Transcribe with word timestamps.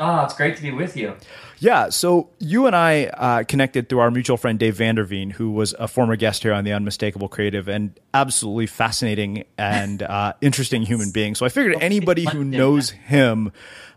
Oh, 0.00 0.24
it's 0.24 0.34
great 0.34 0.56
to 0.56 0.62
be 0.62 0.70
with 0.70 0.96
you. 0.96 1.14
Yeah, 1.58 1.90
so 1.90 2.30
you 2.40 2.66
and 2.66 2.74
I 2.74 3.04
uh, 3.04 3.44
connected 3.44 3.88
through 3.88 4.00
our 4.00 4.10
mutual 4.10 4.36
friend 4.36 4.58
Dave 4.58 4.76
Vanderveen, 4.76 5.30
who 5.32 5.52
was 5.52 5.74
a 5.78 5.86
former 5.86 6.16
guest 6.16 6.42
here 6.42 6.52
on 6.52 6.64
the 6.64 6.72
Unmistakable 6.72 7.28
Creative 7.28 7.68
and 7.68 7.98
absolutely 8.12 8.66
fascinating 8.66 9.44
and 9.56 10.02
uh, 10.02 10.32
interesting 10.40 10.82
human 10.82 11.10
being. 11.14 11.36
So 11.36 11.46
I 11.46 11.50
figured 11.50 11.80
anybody 11.80 12.24
who 12.24 12.42
knows 12.42 12.90
him 12.90 13.52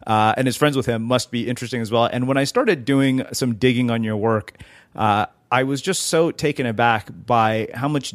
uh, 0.05 0.35
and 0.37 0.47
is 0.47 0.55
friends 0.55 0.77
with 0.77 0.85
him 0.85 1.01
must 1.01 1.31
be 1.31 1.47
interesting 1.47 1.81
as 1.81 1.91
well. 1.91 2.05
And 2.05 2.27
when 2.27 2.37
I 2.37 2.43
started 2.43 2.85
doing 2.85 3.25
some 3.31 3.55
digging 3.55 3.89
on 3.89 4.03
your 4.03 4.17
work, 4.17 4.61
uh, 4.95 5.25
I 5.51 5.63
was 5.63 5.81
just 5.81 6.03
so 6.03 6.29
taken 6.29 6.67
aback 6.67 7.09
by 7.25 7.69
how 7.73 7.87
much 7.87 8.13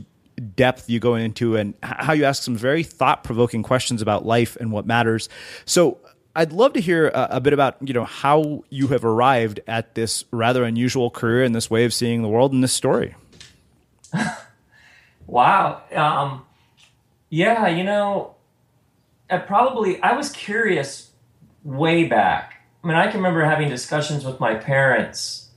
depth 0.54 0.88
you 0.88 1.00
go 1.00 1.14
into 1.16 1.56
and 1.56 1.74
how 1.82 2.12
you 2.12 2.24
ask 2.24 2.42
some 2.42 2.56
very 2.56 2.82
thought 2.82 3.24
provoking 3.24 3.62
questions 3.62 4.00
about 4.00 4.24
life 4.24 4.56
and 4.56 4.72
what 4.72 4.86
matters. 4.86 5.28
So 5.64 5.98
I'd 6.40 6.52
love 6.54 6.72
to 6.72 6.80
hear 6.80 7.08
a, 7.08 7.28
a, 7.32 7.40
bit 7.42 7.52
about 7.52 7.76
you 7.86 7.92
know 7.92 8.06
how 8.06 8.64
you 8.70 8.88
have 8.88 9.04
arrived 9.04 9.60
at 9.66 9.94
this 9.94 10.24
rather 10.30 10.64
unusual 10.64 11.10
career 11.10 11.44
and 11.44 11.54
this 11.54 11.68
way 11.68 11.84
of 11.84 11.92
seeing 11.92 12.22
the 12.22 12.28
world 12.28 12.54
and 12.54 12.64
this 12.64 12.72
story. 12.72 13.14
wow. 15.26 15.82
Um, 15.94 16.46
yeah, 17.28 17.68
you 17.68 17.84
know, 17.84 18.36
I 19.28 19.36
probably 19.36 20.00
I 20.00 20.14
was 20.14 20.30
curious 20.30 21.10
way 21.62 22.04
back. 22.04 22.54
I 22.82 22.86
mean, 22.86 22.96
I 22.96 23.08
can 23.08 23.18
remember 23.18 23.44
having 23.44 23.68
discussions 23.68 24.24
with 24.24 24.40
my 24.40 24.54
parents 24.54 25.50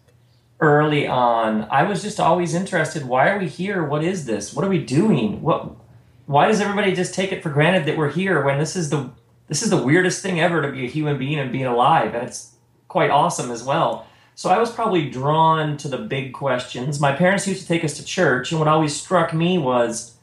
early 0.60 1.08
on. 1.08 1.64
I 1.72 1.84
was 1.84 2.02
just 2.02 2.20
always 2.20 2.54
interested. 2.54 3.06
Why 3.06 3.30
are 3.30 3.40
we 3.40 3.48
here? 3.48 3.86
What 3.86 4.04
is 4.04 4.26
this? 4.26 4.54
What 4.54 4.66
are 4.66 4.70
we 4.70 4.84
doing? 4.84 5.42
What? 5.42 5.78
Why 6.26 6.50
does 6.50 6.60
everybody 6.60 6.94
just 6.94 7.14
take 7.14 7.32
it 7.32 7.42
for 7.42 7.52
granted 7.52 7.86
that 7.86 7.98
we're 7.98 8.12
here 8.12 8.44
when 8.44 8.60
this 8.60 8.76
is 8.76 8.90
the 8.90 9.12
this 9.54 9.62
is 9.62 9.70
the 9.70 9.78
weirdest 9.78 10.24
thing 10.24 10.40
ever 10.40 10.64
to 10.64 10.72
be 10.72 10.84
a 10.84 10.90
human 10.90 11.20
being 11.20 11.38
and 11.38 11.52
being 11.52 11.68
alive, 11.68 12.16
and 12.16 12.28
it's 12.28 12.56
quite 12.88 13.12
awesome 13.12 13.52
as 13.52 13.64
well. 13.64 14.08
So 14.34 14.50
I 14.50 14.58
was 14.58 14.72
probably 14.72 15.12
drawn 15.12 15.78
to 15.78 15.88
the 15.88 16.00
big 16.00 16.34
questions. 16.34 17.00
My 17.00 17.12
parents 17.12 17.48
used 17.48 17.62
to 17.62 17.68
take 17.68 17.84
us 17.84 17.96
to 17.98 18.04
church, 18.04 18.52
and 18.52 18.58
what 18.58 18.68
always 18.68 19.00
struck 19.00 19.32
me 19.32 19.60
was 19.60 20.16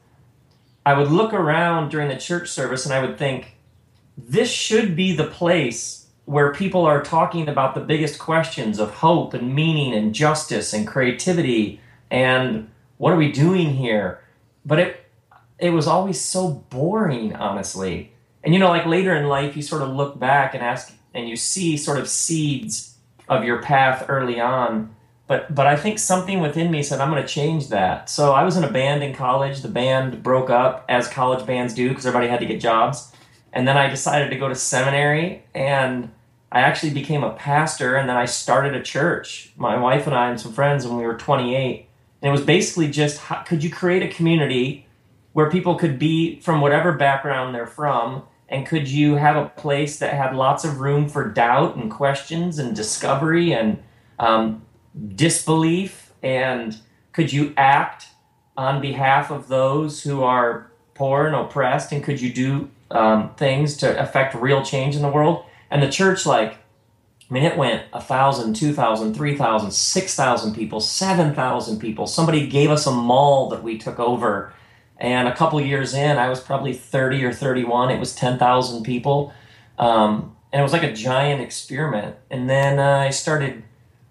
I 0.85 0.95
would 0.95 1.13
look 1.13 1.33
around 1.33 1.91
during 1.91 2.09
the 2.09 2.17
church 2.17 2.49
service 2.49 2.85
and 2.85 2.93
I 2.93 3.01
would 3.01 3.19
think, 3.19 3.55
this 4.19 4.51
should 4.51 4.97
be 4.97 5.15
the 5.15 5.29
place 5.29 6.09
where 6.25 6.53
people 6.53 6.85
are 6.85 7.01
talking 7.01 7.49
about 7.49 7.77
the 7.77 7.81
biggest 7.81 8.19
questions 8.19 8.81
of 8.81 8.95
hope 8.95 9.33
and 9.33 9.55
meaning 9.55 9.95
and 9.95 10.13
justice 10.13 10.73
and 10.73 10.89
creativity 10.89 11.81
and 12.11 12.69
what 12.99 13.13
are 13.13 13.17
we 13.17 13.31
doing 13.31 13.75
here? 13.75 14.25
But 14.67 14.81
it 14.81 15.05
it 15.61 15.71
was 15.71 15.87
always 15.87 16.21
so 16.21 16.65
boring, 16.71 17.37
honestly. 17.37 18.13
And 18.43 18.55
you 18.55 18.61
know, 18.61 18.69
like 18.69 18.87
later 18.87 19.15
in 19.15 19.29
life, 19.29 19.57
you 19.57 19.63
sort 19.63 19.83
of 19.83 19.91
look 19.91 20.19
back 20.19 20.55
and 20.55 20.63
ask, 20.63 20.93
and 21.15 21.29
you 21.29 21.37
see 21.37 21.77
sort 21.77 21.99
of 21.99 22.09
seeds 22.09 22.97
of 23.29 23.45
your 23.45 23.63
path 23.63 24.07
early 24.09 24.41
on. 24.41 24.95
But 25.27 25.55
but 25.55 25.67
I 25.67 25.77
think 25.77 25.99
something 25.99 26.41
within 26.41 26.71
me 26.71 26.83
said 26.83 27.01
I'm 27.01 27.11
going 27.11 27.23
to 27.23 27.29
change 27.29 27.69
that. 27.69 28.11
So 28.11 28.33
I 28.33 28.43
was 28.45 28.57
in 28.57 28.65
a 28.65 28.71
band 28.71 29.03
in 29.03 29.15
college. 29.15 29.61
The 29.61 29.69
band 29.69 30.23
broke 30.23 30.51
up 30.51 30.85
as 30.89 31.07
college 31.07 31.47
bands 31.47 31.75
do 31.75 31.89
because 31.89 32.07
everybody 32.07 32.29
had 32.29 32.41
to 32.41 32.47
get 32.47 32.61
jobs. 32.61 33.13
And 33.53 33.67
then 33.67 33.77
I 33.77 33.89
decided 33.89 34.31
to 34.31 34.37
go 34.37 34.49
to 34.49 34.55
seminary, 34.55 35.43
and 35.55 36.11
I 36.53 36.61
actually 36.61 36.93
became 36.93 37.23
a 37.23 37.33
pastor. 37.33 37.97
And 37.97 38.09
then 38.09 38.17
I 38.17 38.25
started 38.25 38.75
a 38.75 38.83
church. 38.83 39.53
My 39.57 39.79
wife 39.79 40.07
and 40.07 40.15
I 40.15 40.31
and 40.31 40.41
some 40.41 40.53
friends 40.53 40.87
when 40.87 40.97
we 40.97 41.05
were 41.05 41.17
28. 41.17 41.87
And 42.23 42.29
it 42.29 42.33
was 42.33 42.43
basically 42.43 42.91
just 42.91 43.19
how, 43.19 43.43
could 43.43 43.65
you 43.65 43.71
create 43.71 44.03
a 44.03 44.09
community 44.09 44.87
where 45.33 45.51
people 45.51 45.77
could 45.77 45.99
be 45.99 46.41
from 46.41 46.61
whatever 46.61 46.93
background 46.93 47.55
they're 47.55 47.67
from 47.67 48.23
and 48.51 48.67
could 48.67 48.89
you 48.89 49.15
have 49.15 49.37
a 49.37 49.49
place 49.49 50.01
that 50.01 50.13
had 50.13 50.35
lots 50.35 50.65
of 50.65 50.81
room 50.81 51.09
for 51.09 51.29
doubt 51.29 51.77
and 51.77 51.91
questions 51.91 52.59
and 52.59 52.75
discovery 52.75 53.53
and 53.53 53.81
um, 54.19 54.63
disbelief? 55.15 56.13
And 56.23 56.77
could 57.13 57.33
you 57.33 57.55
act 57.57 58.09
on 58.57 58.81
behalf 58.81 59.31
of 59.31 59.47
those 59.47 60.03
who 60.03 60.25
are 60.25 60.71
poor 60.95 61.27
and 61.29 61.37
oppressed? 61.37 61.93
And 61.93 62.03
could 62.03 62.21
you 62.21 62.33
do 62.33 62.71
um, 62.91 63.33
things 63.37 63.77
to 63.79 64.03
affect 64.03 64.35
real 64.35 64.65
change 64.65 64.97
in 64.97 65.03
the 65.03 65.09
world? 65.09 65.45
And 65.71 65.81
the 65.81 65.89
church 65.89 66.27
like 66.27 66.57
I 67.31 67.33
mean, 67.33 67.45
it 67.45 67.57
went 67.57 67.85
a 67.93 68.01
thousand, 68.01 68.57
two 68.57 68.73
thousand, 68.73 69.15
three 69.15 69.37
thousand, 69.37 69.71
six 69.71 70.17
thousand 70.17 70.57
people, 70.57 70.81
seven 70.81 71.33
thousand 71.33 71.79
people. 71.79 72.09
Somebody 72.09 72.49
gave 72.49 72.71
us 72.71 72.89
a 72.89 72.91
mall 72.91 73.49
that 73.51 73.63
we 73.63 73.79
took 73.79 74.01
over 74.01 74.53
and 75.01 75.27
a 75.27 75.35
couple 75.35 75.61
years 75.61 75.95
in, 75.95 76.19
I 76.19 76.29
was 76.29 76.41
probably 76.41 76.75
30 76.75 77.25
or 77.25 77.33
31. 77.33 77.91
It 77.91 77.99
was 77.99 78.15
10,000 78.15 78.83
people. 78.83 79.33
Um, 79.79 80.37
and 80.53 80.61
it 80.61 80.63
was 80.63 80.73
like 80.73 80.83
a 80.83 80.93
giant 80.93 81.41
experiment. 81.41 82.17
And 82.31 82.51
then 82.51 82.79
uh, 82.79 82.99
I 82.99 83.11
started 83.11 83.63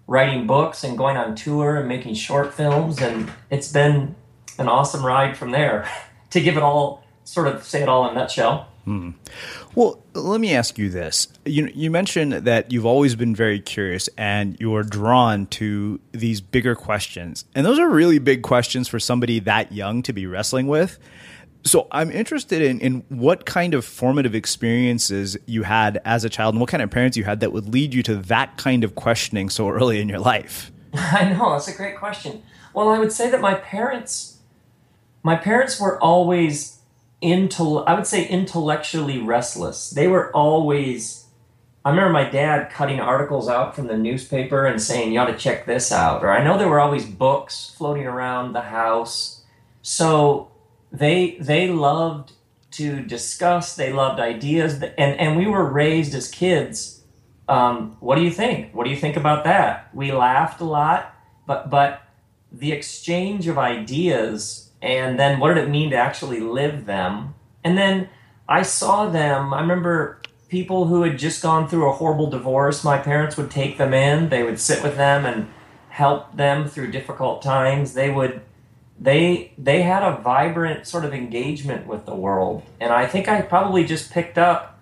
writing 0.08 0.48
books 0.48 0.82
and 0.82 0.98
going 0.98 1.16
on 1.16 1.36
tour 1.36 1.76
and 1.76 1.88
making 1.88 2.14
short 2.14 2.52
films. 2.52 3.00
And 3.00 3.30
it's 3.50 3.70
been 3.70 4.16
an 4.58 4.68
awesome 4.68 5.06
ride 5.06 5.36
from 5.36 5.52
there 5.52 5.88
to 6.30 6.40
give 6.40 6.56
it 6.56 6.62
all, 6.62 7.04
sort 7.22 7.46
of 7.46 7.62
say 7.62 7.82
it 7.82 7.88
all 7.88 8.08
in 8.08 8.16
a 8.16 8.18
nutshell. 8.18 8.66
Hmm. 8.84 9.10
Well, 9.74 10.02
let 10.14 10.40
me 10.40 10.54
ask 10.54 10.78
you 10.78 10.88
this. 10.88 11.28
You 11.44 11.70
you 11.74 11.90
mentioned 11.90 12.32
that 12.32 12.72
you've 12.72 12.86
always 12.86 13.14
been 13.14 13.34
very 13.34 13.60
curious 13.60 14.08
and 14.16 14.58
you're 14.58 14.82
drawn 14.82 15.46
to 15.46 16.00
these 16.12 16.40
bigger 16.40 16.74
questions. 16.74 17.44
And 17.54 17.66
those 17.66 17.78
are 17.78 17.88
really 17.88 18.18
big 18.18 18.42
questions 18.42 18.88
for 18.88 18.98
somebody 18.98 19.38
that 19.40 19.72
young 19.72 20.02
to 20.02 20.12
be 20.12 20.26
wrestling 20.26 20.66
with. 20.66 20.98
So 21.62 21.88
I'm 21.92 22.10
interested 22.10 22.62
in, 22.62 22.80
in 22.80 23.04
what 23.10 23.44
kind 23.44 23.74
of 23.74 23.84
formative 23.84 24.34
experiences 24.34 25.36
you 25.44 25.62
had 25.64 26.00
as 26.06 26.24
a 26.24 26.30
child 26.30 26.54
and 26.54 26.60
what 26.60 26.70
kind 26.70 26.82
of 26.82 26.90
parents 26.90 27.18
you 27.18 27.24
had 27.24 27.40
that 27.40 27.52
would 27.52 27.68
lead 27.68 27.92
you 27.92 28.02
to 28.04 28.16
that 28.16 28.56
kind 28.56 28.82
of 28.82 28.94
questioning 28.94 29.50
so 29.50 29.68
early 29.68 30.00
in 30.00 30.08
your 30.08 30.20
life. 30.20 30.72
I 30.94 31.34
know, 31.34 31.52
that's 31.52 31.68
a 31.68 31.74
great 31.76 31.98
question. 31.98 32.42
Well, 32.72 32.88
I 32.88 32.98
would 32.98 33.12
say 33.12 33.30
that 33.30 33.42
my 33.42 33.54
parents 33.54 34.38
my 35.22 35.36
parents 35.36 35.80
were 35.80 36.02
always 36.02 36.79
intel 37.22 37.84
I 37.86 37.94
would 37.94 38.06
say 38.06 38.26
intellectually 38.26 39.18
restless. 39.18 39.90
They 39.90 40.08
were 40.08 40.30
always 40.32 41.20
I 41.84 41.90
remember 41.90 42.12
my 42.12 42.28
dad 42.28 42.70
cutting 42.70 43.00
articles 43.00 43.48
out 43.48 43.74
from 43.74 43.86
the 43.86 43.96
newspaper 43.96 44.66
and 44.66 44.80
saying, 44.80 45.12
You 45.12 45.20
ought 45.20 45.26
to 45.26 45.36
check 45.36 45.64
this 45.64 45.90
out. 45.90 46.22
Or 46.22 46.30
I 46.30 46.44
know 46.44 46.58
there 46.58 46.68
were 46.68 46.80
always 46.80 47.06
books 47.06 47.74
floating 47.76 48.06
around 48.06 48.52
the 48.52 48.60
house. 48.62 49.42
So 49.82 50.50
they 50.92 51.38
they 51.40 51.68
loved 51.68 52.32
to 52.72 53.00
discuss, 53.02 53.74
they 53.74 53.92
loved 53.92 54.20
ideas, 54.20 54.74
and, 54.74 55.18
and 55.18 55.36
we 55.36 55.46
were 55.46 55.64
raised 55.64 56.14
as 56.14 56.28
kids. 56.28 57.02
Um, 57.48 57.96
what 57.98 58.14
do 58.14 58.22
you 58.22 58.30
think? 58.30 58.74
What 58.74 58.84
do 58.84 58.90
you 58.90 58.96
think 58.96 59.16
about 59.16 59.44
that? 59.44 59.88
We 59.94 60.12
laughed 60.12 60.60
a 60.60 60.64
lot, 60.64 61.14
but 61.46 61.70
but 61.70 62.02
the 62.52 62.72
exchange 62.72 63.48
of 63.48 63.56
ideas 63.56 64.69
and 64.82 65.18
then 65.18 65.38
what 65.38 65.54
did 65.54 65.64
it 65.64 65.70
mean 65.70 65.90
to 65.90 65.96
actually 65.96 66.40
live 66.40 66.86
them? 66.86 67.34
And 67.64 67.76
then 67.76 68.08
i 68.48 68.62
saw 68.62 69.08
them. 69.08 69.54
I 69.54 69.60
remember 69.60 70.20
people 70.48 70.86
who 70.86 71.02
had 71.02 71.18
just 71.18 71.42
gone 71.42 71.68
through 71.68 71.88
a 71.88 71.92
horrible 71.92 72.28
divorce. 72.28 72.82
My 72.82 72.98
parents 72.98 73.36
would 73.36 73.50
take 73.50 73.78
them 73.78 73.94
in. 73.94 74.28
They 74.28 74.42
would 74.42 74.58
sit 74.58 74.82
with 74.82 74.96
them 74.96 75.24
and 75.24 75.48
help 75.90 76.36
them 76.36 76.68
through 76.68 76.90
difficult 76.90 77.42
times. 77.42 77.94
They 77.94 78.10
would 78.10 78.42
they 78.98 79.52
they 79.56 79.82
had 79.82 80.02
a 80.02 80.20
vibrant 80.20 80.86
sort 80.86 81.04
of 81.04 81.14
engagement 81.14 81.86
with 81.86 82.06
the 82.06 82.14
world. 82.14 82.62
And 82.80 82.92
i 82.92 83.06
think 83.06 83.28
i 83.28 83.40
probably 83.40 83.84
just 83.84 84.10
picked 84.10 84.38
up 84.38 84.80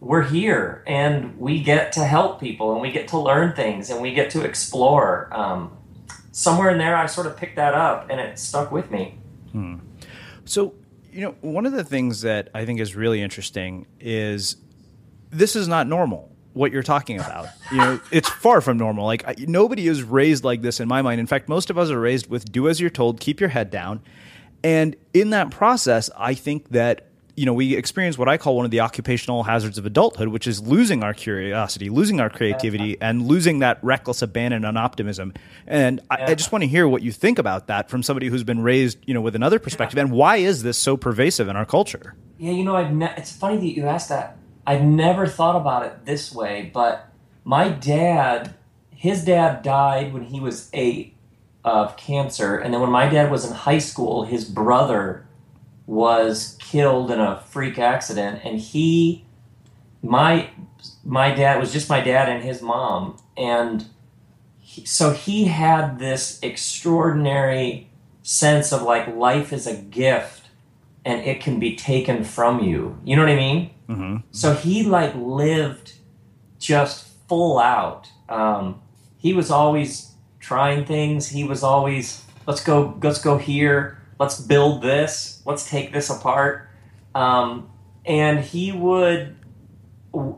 we're 0.00 0.22
here 0.22 0.82
and 0.86 1.38
we 1.38 1.62
get 1.62 1.92
to 1.92 2.04
help 2.04 2.40
people 2.40 2.72
and 2.72 2.80
we 2.80 2.92
get 2.92 3.08
to 3.08 3.18
learn 3.18 3.54
things 3.54 3.90
and 3.90 4.00
we 4.00 4.12
get 4.12 4.30
to 4.30 4.42
explore. 4.42 5.28
Um, 5.32 5.76
somewhere 6.38 6.70
in 6.70 6.78
there, 6.78 6.96
I 6.96 7.06
sort 7.06 7.26
of 7.26 7.36
picked 7.36 7.56
that 7.56 7.74
up 7.74 8.08
and 8.10 8.20
it 8.20 8.38
stuck 8.38 8.70
with 8.70 8.92
me. 8.92 9.18
Hmm. 9.50 9.78
So, 10.44 10.72
you 11.10 11.22
know, 11.22 11.34
one 11.40 11.66
of 11.66 11.72
the 11.72 11.82
things 11.82 12.20
that 12.20 12.48
I 12.54 12.64
think 12.64 12.78
is 12.78 12.94
really 12.94 13.20
interesting 13.20 13.86
is 13.98 14.56
this 15.30 15.56
is 15.56 15.66
not 15.66 15.88
normal 15.88 16.30
what 16.52 16.70
you're 16.70 16.84
talking 16.84 17.18
about. 17.18 17.48
You 17.70 17.76
know, 17.76 18.00
it's 18.10 18.30
far 18.30 18.62
from 18.62 18.78
normal. 18.78 19.04
Like 19.04 19.28
I, 19.28 19.34
nobody 19.46 19.88
is 19.88 20.02
raised 20.02 20.42
like 20.42 20.62
this 20.62 20.80
in 20.80 20.88
my 20.88 21.02
mind. 21.02 21.20
In 21.20 21.26
fact, 21.26 21.50
most 21.50 21.68
of 21.68 21.76
us 21.76 21.90
are 21.90 22.00
raised 22.00 22.30
with 22.30 22.50
do 22.50 22.66
as 22.66 22.80
you're 22.80 22.88
told, 22.88 23.20
keep 23.20 23.40
your 23.40 23.50
head 23.50 23.70
down. 23.70 24.00
And 24.64 24.96
in 25.12 25.28
that 25.30 25.50
process, 25.50 26.08
I 26.16 26.32
think 26.32 26.70
that 26.70 27.07
you 27.38 27.46
know, 27.46 27.54
we 27.54 27.76
experience 27.76 28.18
what 28.18 28.28
I 28.28 28.36
call 28.36 28.56
one 28.56 28.64
of 28.64 28.70
the 28.72 28.80
occupational 28.80 29.44
hazards 29.44 29.78
of 29.78 29.86
adulthood, 29.86 30.28
which 30.28 30.46
is 30.46 30.60
losing 30.60 31.04
our 31.04 31.14
curiosity, 31.14 31.88
losing 31.88 32.20
our 32.20 32.28
creativity, 32.28 33.00
and 33.00 33.26
losing 33.28 33.60
that 33.60 33.78
reckless 33.82 34.22
abandon 34.22 34.64
and 34.64 34.76
optimism. 34.76 35.32
And 35.66 36.00
I, 36.10 36.32
I 36.32 36.34
just 36.34 36.50
want 36.50 36.62
to 36.62 36.68
hear 36.68 36.88
what 36.88 37.02
you 37.02 37.12
think 37.12 37.38
about 37.38 37.68
that 37.68 37.88
from 37.88 38.02
somebody 38.02 38.26
who's 38.26 38.42
been 38.42 38.60
raised, 38.60 38.98
you 39.06 39.14
know, 39.14 39.20
with 39.20 39.36
another 39.36 39.60
perspective. 39.60 39.98
And 39.98 40.10
why 40.10 40.36
is 40.36 40.64
this 40.64 40.76
so 40.76 40.96
pervasive 40.96 41.48
in 41.48 41.54
our 41.54 41.64
culture? 41.64 42.16
Yeah, 42.38 42.50
you 42.50 42.64
know, 42.64 42.74
I've 42.74 42.92
ne- 42.92 43.14
it's 43.16 43.32
funny 43.32 43.56
that 43.58 43.76
you 43.76 43.86
asked 43.86 44.08
that. 44.08 44.36
I've 44.66 44.82
never 44.82 45.26
thought 45.26 45.56
about 45.56 45.86
it 45.86 46.04
this 46.04 46.34
way, 46.34 46.70
but 46.74 47.08
my 47.44 47.68
dad, 47.68 48.54
his 48.90 49.24
dad 49.24 49.62
died 49.62 50.12
when 50.12 50.24
he 50.24 50.40
was 50.40 50.68
eight, 50.72 51.14
of 51.64 51.96
cancer. 51.96 52.56
And 52.56 52.72
then 52.72 52.80
when 52.80 52.90
my 52.90 53.08
dad 53.08 53.30
was 53.30 53.44
in 53.44 53.52
high 53.52 53.78
school, 53.78 54.24
his 54.24 54.44
brother 54.44 55.26
was 55.88 56.56
killed 56.60 57.10
in 57.10 57.18
a 57.18 57.40
freak 57.40 57.78
accident, 57.78 58.42
and 58.44 58.60
he, 58.60 59.24
my, 60.02 60.50
my 61.02 61.34
dad 61.34 61.58
was 61.58 61.72
just 61.72 61.88
my 61.88 62.00
dad 62.00 62.28
and 62.28 62.44
his 62.44 62.62
mom, 62.62 63.18
and 63.36 63.86
he, 64.58 64.84
so 64.84 65.12
he 65.12 65.46
had 65.46 65.98
this 65.98 66.38
extraordinary 66.42 67.88
sense 68.22 68.70
of 68.70 68.82
like 68.82 69.08
life 69.16 69.54
is 69.54 69.66
a 69.66 69.74
gift 69.74 70.50
and 71.06 71.22
it 71.22 71.40
can 71.40 71.58
be 71.58 71.74
taken 71.74 72.22
from 72.22 72.62
you. 72.62 72.98
You 73.02 73.16
know 73.16 73.22
what 73.22 73.32
I 73.32 73.36
mean? 73.36 73.70
Mm-hmm. 73.88 74.16
So 74.30 74.52
he 74.52 74.82
like 74.82 75.14
lived 75.14 75.94
just 76.58 77.08
full 77.26 77.58
out. 77.58 78.08
Um, 78.28 78.82
he 79.16 79.32
was 79.32 79.50
always 79.50 80.12
trying 80.38 80.84
things. 80.84 81.28
He 81.28 81.44
was 81.44 81.62
always 81.62 82.24
let's 82.46 82.62
go, 82.62 82.98
let's 83.02 83.20
go 83.20 83.38
here, 83.38 83.97
let's 84.18 84.40
build 84.40 84.82
this, 84.82 85.42
let's 85.44 85.68
take 85.68 85.92
this 85.92 86.10
apart. 86.10 86.68
Um, 87.14 87.70
and 88.04 88.40
he 88.40 88.72
would, 88.72 89.36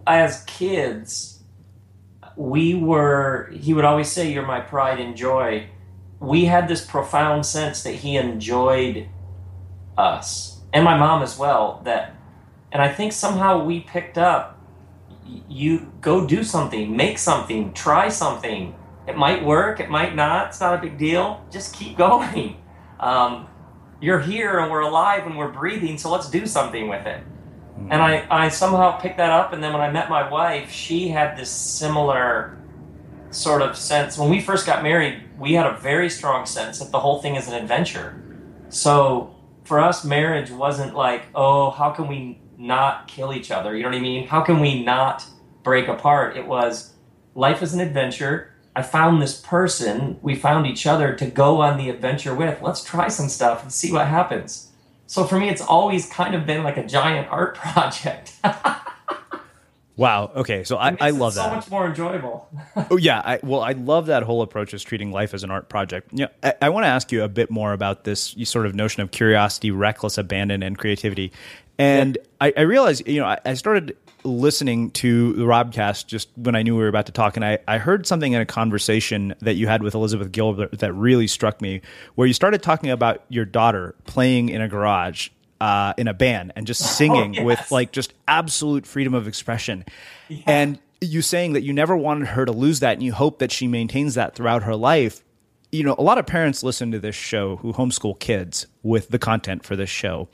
as 0.06 0.42
kids, 0.44 1.42
we 2.36 2.74
were. 2.74 3.50
He 3.52 3.74
would 3.74 3.84
always 3.84 4.10
say, 4.10 4.32
"You're 4.32 4.46
my 4.46 4.60
pride 4.60 4.98
and 4.98 5.16
joy." 5.16 5.68
We 6.20 6.46
had 6.46 6.68
this 6.68 6.84
profound 6.84 7.46
sense 7.46 7.82
that 7.82 7.94
he 7.96 8.16
enjoyed 8.16 9.08
us 9.96 10.60
and 10.72 10.84
my 10.84 10.96
mom 10.96 11.22
as 11.22 11.38
well. 11.38 11.80
That, 11.84 12.14
and 12.72 12.82
I 12.82 12.88
think 12.88 13.12
somehow 13.12 13.64
we 13.64 13.80
picked 13.80 14.18
up 14.18 14.60
you 15.48 15.92
go 16.00 16.26
do 16.26 16.42
something, 16.42 16.96
make 16.96 17.18
something, 17.18 17.72
try 17.72 18.08
something. 18.08 18.74
It 19.06 19.16
might 19.16 19.44
work, 19.44 19.80
it 19.80 19.88
might 19.88 20.14
not. 20.14 20.48
It's 20.48 20.60
not 20.60 20.74
a 20.74 20.78
big 20.78 20.98
deal. 20.98 21.44
Just 21.50 21.74
keep 21.74 21.96
going. 22.06 22.56
Um, 22.98 23.46
you're 24.00 24.20
here 24.20 24.58
and 24.58 24.70
we're 24.70 24.80
alive 24.80 25.26
and 25.26 25.36
we're 25.36 25.50
breathing, 25.50 25.98
so 25.98 26.10
let's 26.10 26.30
do 26.30 26.46
something 26.46 26.88
with 26.88 27.06
it. 27.06 27.20
Mm-hmm. 27.20 27.92
And 27.92 28.02
I, 28.02 28.26
I 28.30 28.48
somehow 28.48 28.98
picked 28.98 29.18
that 29.18 29.30
up. 29.30 29.52
And 29.52 29.62
then 29.62 29.72
when 29.72 29.82
I 29.82 29.90
met 29.90 30.08
my 30.08 30.28
wife, 30.28 30.70
she 30.70 31.08
had 31.08 31.36
this 31.36 31.50
similar 31.50 32.58
sort 33.30 33.62
of 33.62 33.76
sense. 33.76 34.18
When 34.18 34.30
we 34.30 34.40
first 34.40 34.66
got 34.66 34.82
married, 34.82 35.22
we 35.38 35.54
had 35.54 35.66
a 35.66 35.76
very 35.78 36.10
strong 36.10 36.46
sense 36.46 36.78
that 36.78 36.90
the 36.90 37.00
whole 37.00 37.20
thing 37.20 37.36
is 37.36 37.48
an 37.48 37.54
adventure. 37.54 38.22
So 38.68 39.34
for 39.64 39.80
us, 39.80 40.04
marriage 40.04 40.50
wasn't 40.50 40.94
like, 40.94 41.26
oh, 41.34 41.70
how 41.70 41.90
can 41.90 42.06
we 42.06 42.40
not 42.58 43.08
kill 43.08 43.32
each 43.32 43.50
other? 43.50 43.76
You 43.76 43.82
know 43.82 43.88
what 43.88 43.98
I 43.98 44.00
mean? 44.00 44.26
How 44.26 44.40
can 44.40 44.60
we 44.60 44.82
not 44.82 45.24
break 45.62 45.88
apart? 45.88 46.36
It 46.36 46.46
was 46.46 46.94
life 47.34 47.62
is 47.62 47.72
an 47.74 47.80
adventure. 47.80 48.49
I 48.76 48.82
found 48.82 49.20
this 49.20 49.40
person. 49.40 50.18
We 50.22 50.36
found 50.36 50.66
each 50.66 50.86
other 50.86 51.14
to 51.14 51.26
go 51.26 51.60
on 51.60 51.76
the 51.76 51.90
adventure 51.90 52.34
with. 52.34 52.62
Let's 52.62 52.84
try 52.84 53.08
some 53.08 53.28
stuff 53.28 53.62
and 53.62 53.72
see 53.72 53.92
what 53.92 54.06
happens. 54.06 54.70
So 55.06 55.24
for 55.24 55.38
me, 55.38 55.48
it's 55.48 55.62
always 55.62 56.08
kind 56.08 56.34
of 56.34 56.46
been 56.46 56.62
like 56.62 56.76
a 56.76 56.86
giant 56.86 57.28
art 57.30 57.56
project. 57.56 58.32
Wow. 60.00 60.30
Okay. 60.34 60.64
So 60.64 60.78
I, 60.78 60.96
I 60.98 61.10
love 61.10 61.34
so 61.34 61.40
that. 61.40 61.50
So 61.50 61.54
much 61.56 61.70
more 61.70 61.86
enjoyable. 61.86 62.48
Oh 62.90 62.96
yeah, 62.96 63.20
I, 63.22 63.38
well, 63.42 63.60
I 63.60 63.72
love 63.72 64.06
that 64.06 64.22
whole 64.22 64.42
approach 64.42 64.72
is 64.72 64.82
treating 64.82 65.12
life 65.12 65.34
as 65.34 65.44
an 65.44 65.50
art 65.50 65.68
project. 65.68 66.08
Yeah, 66.12 66.28
I, 66.42 66.54
I 66.62 66.68
want 66.70 66.84
to 66.84 66.88
ask 66.88 67.12
you 67.12 67.22
a 67.22 67.28
bit 67.28 67.50
more 67.50 67.72
about 67.72 68.04
this 68.04 68.34
sort 68.44 68.64
of 68.64 68.74
notion 68.74 69.02
of 69.02 69.10
curiosity, 69.10 69.70
reckless 69.70 70.16
abandon, 70.16 70.62
and 70.62 70.78
creativity. 70.78 71.32
And 71.78 72.16
I, 72.40 72.52
I 72.56 72.62
realized, 72.62 73.06
you 73.06 73.20
know, 73.20 73.26
I, 73.26 73.38
I 73.44 73.54
started 73.54 73.96
listening 74.24 74.90
to 74.92 75.32
the 75.34 75.44
Robcast 75.44 76.06
just 76.06 76.28
when 76.36 76.54
I 76.54 76.62
knew 76.62 76.74
we 76.74 76.82
were 76.82 76.88
about 76.88 77.06
to 77.06 77.12
talk, 77.12 77.36
and 77.36 77.44
I, 77.44 77.58
I 77.66 77.78
heard 77.78 78.06
something 78.06 78.32
in 78.32 78.40
a 78.40 78.46
conversation 78.46 79.34
that 79.40 79.54
you 79.54 79.66
had 79.66 79.82
with 79.82 79.94
Elizabeth 79.94 80.32
Gilbert 80.32 80.78
that 80.78 80.92
really 80.92 81.26
struck 81.26 81.60
me, 81.60 81.80
where 82.14 82.26
you 82.26 82.34
started 82.34 82.62
talking 82.62 82.90
about 82.90 83.24
your 83.28 83.44
daughter 83.44 83.94
playing 84.04 84.48
in 84.48 84.60
a 84.60 84.68
garage 84.68 85.28
uh, 85.60 85.94
in 85.96 86.08
a 86.08 86.14
band 86.14 86.52
and 86.56 86.66
just 86.66 86.80
singing 86.96 87.34
yes. 87.34 87.44
with 87.44 87.70
like 87.70 87.92
just 87.92 88.14
absolute 88.26 88.86
freedom 88.86 89.14
of 89.14 89.28
expression. 89.28 89.84
And 90.46 90.78
you 91.00 91.22
saying 91.22 91.54
that 91.54 91.62
you 91.62 91.72
never 91.72 91.96
wanted 91.96 92.28
her 92.28 92.44
to 92.44 92.52
lose 92.52 92.80
that 92.80 92.94
and 92.94 93.02
you 93.02 93.12
hope 93.12 93.38
that 93.38 93.50
she 93.50 93.66
maintains 93.66 94.14
that 94.14 94.34
throughout 94.34 94.62
her 94.64 94.76
life. 94.76 95.22
You 95.72 95.84
know, 95.84 95.94
a 95.98 96.02
lot 96.02 96.18
of 96.18 96.26
parents 96.26 96.62
listen 96.62 96.90
to 96.92 96.98
this 96.98 97.14
show 97.14 97.56
who 97.56 97.72
homeschool 97.72 98.18
kids 98.18 98.66
with 98.82 99.08
the 99.08 99.18
content 99.18 99.64
for 99.64 99.76
this 99.76 99.90
show. 99.90 100.28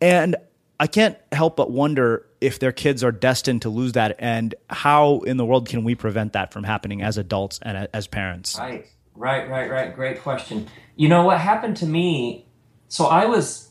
And 0.00 0.36
I 0.80 0.86
can't 0.86 1.18
help 1.30 1.56
but 1.56 1.70
wonder 1.70 2.26
if 2.40 2.58
their 2.58 2.72
kids 2.72 3.04
are 3.04 3.12
destined 3.12 3.60
to 3.62 3.68
lose 3.68 3.92
that 3.92 4.16
and 4.18 4.54
how 4.70 5.18
in 5.20 5.36
the 5.36 5.44
world 5.44 5.68
can 5.68 5.84
we 5.84 5.94
prevent 5.94 6.32
that 6.32 6.54
from 6.54 6.64
happening 6.64 7.02
as 7.02 7.18
adults 7.18 7.58
and 7.60 7.86
as 7.92 8.06
parents? 8.06 8.58
Right, 8.58 8.86
right, 9.14 9.46
right, 9.50 9.70
right. 9.70 9.94
Great 9.94 10.22
question. 10.22 10.68
You 10.96 11.10
know 11.10 11.22
what 11.22 11.38
happened 11.38 11.76
to 11.78 11.86
me? 11.86 12.46
So 12.88 13.04
I 13.04 13.26
was, 13.26 13.68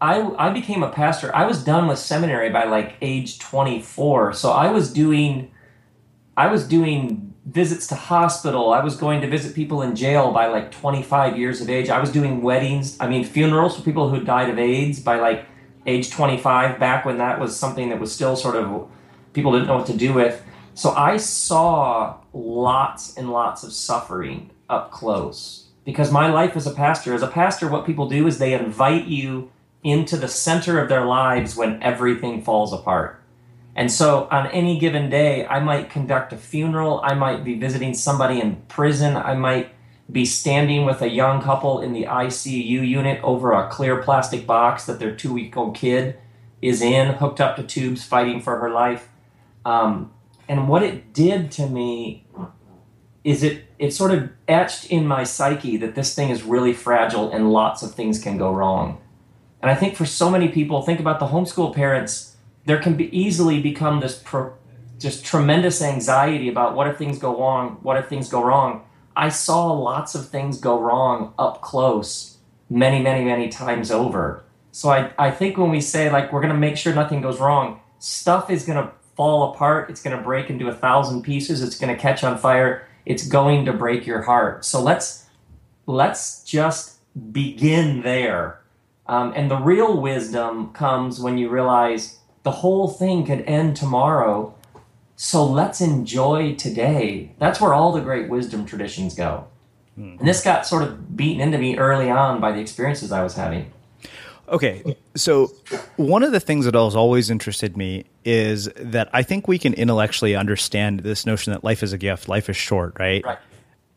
I 0.00 0.20
I 0.38 0.50
became 0.50 0.84
a 0.84 0.90
pastor. 0.90 1.34
I 1.34 1.46
was 1.46 1.64
done 1.64 1.88
with 1.88 1.98
seminary 1.98 2.50
by 2.50 2.62
like 2.64 2.94
age 3.02 3.40
twenty 3.40 3.82
four. 3.82 4.32
So 4.32 4.52
I 4.52 4.70
was 4.70 4.92
doing, 4.92 5.50
I 6.36 6.46
was 6.46 6.66
doing 6.68 7.34
visits 7.44 7.88
to 7.88 7.96
hospital. 7.96 8.72
I 8.72 8.84
was 8.84 8.94
going 8.94 9.20
to 9.22 9.28
visit 9.28 9.52
people 9.56 9.82
in 9.82 9.96
jail 9.96 10.30
by 10.30 10.46
like 10.46 10.70
twenty 10.70 11.02
five 11.02 11.36
years 11.36 11.60
of 11.60 11.68
age. 11.68 11.88
I 11.90 11.98
was 11.98 12.12
doing 12.12 12.40
weddings. 12.40 12.96
I 13.00 13.08
mean 13.08 13.24
funerals 13.24 13.76
for 13.76 13.82
people 13.82 14.10
who 14.10 14.20
died 14.20 14.48
of 14.48 14.60
AIDS 14.60 15.00
by 15.00 15.18
like 15.18 15.44
age 15.86 16.10
twenty 16.10 16.36
five. 16.38 16.78
Back 16.78 17.04
when 17.04 17.18
that 17.18 17.40
was 17.40 17.56
something 17.56 17.88
that 17.90 18.00
was 18.00 18.12
still 18.12 18.36
sort 18.36 18.56
of 18.56 18.88
people 19.32 19.52
didn't 19.52 19.66
know 19.66 19.76
what 19.76 19.86
to 19.86 19.96
do 19.96 20.12
with. 20.12 20.42
So 20.74 20.90
I 20.90 21.16
saw 21.16 22.18
lots 22.32 23.16
and 23.16 23.30
lots 23.30 23.62
of 23.62 23.72
suffering 23.72 24.50
up 24.68 24.90
close 24.90 25.68
because 25.84 26.10
my 26.10 26.30
life 26.30 26.56
as 26.56 26.66
a 26.66 26.74
pastor, 26.74 27.14
as 27.14 27.22
a 27.22 27.28
pastor, 27.28 27.68
what 27.68 27.86
people 27.86 28.08
do 28.08 28.26
is 28.26 28.38
they 28.38 28.52
invite 28.52 29.06
you 29.06 29.50
into 29.82 30.16
the 30.16 30.28
center 30.28 30.80
of 30.80 30.88
their 30.88 31.04
lives 31.04 31.56
when 31.56 31.82
everything 31.82 32.42
falls 32.42 32.72
apart. 32.72 33.22
And 33.76 33.92
so 33.92 34.26
on 34.30 34.48
any 34.48 34.78
given 34.78 35.08
day, 35.10 35.46
I 35.46 35.60
might 35.60 35.90
conduct 35.90 36.32
a 36.32 36.36
funeral, 36.36 37.00
I 37.04 37.14
might 37.14 37.44
be 37.44 37.58
visiting 37.58 37.94
somebody 37.94 38.40
in 38.40 38.56
prison, 38.68 39.16
I 39.16 39.34
might 39.34 39.70
be 40.10 40.24
standing 40.24 40.84
with 40.84 41.02
a 41.02 41.08
young 41.08 41.42
couple 41.42 41.80
in 41.80 41.92
the 41.92 42.04
ICU 42.04 42.86
unit 42.86 43.20
over 43.22 43.52
a 43.52 43.68
clear 43.68 44.02
plastic 44.02 44.46
box 44.46 44.84
that 44.86 44.98
their 44.98 45.14
two 45.14 45.32
week 45.32 45.56
old 45.56 45.74
kid 45.74 46.16
is 46.62 46.80
in, 46.80 47.14
hooked 47.14 47.40
up 47.40 47.56
to 47.56 47.62
tubes, 47.62 48.04
fighting 48.04 48.40
for 48.40 48.58
her 48.58 48.70
life. 48.70 49.08
Um, 49.64 50.12
and 50.48 50.68
what 50.68 50.82
it 50.82 51.12
did 51.12 51.50
to 51.52 51.66
me 51.66 52.26
is 53.24 53.42
it 53.42 53.64
it 53.78 53.92
sort 53.92 54.12
of 54.12 54.30
etched 54.46 54.86
in 54.86 55.06
my 55.06 55.24
psyche 55.24 55.76
that 55.76 55.94
this 55.94 56.14
thing 56.14 56.30
is 56.30 56.44
really 56.44 56.72
fragile 56.72 57.30
and 57.32 57.52
lots 57.52 57.82
of 57.82 57.94
things 57.94 58.22
can 58.22 58.38
go 58.38 58.52
wrong. 58.52 59.00
And 59.60 59.70
I 59.70 59.74
think 59.74 59.96
for 59.96 60.06
so 60.06 60.30
many 60.30 60.48
people, 60.48 60.82
think 60.82 61.00
about 61.00 61.18
the 61.18 61.26
homeschool 61.26 61.74
parents, 61.74 62.36
there 62.66 62.78
can 62.78 62.94
be 62.94 63.16
easily 63.16 63.60
become 63.60 64.00
this 64.00 64.20
pro, 64.24 64.52
just 64.98 65.24
tremendous 65.24 65.82
anxiety 65.82 66.48
about 66.48 66.74
what 66.74 66.86
if 66.86 66.96
things 66.96 67.18
go 67.18 67.38
wrong, 67.38 67.78
what 67.82 67.96
if 67.96 68.08
things 68.08 68.28
go 68.28 68.42
wrong. 68.42 68.84
I 69.16 69.30
saw 69.30 69.72
lots 69.72 70.14
of 70.14 70.28
things 70.28 70.58
go 70.58 70.78
wrong 70.78 71.32
up 71.38 71.62
close 71.62 72.36
many, 72.68 73.02
many, 73.02 73.24
many 73.24 73.48
times 73.48 73.90
over. 73.90 74.44
So 74.72 74.90
I, 74.90 75.10
I 75.18 75.30
think 75.30 75.56
when 75.56 75.70
we 75.70 75.80
say 75.80 76.10
like 76.10 76.32
we're 76.32 76.42
gonna 76.42 76.54
make 76.54 76.76
sure 76.76 76.94
nothing 76.94 77.22
goes 77.22 77.40
wrong, 77.40 77.80
stuff 77.98 78.50
is 78.50 78.64
gonna 78.64 78.92
fall 79.16 79.54
apart, 79.54 79.88
it's 79.88 80.02
gonna 80.02 80.20
break 80.20 80.50
into 80.50 80.68
a 80.68 80.74
thousand 80.74 81.22
pieces, 81.22 81.62
it's 81.62 81.78
gonna 81.78 81.96
catch 81.96 82.22
on 82.22 82.36
fire, 82.36 82.86
it's 83.06 83.26
going 83.26 83.64
to 83.64 83.72
break 83.72 84.06
your 84.06 84.22
heart. 84.22 84.64
So 84.64 84.82
let's 84.82 85.24
let's 85.86 86.42
just 86.44 86.98
begin 87.32 88.02
there. 88.02 88.60
Um, 89.06 89.32
and 89.36 89.50
the 89.50 89.56
real 89.56 90.00
wisdom 90.00 90.72
comes 90.72 91.20
when 91.20 91.38
you 91.38 91.48
realize 91.48 92.18
the 92.42 92.50
whole 92.50 92.88
thing 92.88 93.24
could 93.24 93.42
end 93.42 93.76
tomorrow. 93.76 94.54
So 95.16 95.44
let's 95.44 95.80
enjoy 95.80 96.54
today. 96.54 97.32
That's 97.38 97.60
where 97.60 97.72
all 97.72 97.92
the 97.92 98.00
great 98.00 98.28
wisdom 98.28 98.66
traditions 98.66 99.14
go. 99.14 99.46
Hmm. 99.94 100.16
And 100.18 100.28
this 100.28 100.44
got 100.44 100.66
sort 100.66 100.82
of 100.82 101.16
beaten 101.16 101.40
into 101.40 101.58
me 101.58 101.78
early 101.78 102.10
on 102.10 102.40
by 102.40 102.52
the 102.52 102.60
experiences 102.60 103.12
I 103.12 103.22
was 103.22 103.34
having. 103.34 103.72
Okay, 104.48 104.96
so 105.16 105.52
one 105.96 106.22
of 106.22 106.30
the 106.30 106.38
things 106.38 106.66
that 106.66 106.74
has 106.74 106.94
always 106.94 107.30
interested 107.30 107.76
me 107.76 108.04
is 108.24 108.66
that 108.76 109.08
I 109.12 109.24
think 109.24 109.48
we 109.48 109.58
can 109.58 109.74
intellectually 109.74 110.36
understand 110.36 111.00
this 111.00 111.26
notion 111.26 111.52
that 111.52 111.64
life 111.64 111.82
is 111.82 111.92
a 111.92 111.98
gift, 111.98 112.28
life 112.28 112.48
is 112.48 112.56
short, 112.56 112.96
right? 113.00 113.24
Right. 113.24 113.38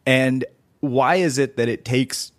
And 0.07 0.45
why 0.79 1.15
is 1.15 1.37
it 1.37 1.57
that 1.57 1.69
it 1.69 1.85
takes, 1.85 2.31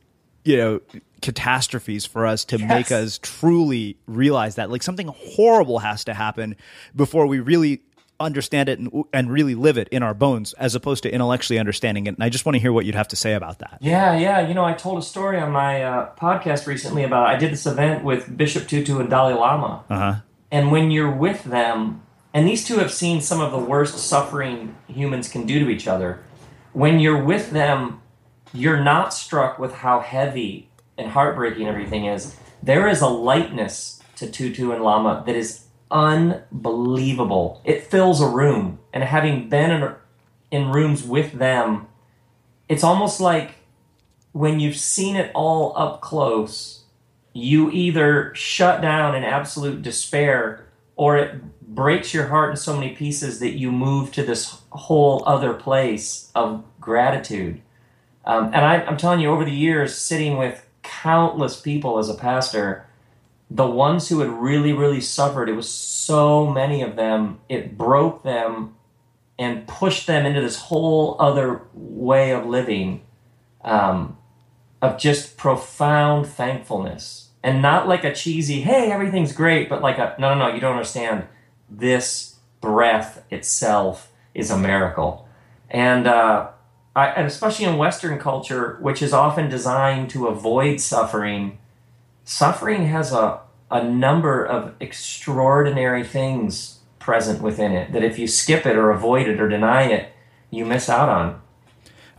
you 0.44 0.56
know, 0.56 0.80
catastrophes 1.22 2.04
for 2.04 2.26
us 2.26 2.44
to 2.46 2.58
make 2.58 2.90
us 2.90 3.18
truly 3.22 3.96
realize 4.06 4.56
that 4.56 4.70
like 4.70 4.82
something 4.82 5.08
horrible 5.08 5.78
has 5.78 6.02
to 6.04 6.14
happen 6.14 6.56
before 6.96 7.26
we 7.26 7.38
really 7.38 7.82
understand 8.20 8.68
it 8.68 8.78
and, 8.78 9.04
and 9.12 9.30
really 9.30 9.54
live 9.54 9.78
it 9.78 9.88
in 9.88 10.02
our 10.02 10.14
bones 10.14 10.52
as 10.54 10.74
opposed 10.74 11.02
to 11.04 11.12
intellectually 11.12 11.58
understanding 11.58 12.06
it. 12.06 12.14
And 12.14 12.22
I 12.22 12.28
just 12.28 12.44
want 12.44 12.54
to 12.54 12.60
hear 12.60 12.72
what 12.72 12.84
you'd 12.84 12.94
have 12.94 13.08
to 13.08 13.16
say 13.16 13.34
about 13.34 13.58
that. 13.60 13.78
Yeah, 13.80 14.16
yeah. 14.16 14.46
You 14.46 14.54
know, 14.54 14.64
I 14.64 14.74
told 14.74 14.98
a 14.98 15.02
story 15.02 15.38
on 15.38 15.50
my 15.50 15.82
uh, 15.82 16.14
podcast 16.16 16.66
recently 16.66 17.02
about 17.02 17.26
I 17.26 17.36
did 17.36 17.50
this 17.50 17.66
event 17.66 18.04
with 18.04 18.36
Bishop 18.36 18.68
Tutu 18.68 18.98
and 19.00 19.08
Dalai 19.08 19.34
Lama. 19.34 19.84
Uh-huh. 19.88 20.14
And 20.50 20.70
when 20.70 20.90
you're 20.90 21.10
with 21.10 21.44
them, 21.44 22.02
and 22.32 22.46
these 22.46 22.64
two 22.64 22.78
have 22.78 22.92
seen 22.92 23.20
some 23.20 23.40
of 23.40 23.50
the 23.50 23.58
worst 23.58 23.98
suffering 23.98 24.76
humans 24.86 25.28
can 25.28 25.46
do 25.46 25.58
to 25.58 25.70
each 25.70 25.88
other, 25.88 26.20
when 26.72 27.00
you're 27.00 27.22
with 27.22 27.50
them, 27.50 28.00
you're 28.52 28.82
not 28.82 29.14
struck 29.14 29.58
with 29.58 29.74
how 29.74 30.00
heavy 30.00 30.68
and 30.98 31.10
heartbreaking 31.10 31.66
everything 31.66 32.04
is. 32.04 32.36
There 32.62 32.88
is 32.88 33.00
a 33.00 33.08
lightness 33.08 34.02
to 34.16 34.30
Tutu 34.30 34.70
and 34.70 34.82
Lama 34.82 35.22
that 35.26 35.34
is 35.34 35.64
unbelievable. 35.90 37.60
It 37.64 37.84
fills 37.84 38.20
a 38.20 38.28
room, 38.28 38.78
and 38.92 39.02
having 39.02 39.48
been 39.48 39.70
in, 39.70 39.94
in 40.50 40.70
rooms 40.70 41.02
with 41.02 41.32
them, 41.32 41.86
it's 42.68 42.84
almost 42.84 43.20
like 43.20 43.56
when 44.32 44.60
you've 44.60 44.76
seen 44.76 45.16
it 45.16 45.30
all 45.34 45.72
up 45.76 46.00
close, 46.00 46.84
you 47.32 47.70
either 47.70 48.32
shut 48.34 48.80
down 48.80 49.14
in 49.14 49.24
absolute 49.24 49.82
despair 49.82 50.66
or 50.96 51.16
it 51.16 51.40
breaks 51.62 52.12
your 52.12 52.26
heart 52.26 52.50
in 52.50 52.56
so 52.56 52.74
many 52.74 52.94
pieces 52.94 53.40
that 53.40 53.52
you 53.52 53.72
move 53.72 54.12
to 54.12 54.22
this 54.22 54.60
whole 54.70 55.22
other 55.26 55.54
place 55.54 56.30
of 56.34 56.64
gratitude. 56.80 57.60
Um, 58.24 58.46
and 58.46 58.56
I, 58.56 58.82
I'm 58.82 58.96
telling 58.96 59.20
you, 59.20 59.30
over 59.30 59.44
the 59.44 59.50
years, 59.50 59.96
sitting 59.96 60.36
with 60.36 60.66
countless 60.82 61.60
people 61.60 61.98
as 61.98 62.08
a 62.08 62.14
pastor, 62.14 62.86
the 63.50 63.66
ones 63.66 64.08
who 64.08 64.20
had 64.20 64.30
really, 64.30 64.72
really 64.72 65.00
suffered, 65.00 65.48
it 65.48 65.54
was 65.54 65.68
so 65.68 66.46
many 66.46 66.82
of 66.82 66.94
them, 66.94 67.40
it 67.48 67.76
broke 67.76 68.22
them 68.22 68.76
and 69.38 69.66
pushed 69.66 70.06
them 70.06 70.24
into 70.24 70.40
this 70.40 70.56
whole 70.56 71.16
other 71.18 71.62
way 71.74 72.30
of 72.30 72.46
living 72.46 73.02
um, 73.62 74.16
of 74.80 74.98
just 74.98 75.36
profound 75.36 76.26
thankfulness. 76.26 77.30
And 77.42 77.62
not 77.62 77.88
like 77.88 78.04
a 78.04 78.14
cheesy, 78.14 78.60
hey, 78.60 78.92
everything's 78.92 79.32
great, 79.32 79.68
but 79.68 79.82
like 79.82 79.98
a, 79.98 80.14
no, 80.18 80.34
no, 80.34 80.48
no, 80.48 80.54
you 80.54 80.60
don't 80.60 80.72
understand. 80.76 81.26
This 81.68 82.36
breath 82.60 83.24
itself 83.30 84.12
is 84.34 84.50
a 84.50 84.58
miracle. 84.58 85.26
And, 85.70 86.06
uh, 86.06 86.50
I, 86.94 87.06
and 87.08 87.26
especially 87.26 87.64
in 87.64 87.78
Western 87.78 88.18
culture, 88.18 88.76
which 88.80 89.00
is 89.00 89.12
often 89.12 89.48
designed 89.48 90.10
to 90.10 90.26
avoid 90.26 90.80
suffering, 90.80 91.58
suffering 92.30 92.86
has 92.86 93.12
a, 93.12 93.40
a 93.72 93.82
number 93.82 94.44
of 94.44 94.72
extraordinary 94.78 96.04
things 96.04 96.78
present 97.00 97.42
within 97.42 97.72
it 97.72 97.92
that 97.92 98.04
if 98.04 98.20
you 98.20 98.28
skip 98.28 98.64
it 98.66 98.76
or 98.76 98.90
avoid 98.90 99.26
it 99.26 99.40
or 99.40 99.48
deny 99.48 99.82
it, 99.82 100.12
you 100.48 100.64
miss 100.64 100.88
out 100.88 101.08
on. 101.08 101.42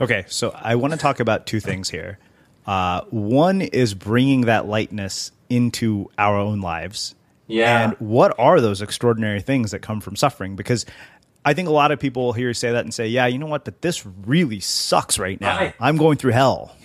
Okay, 0.02 0.26
so 0.28 0.52
I 0.54 0.76
want 0.76 0.92
to 0.92 1.00
talk 1.00 1.22
about 1.22 1.46
two 1.46 1.62
things 1.62 1.90
here. 1.90 2.20
Uh, 2.66 3.02
one 3.10 3.62
is 3.62 3.94
bringing 3.94 4.42
that 4.42 4.68
lightness 4.68 5.32
into 5.50 6.10
our 6.18 6.38
own 6.38 6.60
lives. 6.60 7.16
Yeah. 7.48 7.84
And 7.84 7.96
what 8.00 8.38
are 8.38 8.60
those 8.60 8.82
extraordinary 8.82 9.42
things 9.42 9.72
that 9.72 9.80
come 9.80 10.02
from 10.02 10.18
suffering? 10.18 10.58
Because 10.58 10.86
I 11.46 11.54
think 11.54 11.70
a 11.70 11.72
lot 11.72 11.92
of 11.92 12.00
people 12.00 12.34
hear 12.34 12.50
you 12.50 12.54
say 12.54 12.72
that 12.74 12.84
and 12.84 12.94
say, 12.94 13.08
yeah, 13.08 13.28
you 13.28 13.38
know 13.38 13.46
what? 13.46 13.64
But 13.64 13.82
this 13.82 14.06
really 14.06 14.60
sucks 14.60 15.18
right 15.18 15.40
now. 15.40 15.58
Right. 15.58 15.76
I'm 15.80 15.96
going 15.96 16.18
through 16.18 16.34
hell. 16.34 16.76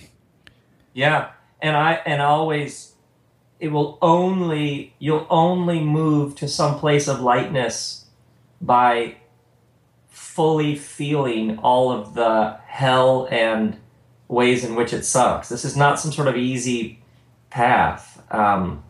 Yeah, 0.94 1.30
and 1.60 1.76
I 1.76 1.94
and 2.06 2.22
always 2.22 2.95
it 3.58 3.68
will 3.68 3.98
only 4.02 4.94
you'll 4.98 5.26
only 5.30 5.80
move 5.80 6.34
to 6.36 6.48
some 6.48 6.78
place 6.78 7.08
of 7.08 7.20
lightness 7.20 8.06
by 8.60 9.16
fully 10.08 10.76
feeling 10.76 11.58
all 11.58 11.90
of 11.90 12.14
the 12.14 12.58
hell 12.66 13.26
and 13.30 13.78
ways 14.28 14.64
in 14.64 14.74
which 14.74 14.92
it 14.92 15.04
sucks. 15.04 15.48
This 15.48 15.64
is 15.64 15.76
not 15.76 15.98
some 15.98 16.12
sort 16.12 16.28
of 16.28 16.36
easy 16.36 17.02
path. 17.50 18.22
Um, 18.30 18.82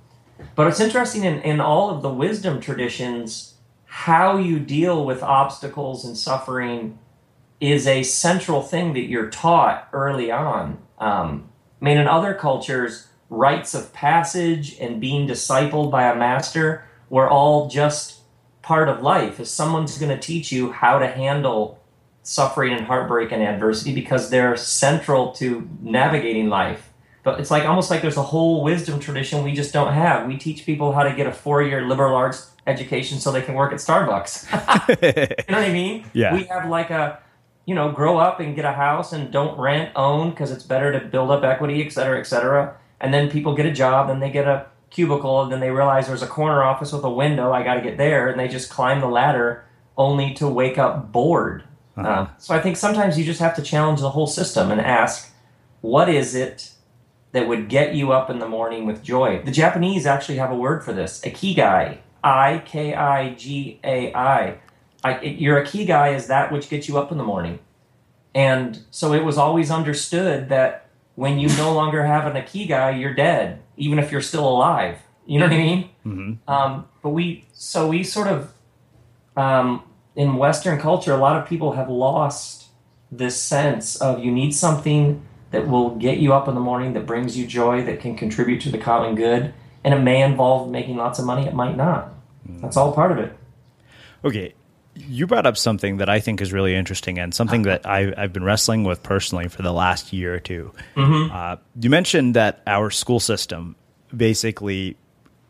but 0.55 0.67
it's 0.67 0.81
interesting 0.81 1.25
in, 1.25 1.41
in 1.43 1.61
all 1.61 1.91
of 1.91 2.03
the 2.03 2.11
wisdom 2.11 2.61
traditions, 2.61 3.55
how 3.85 4.39
you 4.39 4.59
deal 4.59 5.05
with 5.05 5.23
obstacles 5.23 6.05
and 6.05 6.17
suffering 6.17 6.99
is 7.61 7.87
a 7.87 8.03
central 8.03 8.63
thing 8.63 8.93
that 8.95 9.09
you're 9.09 9.31
taught 9.31 9.89
early 9.93 10.31
on. 10.31 10.79
Um, 10.99 11.49
I 11.81 11.85
mean, 11.85 11.99
in 11.99 12.07
other 12.07 12.35
cultures, 12.35 13.09
rites 13.29 13.75
of 13.75 13.93
passage 13.93 14.79
and 14.79 15.01
being 15.01 15.27
discipled 15.27 15.91
by 15.91 16.05
a 16.05 16.15
master 16.15 16.85
were 17.11 17.29
all 17.29 17.69
just 17.69 18.21
part 18.63 18.89
of 18.89 19.03
life. 19.03 19.41
If 19.41 19.49
someone's 19.49 19.99
going 19.99 20.15
to 20.15 20.21
teach 20.21 20.53
you 20.53 20.73
how 20.73 20.99
to 20.99 21.07
handle 21.07 21.81
suffering 22.23 22.73
and 22.73 22.85
heartbreak 22.85 23.31
and 23.31 23.43
adversity 23.43 23.95
because 23.95 24.31
they're 24.31 24.57
central 24.57 25.31
to 25.33 25.69
navigating 25.81 26.49
life. 26.49 26.93
But 27.23 27.41
it's 27.41 27.51
like 27.51 27.65
almost 27.65 27.91
like 27.91 28.03
there's 28.03 28.17
a 28.17 28.23
whole 28.23 28.63
wisdom 28.63 28.99
tradition 29.01 29.45
we 29.45 29.53
just 29.53 29.73
don't 29.73 29.93
have. 29.93 30.27
We 30.27 30.37
teach 30.37 30.67
people 30.67 30.93
how 30.93 31.05
to 31.05 31.13
get 31.13 31.27
a 31.27 31.33
four 31.33 31.63
year 31.63 31.87
liberal 31.87 32.15
arts 32.15 32.51
education 32.67 33.19
so 33.19 33.31
they 33.31 33.43
can 33.43 33.55
work 33.55 33.73
at 33.73 33.79
Starbucks. 33.79 34.47
you 35.49 35.53
know 35.53 35.61
what 35.61 35.69
I 35.69 35.73
mean? 35.73 36.05
Yeah. 36.13 36.35
We 36.35 36.45
have 36.45 36.69
like 36.69 36.91
a, 36.91 37.21
you 37.65 37.75
know, 37.75 37.91
grow 37.93 38.19
up 38.19 38.41
and 38.41 38.55
get 38.55 38.65
a 38.65 38.73
house 38.73 39.13
and 39.13 39.33
don't 39.33 39.59
rent, 39.59 39.91
own 39.97 40.31
because 40.31 40.51
it's 40.51 40.65
better 40.65 40.93
to 40.93 41.05
build 41.07 41.31
up 41.31 41.45
equity, 41.45 41.85
et 41.85 41.91
cetera, 41.91 42.19
et 42.19 42.25
cetera. 42.25 42.77
And 43.01 43.13
then 43.13 43.31
people 43.31 43.55
get 43.55 43.67
a 43.67 43.73
job, 43.73 44.09
then 44.09 44.21
they 44.21 44.31
get 44.31 44.47
a 44.47 44.67
cubicle, 44.91 45.43
and 45.43 45.53
then 45.53 45.61
they 45.61 45.71
realize 45.71 46.07
there's 46.07 46.23
a 46.23 46.27
corner 46.27 46.63
office 46.63 46.93
with 46.93 47.05
a 47.05 47.11
window. 47.11 47.53
I 47.53 47.63
got 47.63 47.75
to 47.75 47.81
get 47.83 47.99
there, 47.99 48.29
and 48.29 48.41
they 48.41 48.49
just 48.49 48.71
climb 48.71 49.01
the 49.01 49.09
ladder 49.09 49.65
only 49.97 50.33
to 50.35 50.49
wake 50.49 50.79
up 50.79 51.13
bored. 51.13 51.65
Uh, 51.97 52.27
so 52.37 52.55
I 52.55 52.61
think 52.61 52.77
sometimes 52.77 53.19
you 53.19 53.25
just 53.25 53.41
have 53.41 53.57
to 53.57 53.63
challenge 53.63 54.01
the 54.01 54.11
whole 54.11 54.27
system 54.27 54.71
and 54.71 54.81
ask, 54.81 55.33
what 55.81 56.09
is 56.09 56.35
it 56.35 56.73
that 57.33 57.49
would 57.49 57.69
get 57.69 57.95
you 57.95 58.13
up 58.13 58.29
in 58.29 58.39
the 58.39 58.49
morning 58.49 58.85
with 58.85 59.03
joy? 59.03 59.43
The 59.43 59.51
Japanese 59.51 60.05
actually 60.07 60.37
have 60.37 60.51
a 60.51 60.57
word 60.57 60.85
for 60.85 60.93
this, 60.93 61.21
ikigai, 61.23 61.99
I 62.23 62.63
K 62.67 62.95
I 62.95 63.35
G 63.35 63.81
A 63.83 64.13
I. 64.15 64.59
Your 65.23 65.63
ikigai 65.63 66.15
is 66.15 66.27
that 66.27 66.51
which 66.53 66.69
gets 66.69 66.89
you 66.89 66.99
up 66.99 67.13
in 67.13 67.19
the 67.19 67.25
morning. 67.25 67.61
And 68.35 68.81
so 68.91 69.15
it 69.15 69.25
was 69.25 69.39
always 69.39 69.71
understood 69.71 70.49
that 70.51 70.86
when 71.17 71.39
you 71.39 71.49
no 71.57 71.73
longer 71.73 72.05
have 72.05 72.27
an 72.27 72.41
ikigai, 72.41 73.01
you're 73.01 73.15
dead, 73.15 73.61
even 73.77 73.99
if 73.99 74.13
you're 74.13 74.21
still 74.23 74.49
alive. 74.49 74.99
You 75.27 75.41
know 75.41 75.47
what 75.47 75.55
I 75.55 75.59
mean? 75.59 75.91
Mm-hmm. 76.07 76.51
Um, 76.51 76.87
but 77.03 77.11
we, 77.11 77.47
so 77.53 77.89
we 77.89 78.05
sort 78.05 78.29
of, 78.29 78.53
um, 79.37 79.83
in 80.15 80.37
Western 80.37 80.79
culture, 80.79 81.13
a 81.13 81.17
lot 81.17 81.41
of 81.41 81.49
people 81.49 81.73
have 81.73 81.91
lost 81.91 82.69
this 83.11 83.41
sense 83.41 83.97
of 83.97 84.25
you 84.25 84.31
need 84.31 84.55
something 84.55 85.27
that 85.51 85.67
will 85.67 85.97
get 85.97 86.19
you 86.19 86.33
up 86.33 86.49
in 86.49 86.55
the 86.55 86.61
morning, 86.61 86.93
that 86.93 87.07
brings 87.07 87.37
you 87.37 87.47
joy, 87.47 87.83
that 87.85 88.01
can 88.01 88.17
contribute 88.17 88.61
to 88.61 88.71
the 88.71 88.79
common 88.79 89.15
good. 89.15 89.53
And 89.83 89.95
it 89.95 90.01
may 90.01 90.23
involve 90.23 90.71
making 90.71 90.97
lots 90.97 91.19
of 91.19 91.25
money, 91.25 91.47
it 91.47 91.55
might 91.55 91.77
not. 91.77 92.13
That's 92.61 92.77
all 92.77 92.93
part 92.93 93.13
of 93.13 93.19
it. 93.19 93.37
Okay. 94.25 94.55
You 94.97 95.27
brought 95.27 95.47
up 95.47 95.57
something 95.57 95.99
that 95.99 96.09
I 96.09 96.21
think 96.21 96.41
is 96.41 96.53
really 96.53 96.75
interesting 96.75 97.19
and 97.19 97.35
something 97.35 97.63
that 97.63 97.87
I, 97.87 98.13
I've 98.17 98.33
been 98.33 98.45
wrestling 98.45 98.85
with 98.85 99.03
personally 99.03 99.49
for 99.49 99.63
the 99.63 99.73
last 99.73 100.13
year 100.13 100.35
or 100.35 100.41
2 100.41 100.73
Uh, 101.31 101.57
you 101.81 101.91
mentioned 101.91 102.35
that 102.35 102.63
our 102.67 102.91
school 102.91 103.21
system 103.21 103.77
basically 104.17 104.97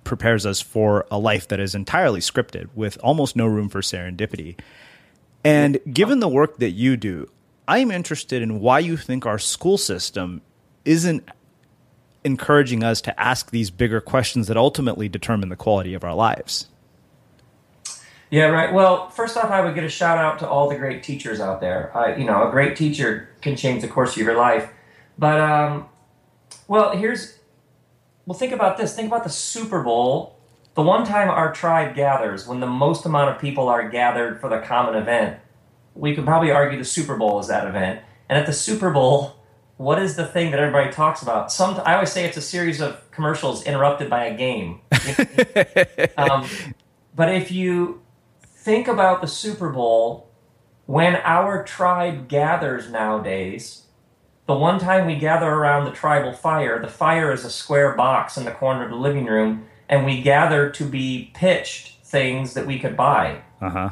prepares 0.05 0.47
us 0.47 0.61
for 0.61 1.07
a 1.11 1.19
life 1.19 1.49
that 1.49 1.61
is 1.61 1.75
entirely 1.75 2.21
scripted 2.21 2.69
with 2.75 2.99
almost 3.03 3.37
no 3.37 3.47
room 3.47 3.69
for 3.69 3.81
serendipity. 3.81 4.59
And 5.45 5.79
given 5.93 6.21
the 6.21 6.29
work 6.29 6.59
that 6.59 6.71
you 6.71 6.97
do, 6.97 7.29
I'm 7.69 7.91
interested 7.91 8.43
in 8.43 8.61
why 8.61 8.81
you 8.81 8.97
think 8.97 9.27
our 9.27 9.39
school 9.39 9.79
system 9.79 10.43
isn't 10.85 11.29
encouraging 12.25 12.83
us 12.83 13.01
to 13.03 13.21
ask 13.21 13.51
these 13.51 13.71
bigger 13.71 14.01
questions 14.01 14.49
that 14.49 14.57
ultimately 14.57 15.09
determine 15.09 15.49
the 15.49 15.57
quality 15.57 15.95
of 15.95 16.03
our 16.03 16.15
lives. 16.15 16.69
Yeah, 18.31 18.47
right. 18.47 18.73
Well, 18.73 19.09
first 19.11 19.37
off, 19.37 19.51
I 19.51 19.65
would 19.65 19.75
get 19.75 19.85
a 19.85 19.89
shout 19.89 20.19
out 20.19 20.39
to 20.41 20.49
all 20.49 20.69
the 20.69 20.77
great 20.77 21.03
teachers 21.03 21.41
out 21.41 21.61
there. 21.61 21.97
I, 21.97 22.17
you 22.17 22.25
know, 22.25 22.49
a 22.49 22.51
great 22.51 22.77
teacher 22.77 23.29
can 23.41 23.57
change 23.57 23.83
the 23.83 23.89
course 23.89 24.17
of 24.17 24.23
your 24.23 24.37
life. 24.37 24.71
But, 25.17 25.41
um, 25.41 25.87
well, 26.67 26.97
here's, 26.97 27.39
well, 28.27 28.37
think 28.37 28.53
about 28.53 28.77
this. 28.77 28.95
Think 28.95 29.09
about 29.09 29.25
the 29.25 29.31
Super 29.31 29.83
Bowl. 29.83 30.39
The 30.75 30.83
one 30.83 31.07
time 31.07 31.31
our 31.31 31.53
tribe 31.53 31.95
gathers, 31.95 32.47
when 32.47 32.61
the 32.61 32.67
most 32.67 33.07
amount 33.07 33.31
of 33.31 33.41
people 33.41 33.69
are 33.69 33.89
gathered 33.89 34.41
for 34.41 34.51
the 34.51 34.59
common 34.59 34.97
event, 34.97 35.39
we 35.95 36.15
could 36.15 36.25
probably 36.25 36.51
argue 36.51 36.79
the 36.79 36.85
Super 36.85 37.17
Bowl 37.17 37.39
is 37.39 37.49
that 37.49 37.67
event. 37.67 38.01
And 38.29 38.39
at 38.39 38.47
the 38.47 38.53
Super 38.53 38.91
Bowl, 38.91 39.37
what 39.77 40.01
is 40.01 40.17
the 40.17 40.27
thing 40.27 40.51
that 40.51 40.61
everybody 40.61 40.91
talks 40.91 41.23
about? 41.23 41.53
Some 41.53 41.81
I 41.85 41.95
always 41.95 42.11
say 42.11 42.25
it's 42.25 42.37
a 42.37 42.43
series 42.43 42.81
of 42.81 43.11
commercials 43.11 43.65
interrupted 43.65 44.11
by 44.11 44.25
a 44.25 44.37
game. 44.37 44.81
um, 46.17 46.47
but 47.15 47.35
if 47.35 47.51
you 47.51 48.03
think 48.67 48.89
about 48.89 49.21
the 49.21 49.29
Super 49.29 49.69
Bowl, 49.69 50.29
when 50.87 51.15
our 51.23 51.63
tribe 51.63 52.27
gathers 52.27 52.91
nowadays, 52.91 53.83
the 54.47 54.57
one 54.57 54.81
time 54.81 55.07
we 55.07 55.15
gather 55.15 55.49
around 55.49 55.85
the 55.85 55.93
tribal 55.93 56.33
fire, 56.33 56.81
the 56.83 56.89
fire 56.89 57.33
is 57.33 57.45
a 57.45 57.51
square 57.51 57.93
box 57.93 58.37
in 58.37 58.45
the 58.45 58.51
corner 58.51 58.83
of 58.83 58.91
the 58.91 58.97
living 58.97 59.27
room, 59.27 59.67
and 59.89 60.05
we 60.05 60.21
gather 60.21 60.69
to 60.69 60.85
be 60.85 61.31
pitched 61.33 62.05
things 62.05 62.55
that 62.55 62.67
we 62.67 62.81
could 62.81 62.97
buy. 62.97 63.43
Uh 63.61 63.71
huh. 63.71 63.91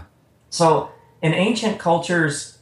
So 0.51 0.91
in 1.23 1.35
ancient 1.35 1.79
cultures, 1.79 2.54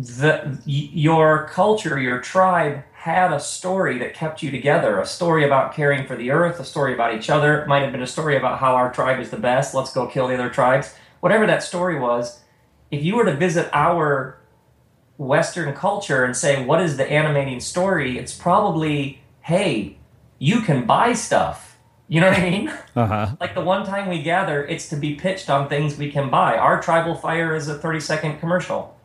the 0.00 0.58
your 0.64 1.46
culture, 1.48 2.00
your 2.00 2.20
tribe 2.20 2.82
had 2.92 3.32
a 3.32 3.40
story 3.40 3.98
that 3.98 4.14
kept 4.14 4.42
you 4.42 4.50
together. 4.50 4.98
A 4.98 5.06
story 5.06 5.44
about 5.44 5.74
caring 5.74 6.06
for 6.06 6.16
the 6.16 6.30
earth, 6.30 6.58
a 6.58 6.64
story 6.64 6.94
about 6.94 7.14
each 7.14 7.30
other. 7.30 7.62
It 7.62 7.68
might 7.68 7.82
have 7.82 7.92
been 7.92 8.02
a 8.02 8.06
story 8.06 8.36
about 8.36 8.58
how 8.58 8.74
our 8.74 8.92
tribe 8.92 9.20
is 9.20 9.30
the 9.30 9.36
best. 9.36 9.74
Let's 9.74 9.92
go 9.92 10.06
kill 10.06 10.28
the 10.28 10.34
other 10.34 10.50
tribes. 10.50 10.94
Whatever 11.20 11.46
that 11.46 11.62
story 11.62 11.98
was, 11.98 12.40
if 12.90 13.02
you 13.02 13.16
were 13.16 13.24
to 13.24 13.36
visit 13.36 13.68
our 13.72 14.38
Western 15.18 15.74
culture 15.74 16.24
and 16.24 16.34
say, 16.34 16.64
what 16.64 16.80
is 16.80 16.96
the 16.96 17.10
animating 17.10 17.60
story? 17.60 18.18
It's 18.18 18.34
probably, 18.34 19.20
hey, 19.42 19.98
you 20.38 20.62
can 20.62 20.86
buy 20.86 21.12
stuff. 21.12 21.78
You 22.08 22.20
know 22.20 22.30
what 22.30 22.38
I 22.38 22.50
mean? 22.50 22.72
Uh-huh. 22.96 23.36
like 23.40 23.54
the 23.54 23.60
one 23.60 23.86
time 23.86 24.08
we 24.08 24.20
gather, 24.20 24.66
it's 24.66 24.88
to 24.88 24.96
be 24.96 25.14
pitched 25.14 25.48
on 25.48 25.68
things 25.68 25.96
we 25.96 26.10
can 26.10 26.28
buy. 26.28 26.56
Our 26.56 26.82
tribal 26.82 27.14
fire 27.14 27.54
is 27.54 27.68
a 27.68 27.78
30 27.78 28.00
second 28.00 28.40
commercial. 28.40 28.99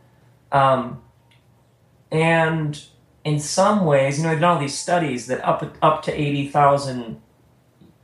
Um, 0.51 1.01
and 2.11 2.81
in 3.23 3.39
some 3.39 3.85
ways, 3.85 4.17
you 4.17 4.23
know, 4.23 4.29
they've 4.29 4.39
done 4.39 4.55
all 4.55 4.61
these 4.61 4.77
studies 4.77 5.27
that 5.27 5.43
up 5.43 5.77
up 5.81 6.03
to 6.03 6.13
eighty 6.13 6.47
thousand 6.47 7.21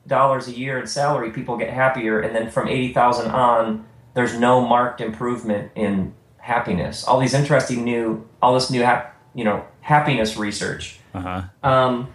dollars 0.08 0.48
a 0.48 0.52
year 0.52 0.80
in 0.80 0.88
salary, 0.88 1.32
people 1.32 1.58
get 1.58 1.70
happier, 1.70 2.20
and 2.20 2.36
then 2.36 2.50
from 2.50 2.68
eighty 2.68 2.92
thousand 2.92 3.32
on, 3.32 3.86
there's 4.14 4.38
no 4.38 4.66
marked 4.66 5.00
improvement 5.00 5.72
in 5.76 6.14
happiness. 6.38 7.04
All 7.04 7.20
these 7.20 7.34
interesting 7.34 7.84
new, 7.84 8.28
all 8.42 8.54
this 8.54 8.70
new, 8.72 8.82
hap, 8.82 9.16
you 9.36 9.44
know, 9.44 9.64
happiness 9.82 10.38
research. 10.38 11.00
Uh-huh. 11.14 11.44
Um, 11.64 12.14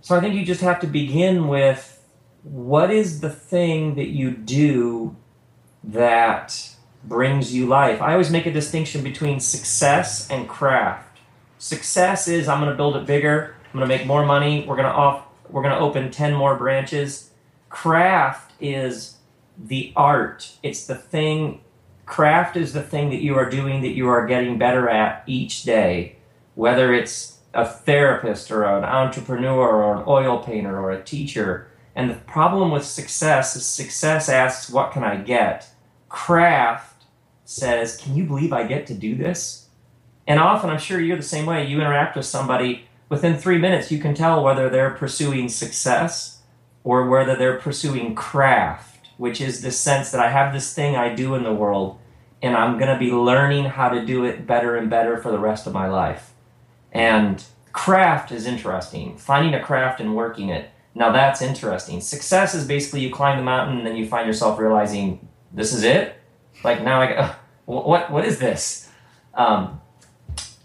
so 0.00 0.16
I 0.16 0.20
think 0.20 0.34
you 0.34 0.44
just 0.44 0.60
have 0.60 0.80
to 0.80 0.86
begin 0.86 1.48
with 1.48 2.00
what 2.44 2.90
is 2.90 3.20
the 3.20 3.30
thing 3.30 3.96
that 3.96 4.08
you 4.08 4.30
do 4.30 5.16
that 5.84 6.71
brings 7.04 7.54
you 7.54 7.66
life. 7.66 8.00
I 8.00 8.12
always 8.12 8.30
make 8.30 8.46
a 8.46 8.52
distinction 8.52 9.02
between 9.02 9.40
success 9.40 10.30
and 10.30 10.48
craft. 10.48 11.20
Success 11.58 12.28
is 12.28 12.48
I'm 12.48 12.60
going 12.60 12.70
to 12.70 12.76
build 12.76 12.96
it 12.96 13.06
bigger. 13.06 13.54
I'm 13.66 13.78
going 13.78 13.88
to 13.88 13.96
make 13.96 14.06
more 14.06 14.24
money. 14.24 14.64
We're 14.66 14.76
going 14.76 14.88
to 14.88 14.94
off. 14.94 15.26
We're 15.48 15.62
going 15.62 15.74
to 15.74 15.80
open 15.80 16.10
ten 16.10 16.34
more 16.34 16.56
branches. 16.56 17.30
Craft 17.68 18.52
is 18.60 19.16
the 19.58 19.92
art. 19.96 20.52
It's 20.62 20.86
the 20.86 20.94
thing. 20.94 21.60
Craft 22.06 22.56
is 22.56 22.72
the 22.72 22.82
thing 22.82 23.10
that 23.10 23.22
you 23.22 23.36
are 23.36 23.48
doing 23.48 23.82
that 23.82 23.92
you 23.92 24.08
are 24.08 24.26
getting 24.26 24.58
better 24.58 24.88
at 24.88 25.22
each 25.26 25.62
day. 25.62 26.16
Whether 26.54 26.92
it's 26.92 27.38
a 27.54 27.66
therapist 27.66 28.50
or 28.50 28.64
an 28.64 28.84
entrepreneur 28.84 29.68
or 29.70 29.96
an 29.96 30.04
oil 30.06 30.38
painter 30.38 30.78
or 30.78 30.90
a 30.90 31.02
teacher. 31.02 31.68
And 31.94 32.08
the 32.08 32.14
problem 32.14 32.70
with 32.70 32.84
success 32.84 33.54
is 33.56 33.66
success 33.66 34.28
asks, 34.28 34.70
What 34.70 34.92
can 34.92 35.04
I 35.04 35.16
get? 35.16 35.68
Craft 36.08 36.91
says, 37.52 37.96
Can 37.96 38.16
you 38.16 38.24
believe 38.24 38.52
I 38.52 38.64
get 38.64 38.86
to 38.88 38.94
do 38.94 39.14
this? 39.14 39.68
And 40.26 40.38
often, 40.38 40.70
I'm 40.70 40.78
sure 40.78 41.00
you're 41.00 41.16
the 41.16 41.22
same 41.22 41.46
way. 41.46 41.66
You 41.66 41.80
interact 41.80 42.16
with 42.16 42.26
somebody, 42.26 42.86
within 43.08 43.36
three 43.36 43.58
minutes, 43.58 43.90
you 43.90 43.98
can 43.98 44.14
tell 44.14 44.42
whether 44.42 44.68
they're 44.68 44.90
pursuing 44.90 45.48
success 45.48 46.42
or 46.84 47.08
whether 47.08 47.36
they're 47.36 47.58
pursuing 47.58 48.14
craft, 48.14 49.08
which 49.16 49.40
is 49.40 49.62
the 49.62 49.70
sense 49.70 50.10
that 50.10 50.20
I 50.20 50.30
have 50.30 50.52
this 50.52 50.74
thing 50.74 50.96
I 50.96 51.14
do 51.14 51.34
in 51.34 51.42
the 51.42 51.54
world 51.54 51.98
and 52.42 52.56
I'm 52.56 52.76
going 52.76 52.92
to 52.92 52.98
be 52.98 53.12
learning 53.12 53.66
how 53.66 53.88
to 53.88 54.04
do 54.04 54.24
it 54.24 54.46
better 54.46 54.76
and 54.76 54.90
better 54.90 55.16
for 55.16 55.30
the 55.30 55.38
rest 55.38 55.66
of 55.66 55.72
my 55.72 55.88
life. 55.88 56.34
And 56.90 57.42
craft 57.72 58.32
is 58.32 58.46
interesting. 58.46 59.16
Finding 59.16 59.54
a 59.54 59.62
craft 59.62 60.00
and 60.00 60.16
working 60.16 60.48
it. 60.48 60.70
Now 60.94 61.12
that's 61.12 61.40
interesting. 61.40 62.00
Success 62.00 62.54
is 62.54 62.66
basically 62.66 63.00
you 63.00 63.10
climb 63.10 63.38
the 63.38 63.44
mountain 63.44 63.78
and 63.78 63.86
then 63.86 63.96
you 63.96 64.06
find 64.06 64.26
yourself 64.26 64.58
realizing 64.58 65.26
this 65.52 65.72
is 65.72 65.84
it. 65.84 66.16
Like 66.64 66.82
now 66.82 67.00
I 67.00 67.36
what 67.66 68.10
what 68.10 68.24
is 68.24 68.38
this? 68.38 68.90
Um, 69.34 69.80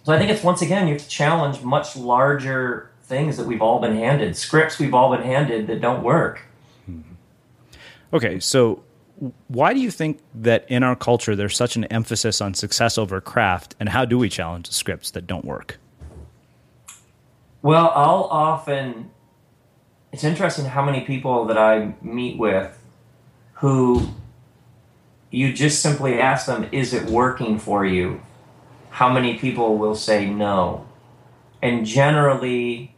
so 0.04 0.14
I 0.14 0.18
think 0.18 0.32
it's 0.32 0.44
once 0.44 0.62
again 0.62 0.88
you 0.88 0.94
have 0.94 1.04
to 1.04 1.10
challenge 1.10 1.62
much 1.62 1.96
larger 1.96 2.92
things 3.04 3.38
that 3.38 3.46
we've 3.48 3.62
all 3.62 3.80
been 3.80 3.96
handed, 3.96 4.36
scripts 4.36 4.80
we've 4.80 4.94
all 4.94 5.16
been 5.16 5.26
handed 5.26 5.68
that 5.68 5.82
don't 5.82 6.04
work. 6.04 6.42
Okay, 8.14 8.40
so 8.40 8.84
why 9.48 9.74
do 9.74 9.80
you 9.80 9.92
think 9.92 10.20
that 10.36 10.66
in 10.70 10.84
our 10.84 10.96
culture 10.96 11.36
there's 11.36 11.56
such 11.56 11.76
an 11.76 11.86
emphasis 11.86 12.40
on 12.40 12.54
success 12.54 12.98
over 12.98 13.20
craft, 13.20 13.76
and 13.80 13.90
how 13.90 14.06
do 14.06 14.18
we 14.18 14.30
challenge 14.30 14.72
scripts 14.72 15.12
that 15.12 15.28
don't 15.28 15.46
work? 15.46 15.78
Well, 17.62 17.92
I'll 17.96 18.28
often. 18.32 19.12
It's 20.14 20.24
interesting 20.24 20.66
how 20.66 20.86
many 20.86 21.02
people 21.02 21.46
that 21.46 21.58
I 21.58 21.94
meet 22.02 22.38
with 22.38 22.82
who 23.54 24.08
you 25.38 25.54
just 25.54 25.82
simply 25.84 26.20
ask 26.20 26.48
them, 26.48 26.68
Is 26.72 26.94
it 26.94 27.10
working 27.10 27.60
for 27.60 27.86
you? 27.86 28.22
How 28.90 29.14
many 29.14 29.38
people 29.38 29.78
will 29.78 29.94
say 29.94 30.28
no? 30.28 30.88
And 31.62 31.86
generally, 31.86 32.96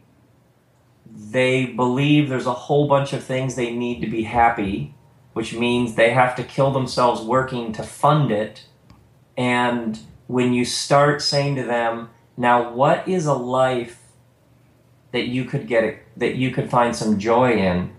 they 1.06 1.66
believe 1.66 2.28
there's 2.28 2.46
a 2.46 2.52
whole 2.52 2.88
bunch 2.88 3.12
of 3.12 3.22
things 3.22 3.54
they 3.54 3.74
need 3.74 4.00
to 4.00 4.06
be 4.06 4.22
happy, 4.22 4.94
which 5.34 5.54
means 5.54 5.94
they 5.94 6.10
have 6.10 6.34
to 6.36 6.42
kill 6.42 6.70
themselves 6.70 7.20
working 7.20 7.72
to 7.74 7.82
fund 7.82 8.30
it. 8.30 8.64
And 9.36 9.98
when 10.26 10.54
you 10.54 10.64
start 10.64 11.20
saying 11.20 11.56
to 11.56 11.62
them, 11.64 12.08
Now, 12.38 12.72
what 12.72 13.06
is 13.06 13.26
a 13.26 13.34
life 13.34 14.00
that 15.12 15.26
you 15.26 15.44
could 15.44 15.66
get 15.66 16.02
that 16.16 16.36
you 16.36 16.50
could 16.50 16.70
find 16.70 16.94
some 16.94 17.18
joy 17.18 17.52
in 17.52 17.90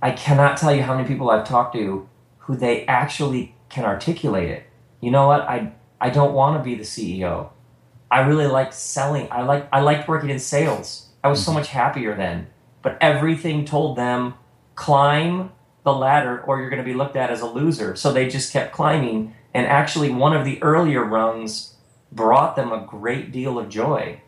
i 0.00 0.10
cannot 0.10 0.56
tell 0.56 0.74
you 0.74 0.82
how 0.82 0.96
many 0.96 1.06
people 1.06 1.28
i've 1.28 1.46
talked 1.46 1.74
to 1.74 2.08
who 2.38 2.56
they 2.56 2.86
actually 2.86 3.53
can 3.74 3.84
articulate 3.84 4.48
it. 4.48 4.64
You 5.00 5.10
know 5.10 5.26
what? 5.26 5.42
I 5.42 5.72
i 6.00 6.10
don't 6.10 6.34
want 6.34 6.58
to 6.58 6.62
be 6.62 6.74
the 6.74 6.82
ceo 6.82 7.50
i 8.10 8.18
really 8.20 8.48
like 8.48 8.72
selling 8.72 9.28
i 9.30 9.42
like 9.42 9.68
i 9.72 9.80
liked 9.80 10.08
working 10.08 10.28
in 10.28 10.40
sales. 10.40 11.04
I 11.24 11.28
was 11.28 11.42
so 11.42 11.50
mm-hmm. 11.50 11.60
much 11.60 11.68
happier 11.68 12.14
then. 12.14 12.48
But 12.82 12.98
everything 13.00 13.64
told 13.64 13.96
them 13.96 14.34
climb 14.74 15.50
the 15.82 15.92
ladder 15.92 16.42
or 16.42 16.60
you're 16.60 16.70
going 16.70 16.82
to 16.82 16.88
be 16.88 16.94
looked 16.94 17.16
at 17.16 17.30
as 17.30 17.40
a 17.40 17.46
loser. 17.46 17.96
So 17.96 18.12
they 18.12 18.28
just 18.28 18.52
kept 18.52 18.74
climbing. 18.74 19.34
And 19.54 19.66
actually 19.66 20.10
one 20.10 20.36
of 20.36 20.44
the 20.44 20.62
earlier 20.62 21.02
rungs 21.02 21.76
brought 22.12 22.56
them 22.56 22.70
a 22.70 22.84
great 22.86 23.32
deal 23.32 23.58
of 23.58 23.70
joy. 23.70 24.20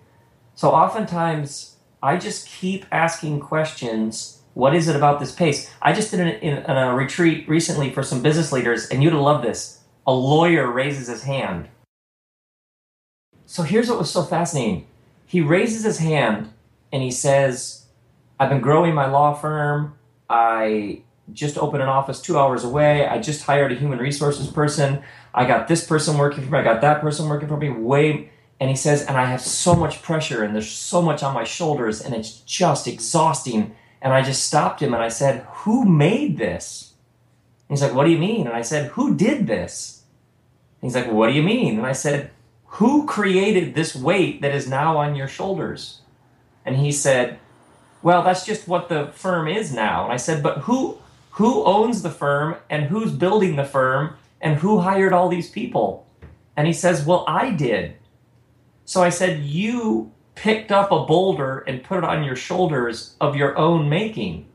So 0.55 0.71
oftentimes 0.71 1.77
I 2.03 2.17
just 2.17 2.49
keep 2.49 2.87
asking 2.91 3.41
questions. 3.41 4.41
What 4.57 4.75
is 4.75 4.89
it 4.89 4.97
about 4.97 5.21
this 5.21 5.33
pace? 5.33 5.71
I 5.83 5.93
just 5.93 6.11
did 6.11 6.21
an, 6.21 6.29
in, 6.29 6.65
a 6.65 6.95
retreat 6.95 7.47
recently 7.47 7.91
for 7.91 8.03
some 8.03 8.23
business 8.23 8.53
leaders, 8.53 8.89
and 8.89 9.03
you'd 9.03 9.13
love 9.13 9.43
this. 9.43 9.81
A 10.07 10.13
lawyer 10.15 10.73
raises 10.73 11.09
his 11.09 11.25
hand. 11.25 11.69
So 13.45 13.65
here's 13.65 13.91
what 13.91 13.99
was 13.99 14.11
so 14.11 14.23
fascinating. 14.23 14.87
He 15.27 15.43
raises 15.43 15.85
his 15.85 15.99
hand 15.99 16.55
and 16.91 17.03
he 17.03 17.11
says, 17.11 17.85
I've 18.41 18.49
been 18.49 18.63
growing 18.63 18.95
my 18.95 19.05
law 19.05 19.35
firm. 19.35 19.95
I 20.31 21.03
just 21.35 21.59
opened 21.59 21.83
an 21.83 21.91
office 21.91 22.23
two 22.23 22.39
hours 22.39 22.65
away. 22.65 23.07
I 23.07 23.19
just 23.19 23.45
hired 23.45 23.73
a 23.73 23.75
human 23.75 23.99
resources 23.99 24.47
person. 24.47 25.03
I 25.35 25.47
got 25.47 25.69
this 25.69 25.87
person 25.87 26.17
working 26.17 26.43
for 26.45 26.51
me. 26.53 26.59
I 26.61 26.65
got 26.65 26.81
that 26.81 27.03
person 27.03 27.29
working 27.29 27.49
for 27.49 27.59
me. 27.59 27.69
Way 27.69 28.31
and 28.59 28.71
he 28.71 28.77
says, 28.77 29.05
and 29.05 29.19
I 29.19 29.27
have 29.27 29.43
so 29.43 29.75
much 29.75 30.01
pressure 30.01 30.43
and 30.43 30.55
there's 30.55 30.71
so 30.71 31.03
much 31.03 31.23
on 31.23 31.35
my 31.35 31.45
shoulders 31.45 32.01
and 32.01 32.15
it's 32.15 32.41
just 32.41 32.89
exhausting. 32.89 33.77
And 34.03 34.13
I 34.13 34.23
just 34.23 34.45
stopped 34.45 34.81
him 34.81 34.95
and 34.95 35.03
I 35.03 35.09
said, 35.09 35.47
Who 35.51 35.85
made 35.85 36.39
this? 36.39 36.95
He's 37.69 37.83
like, 37.83 37.95
What 37.95 38.05
do 38.05 38.11
you 38.11 38.19
mean? 38.19 38.47
And 38.47 38.57
I 38.57 38.63
said, 38.63 38.91
Who 38.93 39.17
did 39.17 39.47
this? 39.47 40.05
He's 40.81 40.95
like, 40.95 41.11
What 41.11 41.29
do 41.29 41.33
you 41.33 41.43
mean? 41.43 41.79
And 41.79 41.87
I 41.87 41.93
said, 41.93 42.31
Who 42.67 43.07
created 43.07 43.75
this 43.75 43.97
weight 43.97 44.43
that 44.43 44.55
is 44.55 44.69
now 44.69 44.97
on 44.99 45.17
your 45.17 45.29
shoulders? 45.29 46.01
And 46.65 46.77
he 46.77 46.93
said, 46.93 47.39
Well, 48.03 48.23
that's 48.23 48.45
just 48.45 48.69
what 48.69 48.89
the 48.89 49.09
firm 49.15 49.49
is 49.49 49.73
now. 49.73 50.05
And 50.05 50.13
I 50.13 50.17
said, 50.17 50.43
But 50.43 50.59
who 50.59 50.99
who 51.31 51.65
owns 51.65 52.03
the 52.03 52.11
firm 52.11 52.57
and 52.71 52.87
who's 52.87 53.13
building 53.13 53.57
the 53.57 53.65
firm 53.65 54.17
and 54.41 54.57
who 54.57 54.81
hired 54.81 55.13
all 55.13 55.29
these 55.29 55.51
people? 55.51 56.07
And 56.57 56.67
he 56.67 56.73
says, 56.73 57.05
Well, 57.05 57.25
I 57.27 57.51
did. 57.51 57.97
So 58.85 59.03
I 59.03 59.11
said, 59.11 59.41
You 59.41 60.13
picked 60.37 60.71
up 60.71 60.93
a 60.93 61.05
boulder 61.05 61.65
and 61.67 61.83
put 61.83 61.99
it 61.99 62.05
on 62.05 62.23
your 62.23 62.37
shoulders 62.37 63.17
of 63.21 63.35
your 63.35 63.59
own 63.59 63.89
making. 63.89 64.47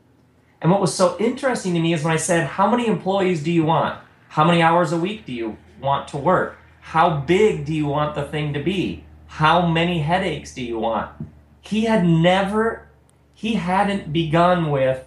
And 0.62 0.70
what 0.70 0.80
was 0.80 0.94
so 0.94 1.16
interesting 1.18 1.74
to 1.74 1.80
me 1.80 1.92
is 1.92 2.02
when 2.02 2.14
I 2.14 2.16
said, 2.16 2.46
How 2.46 2.70
many 2.70 2.86
employees 2.86 3.42
do 3.42 3.52
you 3.52 3.64
want? 3.64 4.00
How 4.28 4.44
many 4.44 4.62
hours 4.62 4.92
a 4.92 4.96
week 4.96 5.26
do 5.26 5.32
you 5.32 5.58
want 5.80 6.08
to 6.08 6.16
work? 6.16 6.56
How 6.80 7.18
big 7.18 7.66
do 7.66 7.74
you 7.74 7.86
want 7.86 8.14
the 8.14 8.24
thing 8.24 8.54
to 8.54 8.62
be? 8.62 9.04
How 9.26 9.66
many 9.66 9.98
headaches 9.98 10.54
do 10.54 10.62
you 10.62 10.78
want? 10.78 11.10
He 11.60 11.84
had 11.84 12.06
never, 12.06 12.88
he 13.34 13.54
hadn't 13.54 14.12
begun 14.12 14.70
with, 14.70 15.04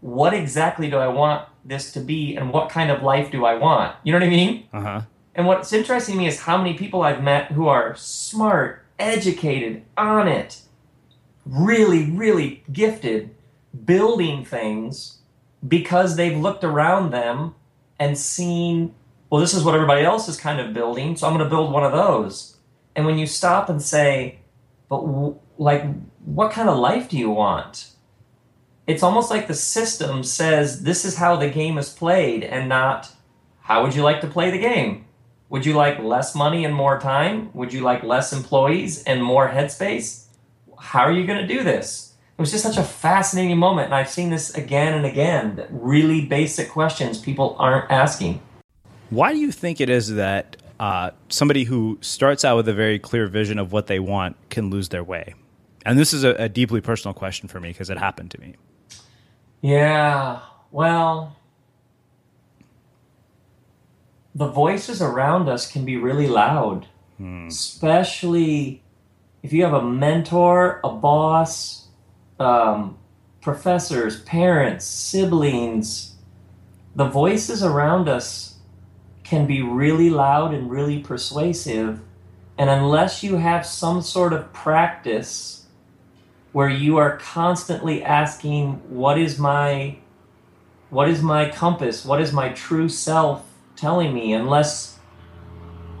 What 0.00 0.32
exactly 0.32 0.88
do 0.88 0.96
I 0.96 1.08
want 1.08 1.48
this 1.64 1.92
to 1.92 2.00
be 2.00 2.36
and 2.36 2.52
what 2.52 2.70
kind 2.70 2.90
of 2.90 3.02
life 3.02 3.30
do 3.30 3.44
I 3.44 3.54
want? 3.54 3.96
You 4.04 4.12
know 4.12 4.18
what 4.18 4.26
I 4.26 4.30
mean? 4.30 4.68
Uh 4.72 4.80
huh. 4.80 5.00
And 5.34 5.46
what's 5.46 5.72
interesting 5.72 6.14
to 6.14 6.18
me 6.20 6.26
is 6.26 6.40
how 6.40 6.58
many 6.58 6.74
people 6.74 7.02
I've 7.02 7.22
met 7.22 7.52
who 7.52 7.68
are 7.68 7.94
smart, 7.96 8.84
educated, 9.00 9.82
on 9.96 10.28
it, 10.28 10.62
really, 11.44 12.10
really 12.10 12.62
gifted, 12.72 13.34
building 13.84 14.44
things 14.44 15.18
because 15.66 16.16
they've 16.16 16.36
looked 16.36 16.64
around 16.64 17.10
them 17.10 17.54
and 17.98 18.16
seen, 18.16 18.94
well, 19.28 19.40
this 19.40 19.54
is 19.54 19.64
what 19.64 19.74
everybody 19.74 20.04
else 20.04 20.28
is 20.28 20.36
kind 20.36 20.60
of 20.60 20.72
building, 20.72 21.16
so 21.16 21.26
I'm 21.26 21.34
going 21.34 21.44
to 21.44 21.50
build 21.50 21.72
one 21.72 21.84
of 21.84 21.92
those. 21.92 22.56
And 22.96 23.06
when 23.06 23.18
you 23.18 23.26
stop 23.26 23.68
and 23.68 23.80
say, 23.80 24.38
but 24.88 25.02
w- 25.02 25.38
like, 25.58 25.84
what 26.24 26.52
kind 26.52 26.68
of 26.68 26.78
life 26.78 27.08
do 27.08 27.18
you 27.18 27.30
want? 27.30 27.90
It's 28.86 29.02
almost 29.02 29.30
like 29.30 29.46
the 29.46 29.54
system 29.54 30.24
says 30.24 30.82
this 30.82 31.04
is 31.04 31.16
how 31.16 31.36
the 31.36 31.48
game 31.48 31.78
is 31.78 31.90
played 31.90 32.42
and 32.42 32.68
not 32.68 33.12
how 33.60 33.84
would 33.84 33.94
you 33.94 34.02
like 34.02 34.20
to 34.22 34.26
play 34.26 34.50
the 34.50 34.58
game? 34.58 35.04
Would 35.50 35.66
you 35.66 35.74
like 35.74 35.98
less 35.98 36.36
money 36.36 36.64
and 36.64 36.72
more 36.72 37.00
time? 37.00 37.50
Would 37.54 37.72
you 37.72 37.80
like 37.80 38.04
less 38.04 38.32
employees 38.32 39.02
and 39.02 39.22
more 39.22 39.48
headspace? 39.48 40.26
How 40.78 41.00
are 41.00 41.10
you 41.10 41.26
going 41.26 41.40
to 41.40 41.46
do 41.46 41.64
this? 41.64 42.14
It 42.38 42.40
was 42.40 42.52
just 42.52 42.62
such 42.62 42.76
a 42.76 42.84
fascinating 42.84 43.58
moment. 43.58 43.86
And 43.86 43.94
I've 43.94 44.08
seen 44.08 44.30
this 44.30 44.54
again 44.54 44.94
and 44.94 45.04
again 45.04 45.66
really 45.68 46.24
basic 46.24 46.70
questions 46.70 47.18
people 47.18 47.56
aren't 47.58 47.90
asking. 47.90 48.40
Why 49.10 49.32
do 49.32 49.40
you 49.40 49.50
think 49.50 49.80
it 49.80 49.90
is 49.90 50.14
that 50.14 50.56
uh, 50.78 51.10
somebody 51.28 51.64
who 51.64 51.98
starts 52.00 52.44
out 52.44 52.56
with 52.56 52.68
a 52.68 52.72
very 52.72 53.00
clear 53.00 53.26
vision 53.26 53.58
of 53.58 53.72
what 53.72 53.88
they 53.88 53.98
want 53.98 54.36
can 54.50 54.70
lose 54.70 54.90
their 54.90 55.02
way? 55.02 55.34
And 55.84 55.98
this 55.98 56.12
is 56.12 56.22
a, 56.22 56.30
a 56.34 56.48
deeply 56.48 56.80
personal 56.80 57.12
question 57.12 57.48
for 57.48 57.58
me 57.58 57.70
because 57.70 57.90
it 57.90 57.98
happened 57.98 58.30
to 58.30 58.40
me. 58.40 58.54
Yeah, 59.62 60.38
well, 60.70 61.36
the 64.34 64.48
voices 64.48 65.02
around 65.02 65.48
us 65.48 65.70
can 65.70 65.84
be 65.84 65.96
really 65.96 66.28
loud, 66.28 66.86
hmm. 67.16 67.46
especially 67.46 68.82
if 69.42 69.52
you 69.52 69.64
have 69.64 69.74
a 69.74 69.82
mentor, 69.82 70.80
a 70.84 70.90
boss, 70.90 71.88
um, 72.38 72.96
professors, 73.40 74.20
parents, 74.22 74.84
siblings. 74.84 76.14
The 76.94 77.06
voices 77.06 77.62
around 77.62 78.08
us 78.08 78.58
can 79.24 79.46
be 79.46 79.62
really 79.62 80.10
loud 80.10 80.52
and 80.52 80.70
really 80.70 81.00
persuasive. 81.00 82.00
And 82.58 82.68
unless 82.68 83.22
you 83.22 83.36
have 83.36 83.64
some 83.64 84.02
sort 84.02 84.32
of 84.32 84.52
practice 84.52 85.66
where 86.52 86.68
you 86.68 86.96
are 86.98 87.16
constantly 87.16 88.02
asking, 88.02 88.82
What 88.88 89.18
is 89.18 89.38
my 89.38 89.96
what 90.90 91.08
is 91.08 91.22
my 91.22 91.48
compass? 91.48 92.04
What 92.04 92.20
is 92.20 92.32
my 92.32 92.48
true 92.50 92.88
self 92.88 93.49
telling 93.80 94.12
me? 94.14 94.34
Unless 94.34 94.98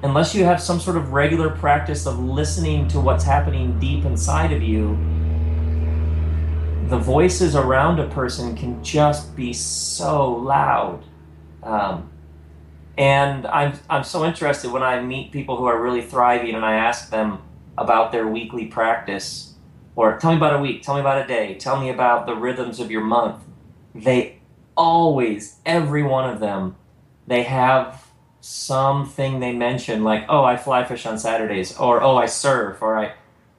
unless 0.02 0.34
you 0.34 0.44
have 0.44 0.60
some 0.62 0.80
sort 0.80 0.96
of 0.96 1.12
regular 1.12 1.50
practice 1.50 2.06
of 2.06 2.18
listening 2.18 2.88
to 2.88 3.00
what's 3.00 3.24
happening 3.24 3.78
deep 3.78 4.04
inside 4.04 4.52
of 4.52 4.62
you, 4.62 4.96
the 6.88 6.98
voices 6.98 7.54
around 7.54 8.00
a 8.00 8.08
person 8.08 8.56
can 8.56 8.82
just 8.82 9.36
be 9.36 9.52
so 9.52 10.32
loud. 10.32 11.04
Um, 11.62 12.10
and 12.96 13.46
I'm, 13.46 13.78
I'm 13.88 14.04
so 14.04 14.24
interested 14.24 14.72
when 14.72 14.82
I 14.82 15.00
meet 15.02 15.32
people 15.32 15.56
who 15.56 15.66
are 15.66 15.80
really 15.80 16.02
thriving 16.02 16.54
and 16.54 16.64
I 16.64 16.74
ask 16.74 17.10
them 17.10 17.42
about 17.76 18.10
their 18.12 18.26
weekly 18.26 18.66
practice 18.66 19.54
or 19.94 20.18
tell 20.18 20.30
me 20.30 20.36
about 20.38 20.56
a 20.56 20.58
week, 20.60 20.82
tell 20.82 20.94
me 20.94 21.00
about 21.00 21.22
a 21.22 21.26
day, 21.26 21.54
tell 21.56 21.80
me 21.80 21.90
about 21.90 22.26
the 22.26 22.34
rhythms 22.34 22.80
of 22.80 22.90
your 22.90 23.02
month. 23.02 23.42
They 23.94 24.40
always, 24.76 25.58
every 25.66 26.02
one 26.02 26.28
of 26.28 26.40
them, 26.40 26.76
they 27.30 27.44
have 27.44 28.04
something 28.40 29.38
they 29.38 29.52
mention 29.52 30.02
like, 30.02 30.24
oh, 30.28 30.42
I 30.42 30.56
fly 30.56 30.84
fish 30.84 31.06
on 31.06 31.16
Saturdays, 31.16 31.78
or 31.78 32.02
oh, 32.02 32.16
I 32.16 32.26
surf, 32.26 32.82
or 32.82 32.98
I. 32.98 33.12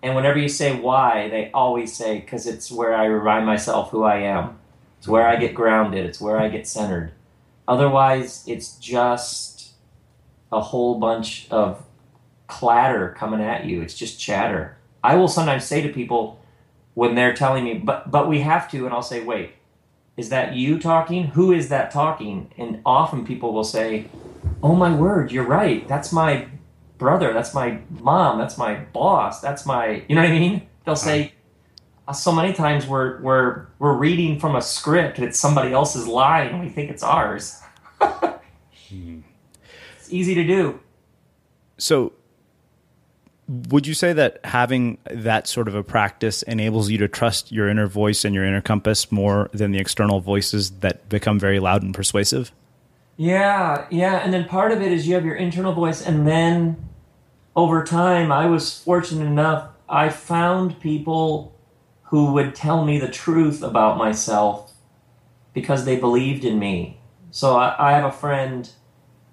And 0.04 0.14
whenever 0.14 0.38
you 0.38 0.50
say 0.50 0.78
why, 0.78 1.30
they 1.30 1.50
always 1.54 1.96
say, 1.96 2.20
because 2.20 2.48
it's 2.48 2.70
where 2.70 2.94
I 2.94 3.06
remind 3.06 3.46
myself 3.46 3.92
who 3.92 4.04
I 4.04 4.18
am. 4.18 4.60
It's 4.98 5.08
where 5.08 5.26
I 5.26 5.38
get 5.38 5.56
grounded. 5.56 6.06
It's 6.06 6.20
where 6.20 6.38
I 6.38 6.50
get 6.50 6.68
centered. 6.68 7.14
Otherwise, 7.66 8.44
it's 8.46 8.76
just 8.76 9.72
a 10.52 10.60
whole 10.60 11.00
bunch 11.00 11.48
of 11.50 11.82
clatter 12.48 13.16
coming 13.18 13.42
at 13.42 13.64
you. 13.64 13.82
It's 13.82 13.94
just 13.94 14.20
chatter. 14.20 14.76
I 15.02 15.16
will 15.16 15.30
sometimes 15.30 15.64
say 15.64 15.82
to 15.82 15.94
people 15.94 16.44
when 16.94 17.16
they're 17.16 17.34
telling 17.34 17.64
me, 17.64 17.76
but 17.76 18.12
but 18.12 18.28
we 18.28 18.42
have 18.42 18.70
to, 18.72 18.86
and 18.86 18.94
I'll 18.94 19.02
say, 19.02 19.24
wait, 19.24 19.54
is 20.22 20.30
that 20.30 20.54
you 20.54 20.78
talking? 20.78 21.24
Who 21.30 21.52
is 21.52 21.70
that 21.70 21.90
talking? 21.90 22.52
And 22.56 22.80
often 22.86 23.26
people 23.26 23.54
will 23.54 23.64
say, 23.64 24.06
Oh 24.62 24.76
my 24.76 24.96
word, 24.96 25.32
you're 25.32 25.48
right. 25.48 25.88
That's 25.88 26.14
my 26.14 26.48
brother. 27.00 27.34
That's 27.34 27.56
my 27.56 27.80
mom. 27.90 28.38
That's 28.38 28.56
my 28.56 28.76
boss. 28.94 29.42
That's 29.42 29.66
my, 29.66 30.04
you 30.08 30.14
know 30.14 30.22
what 30.22 30.30
I 30.30 30.40
mean? 30.40 30.68
They'll 30.86 30.96
say, 30.96 31.34
uh, 32.08 32.14
so 32.14 32.32
many 32.32 32.54
times 32.54 32.86
we're, 32.86 33.20
we're, 33.22 33.66
we're 33.80 33.96
reading 33.96 34.40
from 34.40 34.56
a 34.56 34.62
script 34.62 35.18
and 35.18 35.28
it's 35.28 35.40
somebody 35.40 35.74
else's 35.74 36.06
line 36.06 36.50
and 36.50 36.60
we 36.60 36.70
think 36.70 36.92
it's 36.92 37.02
ours. 37.02 37.60
hmm. 38.00 39.22
It's 39.98 40.14
easy 40.14 40.36
to 40.36 40.44
do. 40.44 40.80
So 41.80 42.14
would 43.52 43.86
you 43.86 43.94
say 43.94 44.14
that 44.14 44.40
having 44.46 44.98
that 45.10 45.46
sort 45.46 45.68
of 45.68 45.76
a 45.76 45.84
practice 45.84 46.42
enables 46.44 46.90
you 46.90 46.98
to 47.00 47.08
trust 47.10 47.52
your 47.52 47.68
inner 47.68 47.86
voice 47.86 48.24
and 48.24 48.34
your 48.34 48.46
inner 48.46 48.62
compass 48.62 49.12
more 49.12 49.50
than 49.52 49.72
the 49.72 49.80
external 49.80 50.22
voices 50.22 50.72
that 50.80 51.10
become 51.10 51.38
very 51.38 51.60
loud 51.60 51.84
and 51.84 51.94
persuasive? 51.94 52.54
Yeah, 53.18 53.88
yeah. 53.90 54.18
And 54.18 54.34
then 54.34 54.46
part 54.46 54.72
of 54.72 54.82
it 54.82 54.92
is 54.92 55.06
you 55.06 55.16
have 55.16 55.26
your 55.26 55.36
internal 55.36 55.74
voice, 55.74 56.06
and 56.06 56.26
then 56.26 56.90
over 57.54 57.84
time, 57.84 58.32
I 58.32 58.46
was 58.46 58.80
fortunate 58.80 59.26
enough, 59.26 59.68
I 59.90 60.08
found 60.08 60.80
people 60.80 61.54
who 62.04 62.32
would 62.32 62.56
tell 62.56 62.86
me 62.86 63.00
the 63.00 63.10
truth 63.10 63.62
about 63.62 63.98
myself 63.98 64.72
because 65.54 65.84
they 65.84 65.98
believed 65.98 66.46
in 66.46 66.58
me. 66.58 67.02
So 67.32 67.58
I, 67.58 67.90
I 67.90 67.92
have 67.94 68.06
a 68.06 68.12
friend 68.12 68.70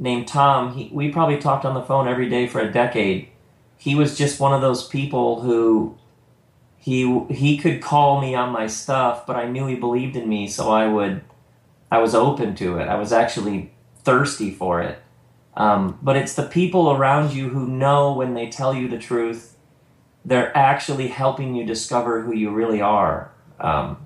named 0.01 0.27
Tom. 0.27 0.75
He, 0.75 0.91
we 0.93 1.11
probably 1.11 1.39
talked 1.39 1.65
on 1.65 1.75
the 1.75 1.83
phone 1.83 2.09
every 2.09 2.29
day 2.29 2.49
for 2.49 2.61
a 2.61 2.71
decade 2.71 3.29
he 3.79 3.95
was 3.95 4.19
just 4.19 4.41
one 4.41 4.53
of 4.53 4.61
those 4.61 4.87
people 4.87 5.41
who 5.41 5.97
he 6.77 7.25
he 7.31 7.57
could 7.57 7.81
call 7.81 8.21
me 8.21 8.35
on 8.35 8.51
my 8.51 8.67
stuff, 8.67 9.27
but 9.27 9.37
I 9.37 9.49
knew 9.49 9.67
he 9.67 9.77
believed 9.77 10.17
in 10.17 10.29
me, 10.29 10.49
so 10.49 10.71
I 10.71 10.87
would 10.89 11.23
I 11.91 11.99
was 11.99 12.15
open 12.15 12.55
to 12.57 12.79
it. 12.79 12.89
I 12.89 12.97
was 12.97 13.13
actually 13.13 13.73
thirsty 14.05 14.51
for 14.51 14.83
it. 14.83 15.01
Um, 15.57 15.99
but 16.03 16.17
it's 16.17 16.35
the 16.35 16.45
people 16.45 16.91
around 16.93 17.33
you 17.33 17.49
who 17.49 17.67
know 17.67 18.13
when 18.13 18.35
they 18.35 18.49
tell 18.49 18.73
you 18.73 18.89
the 18.89 18.99
truth, 18.99 19.57
they're 20.25 20.57
actually 20.57 21.09
helping 21.09 21.55
you 21.55 21.65
discover 21.65 22.23
who 22.23 22.33
you 22.33 22.51
really 22.51 22.81
are. 22.81 23.33
Um, 23.59 23.99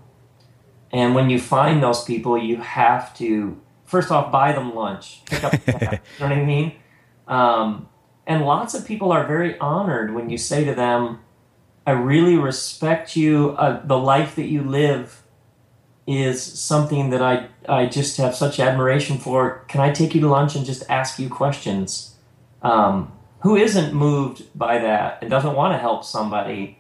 and 0.91 1.15
when 1.15 1.31
you 1.31 1.39
find 1.39 1.83
those 1.83 2.05
people, 2.05 2.39
you 2.39 2.59
have 2.59 3.15
to 3.19 3.61
first 3.85 4.11
off 4.11 4.33
buy 4.33 4.53
them 4.53 4.75
lunch, 4.75 5.23
pick 5.27 5.45
up. 5.45 5.53
you 5.67 5.73
know 5.73 5.99
what 6.19 6.33
I 6.33 6.45
mean? 6.45 6.73
Um, 7.29 7.89
and 8.27 8.45
lots 8.45 8.75
of 8.75 8.87
people 8.87 9.13
are 9.13 9.27
very 9.27 9.59
honored 9.59 10.15
when 10.15 10.31
you 10.31 10.39
say 10.39 10.65
to 10.65 10.75
them, 10.75 11.21
I 11.87 11.93
really 11.93 12.37
respect 12.37 13.17
you. 13.17 13.57
Uh, 13.59 13.85
the 13.85 13.99
life 13.99 14.37
that 14.37 14.47
you 14.47 14.63
live 14.63 15.23
is 16.07 16.43
something 16.43 17.11
that 17.11 17.23
I, 17.23 17.49
I 17.69 17.87
just 17.87 18.17
have 18.19 18.35
such 18.35 18.61
admiration 18.61 19.19
for. 19.19 19.65
Can 19.69 19.81
I 19.81 19.93
take 19.93 20.15
you 20.15 20.21
to 20.21 20.29
lunch 20.29 20.55
and 20.55 20.65
just 20.65 20.89
ask 20.89 21.19
you 21.19 21.29
questions? 21.29 22.15
Um, 22.63 23.13
who 23.41 23.57
isn't 23.57 23.93
moved 23.93 24.45
by 24.57 24.79
that 24.79 25.19
and 25.21 25.31
doesn't 25.31 25.57
want 25.57 25.75
to 25.75 25.79
help 25.79 26.05
somebody? 26.05 26.79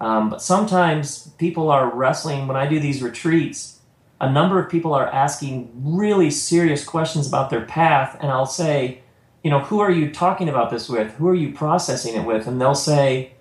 Um, 0.00 0.30
but 0.30 0.40
sometimes 0.40 1.28
people 1.38 1.70
are 1.70 1.94
wrestling. 1.94 2.46
When 2.46 2.56
I 2.56 2.66
do 2.66 2.80
these 2.80 3.02
retreats, 3.02 3.80
a 4.20 4.30
number 4.30 4.58
of 4.58 4.70
people 4.70 4.94
are 4.94 5.08
asking 5.08 5.70
really 5.74 6.30
serious 6.30 6.84
questions 6.84 7.28
about 7.28 7.50
their 7.50 7.64
path, 7.64 8.16
and 8.20 8.30
I'll 8.30 8.46
say, 8.46 9.02
you 9.42 9.50
know, 9.50 9.60
who 9.60 9.80
are 9.80 9.90
you 9.90 10.10
talking 10.10 10.48
about 10.48 10.70
this 10.70 10.88
with? 10.88 11.12
Who 11.14 11.28
are 11.28 11.34
you 11.34 11.52
processing 11.52 12.14
it 12.14 12.24
with? 12.24 12.46
And 12.46 12.60
they'll 12.60 12.74
say, 12.74 13.32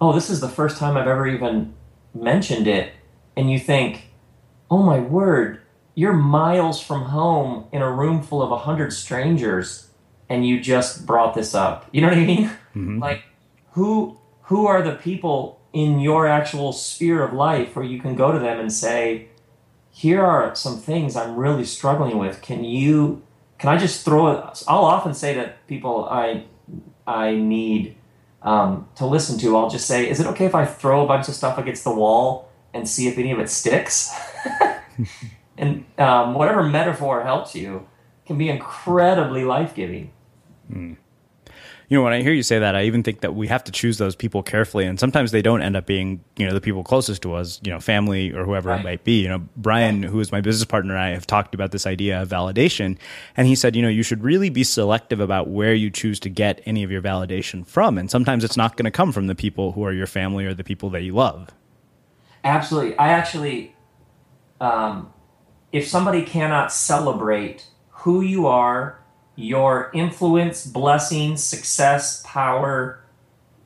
oh, 0.00 0.12
this 0.12 0.30
is 0.30 0.40
the 0.40 0.48
first 0.48 0.78
time 0.78 0.96
I've 0.96 1.08
ever 1.08 1.26
even 1.26 1.74
mentioned 2.14 2.66
it. 2.66 2.92
And 3.36 3.50
you 3.50 3.58
think, 3.58 4.10
oh 4.70 4.82
my 4.82 5.00
word, 5.00 5.60
you're 5.94 6.12
miles 6.12 6.82
from 6.82 7.02
home 7.02 7.66
in 7.72 7.82
a 7.82 7.90
room 7.90 8.22
full 8.22 8.42
of 8.42 8.50
a 8.50 8.58
hundred 8.58 8.92
strangers 8.92 9.90
and 10.28 10.46
you 10.46 10.60
just 10.60 11.06
brought 11.06 11.34
this 11.34 11.54
up. 11.54 11.86
You 11.92 12.00
know 12.00 12.08
what 12.08 12.18
I 12.18 12.24
mean? 12.24 12.46
Mm-hmm. 12.74 12.98
Like 12.98 13.24
who 13.72 14.18
who 14.42 14.66
are 14.66 14.82
the 14.82 14.94
people 14.94 15.60
in 15.72 16.00
your 16.00 16.26
actual 16.26 16.72
sphere 16.72 17.24
of 17.24 17.32
life 17.32 17.74
where 17.74 17.84
you 17.84 18.00
can 18.00 18.14
go 18.14 18.30
to 18.30 18.38
them 18.38 18.60
and 18.60 18.72
say, 18.72 19.28
here 19.90 20.24
are 20.24 20.54
some 20.54 20.78
things 20.78 21.16
I'm 21.16 21.36
really 21.36 21.64
struggling 21.64 22.18
with. 22.18 22.42
Can 22.42 22.64
you 22.64 23.22
can 23.58 23.70
I 23.70 23.78
just 23.78 24.04
throw 24.04 24.28
it? 24.28 24.62
I'll 24.68 24.84
often 24.84 25.14
say 25.14 25.34
to 25.34 25.52
people 25.66 26.06
I 26.10 26.44
I 27.06 27.34
need 27.34 27.96
um, 28.42 28.88
to 28.96 29.06
listen 29.06 29.38
to. 29.38 29.56
I'll 29.56 29.70
just 29.70 29.86
say, 29.86 30.08
is 30.08 30.20
it 30.20 30.26
okay 30.28 30.46
if 30.46 30.54
I 30.54 30.64
throw 30.64 31.04
a 31.04 31.06
bunch 31.06 31.28
of 31.28 31.34
stuff 31.34 31.58
against 31.58 31.84
the 31.84 31.94
wall 31.94 32.50
and 32.72 32.88
see 32.88 33.08
if 33.08 33.18
any 33.18 33.30
of 33.30 33.38
it 33.38 33.48
sticks? 33.48 34.12
and 35.58 35.84
um, 35.98 36.34
whatever 36.34 36.62
metaphor 36.62 37.22
helps 37.22 37.54
you 37.54 37.86
can 38.26 38.38
be 38.38 38.48
incredibly 38.48 39.44
life 39.44 39.74
giving. 39.74 40.10
Mm 40.70 40.96
you 41.88 41.98
know, 41.98 42.02
when 42.02 42.12
I 42.12 42.22
hear 42.22 42.32
you 42.32 42.42
say 42.42 42.58
that, 42.58 42.74
I 42.74 42.84
even 42.84 43.02
think 43.02 43.20
that 43.20 43.34
we 43.34 43.46
have 43.48 43.62
to 43.64 43.72
choose 43.72 43.98
those 43.98 44.16
people 44.16 44.42
carefully, 44.42 44.86
and 44.86 44.98
sometimes 44.98 45.32
they 45.32 45.42
don't 45.42 45.60
end 45.60 45.76
up 45.76 45.86
being, 45.86 46.24
you 46.36 46.46
know, 46.46 46.54
the 46.54 46.60
people 46.60 46.82
closest 46.82 47.22
to 47.22 47.34
us, 47.34 47.60
you 47.62 47.70
know, 47.70 47.78
family 47.78 48.32
or 48.32 48.44
whoever 48.44 48.70
right. 48.70 48.80
it 48.80 48.84
might 48.84 49.04
be. 49.04 49.20
You 49.22 49.28
know, 49.28 49.48
Brian, 49.56 50.02
who 50.02 50.18
is 50.20 50.32
my 50.32 50.40
business 50.40 50.64
partner, 50.64 50.94
and 50.94 51.02
I 51.02 51.10
have 51.10 51.26
talked 51.26 51.54
about 51.54 51.72
this 51.72 51.86
idea 51.86 52.22
of 52.22 52.28
validation, 52.28 52.96
and 53.36 53.46
he 53.46 53.54
said, 53.54 53.76
you 53.76 53.82
know, 53.82 53.88
you 53.88 54.02
should 54.02 54.22
really 54.22 54.48
be 54.48 54.64
selective 54.64 55.20
about 55.20 55.48
where 55.48 55.74
you 55.74 55.90
choose 55.90 56.18
to 56.20 56.30
get 56.30 56.62
any 56.64 56.82
of 56.82 56.90
your 56.90 57.02
validation 57.02 57.66
from, 57.66 57.98
and 57.98 58.10
sometimes 58.10 58.44
it's 58.44 58.56
not 58.56 58.76
going 58.76 58.84
to 58.84 58.90
come 58.90 59.12
from 59.12 59.26
the 59.26 59.34
people 59.34 59.72
who 59.72 59.84
are 59.84 59.92
your 59.92 60.06
family 60.06 60.46
or 60.46 60.54
the 60.54 60.64
people 60.64 60.88
that 60.90 61.02
you 61.02 61.14
love. 61.14 61.50
Absolutely, 62.44 62.96
I 62.96 63.08
actually, 63.08 63.74
um, 64.60 65.12
if 65.70 65.86
somebody 65.86 66.22
cannot 66.22 66.72
celebrate 66.72 67.66
who 67.90 68.22
you 68.22 68.46
are 68.46 69.03
your 69.36 69.90
influence, 69.94 70.66
blessing, 70.66 71.36
success, 71.36 72.22
power, 72.24 73.00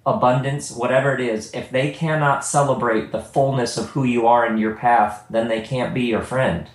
abundance, 0.06 0.70
whatever 0.70 1.14
it 1.14 1.20
is, 1.20 1.52
if 1.52 1.70
they 1.70 1.90
cannot 1.90 2.44
celebrate 2.44 3.12
the 3.12 3.20
fullness 3.20 3.76
of 3.76 3.90
who 3.90 4.04
you 4.04 4.26
are 4.26 4.46
in 4.46 4.58
your 4.58 4.74
path, 4.74 5.24
then 5.28 5.48
they 5.48 5.60
can't 5.60 5.94
be 5.94 6.02
your 6.02 6.22
friend. 6.22 6.68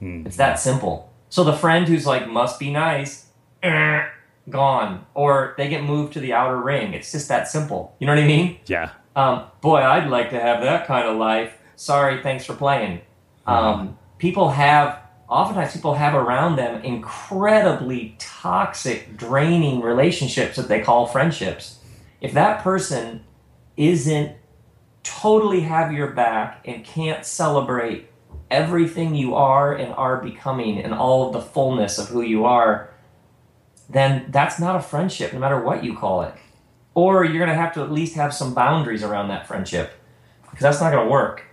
Mm-hmm. 0.00 0.26
It's 0.26 0.36
that 0.36 0.58
simple. 0.58 1.12
So 1.28 1.44
the 1.44 1.52
friend 1.52 1.86
who's 1.86 2.06
like, 2.06 2.28
must 2.28 2.58
be 2.58 2.70
nice, 2.70 3.26
eh, 3.62 4.06
gone. 4.48 5.04
Or 5.14 5.54
they 5.58 5.68
get 5.68 5.84
moved 5.84 6.14
to 6.14 6.20
the 6.20 6.32
outer 6.32 6.56
ring. 6.56 6.94
It's 6.94 7.12
just 7.12 7.28
that 7.28 7.48
simple. 7.48 7.94
You 7.98 8.06
know 8.06 8.14
what 8.14 8.24
I 8.24 8.26
mean? 8.26 8.58
Yeah. 8.66 8.90
Um, 9.14 9.44
boy, 9.60 9.78
I'd 9.78 10.08
like 10.08 10.30
to 10.30 10.40
have 10.40 10.62
that 10.62 10.86
kind 10.86 11.06
of 11.06 11.16
life. 11.18 11.58
Sorry, 11.76 12.22
thanks 12.22 12.46
for 12.46 12.54
playing. 12.54 13.02
Mm-hmm. 13.46 13.50
Um, 13.50 13.98
people 14.18 14.50
have 14.50 15.02
oftentimes 15.28 15.74
people 15.74 15.94
have 15.94 16.14
around 16.14 16.56
them 16.56 16.82
incredibly 16.82 18.16
toxic, 18.18 19.16
draining 19.16 19.80
relationships 19.80 20.56
that 20.56 20.68
they 20.68 20.80
call 20.80 21.06
friendships. 21.06 21.78
If 22.20 22.32
that 22.32 22.62
person 22.62 23.24
isn't 23.76 24.36
totally 25.02 25.60
have 25.60 25.92
your 25.92 26.12
back 26.12 26.62
and 26.64 26.84
can't 26.84 27.24
celebrate 27.24 28.08
everything 28.50 29.14
you 29.14 29.34
are 29.34 29.74
and 29.74 29.92
are 29.94 30.22
becoming 30.22 30.78
and 30.78 30.94
all 30.94 31.26
of 31.26 31.32
the 31.32 31.40
fullness 31.40 31.98
of 31.98 32.08
who 32.08 32.22
you 32.22 32.44
are, 32.44 32.90
then 33.88 34.26
that's 34.30 34.58
not 34.58 34.76
a 34.76 34.80
friendship, 34.80 35.32
no 35.32 35.38
matter 35.38 35.60
what 35.60 35.84
you 35.84 35.96
call 35.96 36.22
it. 36.22 36.34
Or 36.94 37.24
you're 37.24 37.38
going 37.38 37.48
to 37.48 37.54
have 37.54 37.74
to 37.74 37.82
at 37.82 37.92
least 37.92 38.16
have 38.16 38.34
some 38.34 38.54
boundaries 38.54 39.02
around 39.02 39.28
that 39.28 39.46
friendship 39.46 39.92
because 40.42 40.62
that's 40.62 40.80
not 40.80 40.92
going 40.92 41.06
to 41.06 41.10
work. 41.10 41.44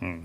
Hmm. 0.00 0.24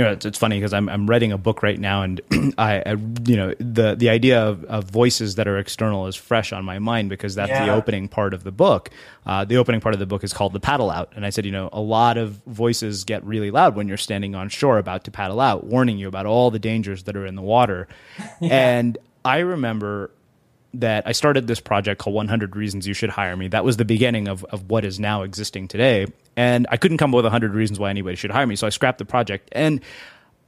You 0.00 0.06
know, 0.06 0.12
it's, 0.12 0.24
it's 0.24 0.38
funny 0.38 0.56
because 0.56 0.72
I'm 0.72 0.88
I'm 0.88 1.06
writing 1.06 1.30
a 1.30 1.36
book 1.36 1.62
right 1.62 1.78
now, 1.78 2.00
and 2.00 2.22
I, 2.56 2.82
I, 2.86 2.90
you 3.26 3.36
know 3.36 3.54
the 3.58 3.94
the 3.94 4.08
idea 4.08 4.42
of, 4.42 4.64
of 4.64 4.84
voices 4.84 5.34
that 5.34 5.46
are 5.46 5.58
external 5.58 6.06
is 6.06 6.16
fresh 6.16 6.54
on 6.54 6.64
my 6.64 6.78
mind 6.78 7.10
because 7.10 7.34
that's 7.34 7.50
yeah. 7.50 7.66
the 7.66 7.72
opening 7.74 8.08
part 8.08 8.32
of 8.32 8.42
the 8.42 8.50
book. 8.50 8.88
Uh, 9.26 9.44
the 9.44 9.58
opening 9.58 9.82
part 9.82 9.94
of 9.94 9.98
the 9.98 10.06
book 10.06 10.24
is 10.24 10.32
called 10.32 10.54
the 10.54 10.58
paddle 10.60 10.90
out, 10.90 11.12
and 11.16 11.26
I 11.26 11.28
said, 11.28 11.44
you 11.44 11.52
know, 11.52 11.68
a 11.70 11.82
lot 11.82 12.16
of 12.16 12.40
voices 12.46 13.04
get 13.04 13.22
really 13.26 13.50
loud 13.50 13.76
when 13.76 13.88
you're 13.88 13.98
standing 13.98 14.34
on 14.34 14.48
shore 14.48 14.78
about 14.78 15.04
to 15.04 15.10
paddle 15.10 15.38
out, 15.38 15.64
warning 15.64 15.98
you 15.98 16.08
about 16.08 16.24
all 16.24 16.50
the 16.50 16.58
dangers 16.58 17.02
that 17.02 17.14
are 17.14 17.26
in 17.26 17.34
the 17.34 17.42
water. 17.42 17.86
yeah. 18.40 18.78
And 18.78 18.96
I 19.22 19.40
remember 19.40 20.12
that 20.74 21.06
I 21.06 21.12
started 21.12 21.46
this 21.46 21.60
project 21.60 22.00
called 22.00 22.14
100 22.14 22.54
Reasons 22.56 22.86
You 22.86 22.94
Should 22.94 23.10
Hire 23.10 23.36
Me. 23.36 23.48
That 23.48 23.64
was 23.64 23.76
the 23.76 23.84
beginning 23.84 24.28
of, 24.28 24.44
of 24.44 24.70
what 24.70 24.84
is 24.84 25.00
now 25.00 25.22
existing 25.22 25.68
today. 25.68 26.06
And 26.36 26.66
I 26.70 26.76
couldn't 26.76 26.98
come 26.98 27.12
up 27.12 27.16
with 27.16 27.24
100 27.24 27.54
reasons 27.54 27.78
why 27.78 27.90
anybody 27.90 28.16
should 28.16 28.30
hire 28.30 28.46
me. 28.46 28.56
So 28.56 28.66
I 28.66 28.70
scrapped 28.70 28.98
the 28.98 29.04
project. 29.04 29.48
And 29.52 29.80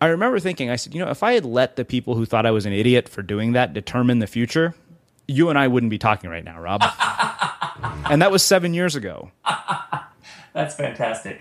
I 0.01 0.07
remember 0.07 0.41
thinking, 0.41 0.71
I 0.71 0.77
said, 0.77 0.95
you 0.95 1.05
know, 1.05 1.11
if 1.11 1.23
I 1.23 1.33
had 1.33 1.45
let 1.45 1.77
the 1.77 1.85
people 1.85 2.15
who 2.15 2.25
thought 2.25 2.47
I 2.47 2.51
was 2.51 2.67
an 2.67 2.73
idiot 2.73 3.09
for 3.09 3.23
doing 3.23 3.53
that 3.53 3.73
determine 3.73 4.19
the 4.19 4.27
future, 4.27 4.75
you 5.29 5.49
and 5.49 5.59
I 5.59 5.69
wouldn't 5.69 5.91
be 5.91 5.99
talking 5.99 6.31
right 6.31 6.45
now, 6.45 6.61
Rob. 6.61 6.83
and 8.11 8.23
that 8.23 8.31
was 8.31 8.43
seven 8.43 8.75
years 8.75 8.97
ago. 8.97 9.31
That's 10.53 10.75
fantastic. 10.75 11.41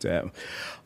So, 0.00 0.30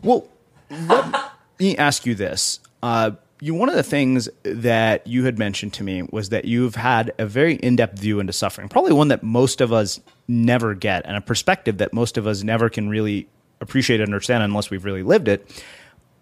well, 0.03 0.28
let 0.70 1.33
me 1.59 1.76
ask 1.76 2.07
you 2.07 2.14
this. 2.14 2.61
Uh, 2.83 3.12
you, 3.43 3.55
one 3.55 3.68
of 3.68 3.74
the 3.74 3.82
things 3.82 4.28
that 4.45 5.05
you 5.05 5.24
had 5.24 5.36
mentioned 5.36 5.72
to 5.72 5.82
me 5.82 6.05
was 6.12 6.28
that 6.28 6.45
you've 6.45 6.76
had 6.76 7.12
a 7.18 7.26
very 7.26 7.57
in-depth 7.57 7.99
view 7.99 8.20
into 8.20 8.32
suffering, 8.32 8.68
probably 8.68 8.93
one 8.93 9.09
that 9.09 9.24
most 9.24 9.61
of 9.61 9.72
us 9.72 9.99
never 10.28 10.76
get, 10.76 11.05
and 11.07 11.16
a 11.16 11.20
perspective 11.20 11.78
that 11.78 11.93
most 11.93 12.16
of 12.16 12.28
us 12.28 12.45
never 12.45 12.68
can 12.68 12.88
really 12.88 13.26
appreciate 13.61 13.99
and 13.99 14.07
understand 14.07 14.45
unless 14.45 14.70
we've 14.70 14.84
really 14.84 15.03
lived 15.03 15.26
it. 15.26 15.64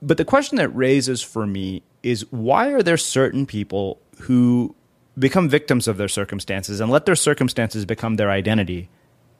But 0.00 0.16
the 0.16 0.24
question 0.24 0.56
that 0.56 0.70
raises 0.70 1.20
for 1.20 1.46
me 1.46 1.82
is 2.02 2.24
why 2.32 2.72
are 2.72 2.82
there 2.82 2.96
certain 2.96 3.44
people 3.44 4.00
who 4.20 4.74
become 5.18 5.46
victims 5.46 5.86
of 5.86 5.98
their 5.98 6.08
circumstances 6.08 6.80
and 6.80 6.90
let 6.90 7.04
their 7.04 7.16
circumstances 7.16 7.84
become 7.84 8.16
their 8.16 8.30
identity 8.30 8.88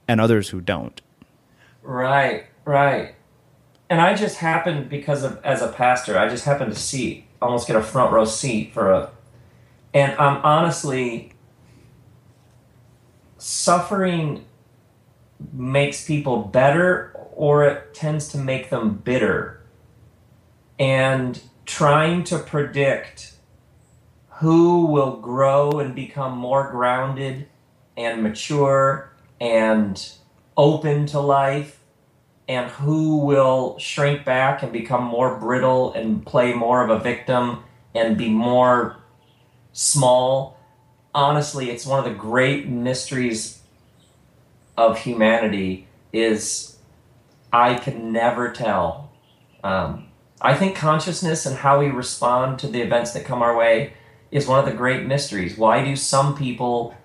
and 0.06 0.20
others 0.20 0.50
who 0.50 0.60
don't? 0.60 1.00
Right, 1.82 2.44
right. 2.66 3.14
And 3.88 4.02
I 4.02 4.14
just 4.14 4.36
happened 4.36 4.90
because 4.90 5.24
of 5.24 5.42
as 5.42 5.62
a 5.62 5.68
pastor, 5.68 6.18
I 6.18 6.28
just 6.28 6.44
happened 6.44 6.74
to 6.74 6.78
see 6.78 7.24
almost 7.40 7.66
get 7.66 7.76
a 7.76 7.82
front 7.82 8.12
row 8.12 8.24
seat 8.24 8.72
for 8.72 8.92
a 8.92 9.10
and 9.92 10.12
I'm 10.18 10.36
honestly 10.44 11.32
suffering 13.38 14.44
makes 15.52 16.06
people 16.06 16.42
better 16.42 17.12
or 17.32 17.64
it 17.64 17.94
tends 17.94 18.28
to 18.28 18.38
make 18.38 18.70
them 18.70 18.94
bitter. 18.94 19.62
And 20.78 21.40
trying 21.64 22.24
to 22.24 22.38
predict 22.38 23.34
who 24.28 24.86
will 24.86 25.16
grow 25.16 25.70
and 25.80 25.94
become 25.94 26.36
more 26.36 26.70
grounded 26.70 27.46
and 27.96 28.22
mature 28.22 29.12
and 29.40 30.12
open 30.56 31.06
to 31.06 31.20
life 31.20 31.79
and 32.50 32.68
who 32.68 33.18
will 33.18 33.78
shrink 33.78 34.24
back 34.24 34.60
and 34.60 34.72
become 34.72 35.04
more 35.04 35.36
brittle 35.36 35.92
and 35.92 36.26
play 36.26 36.52
more 36.52 36.82
of 36.82 36.90
a 36.90 36.98
victim 36.98 37.62
and 37.94 38.18
be 38.18 38.28
more 38.28 38.96
small. 39.72 40.58
Honestly, 41.14 41.70
it's 41.70 41.86
one 41.86 42.00
of 42.00 42.04
the 42.04 42.18
great 42.18 42.66
mysteries 42.66 43.60
of 44.76 44.98
humanity 44.98 45.86
is 46.12 46.76
I 47.52 47.74
can 47.74 48.10
never 48.10 48.50
tell. 48.50 49.12
Um, 49.62 50.08
I 50.40 50.54
think 50.54 50.74
consciousness 50.74 51.46
and 51.46 51.58
how 51.58 51.78
we 51.78 51.86
respond 51.86 52.58
to 52.58 52.66
the 52.66 52.80
events 52.80 53.12
that 53.12 53.24
come 53.24 53.42
our 53.42 53.56
way 53.56 53.92
is 54.32 54.48
one 54.48 54.58
of 54.58 54.64
the 54.64 54.76
great 54.76 55.06
mysteries. 55.06 55.56
Why 55.56 55.84
do 55.84 55.94
some 55.94 56.36
people 56.36 56.96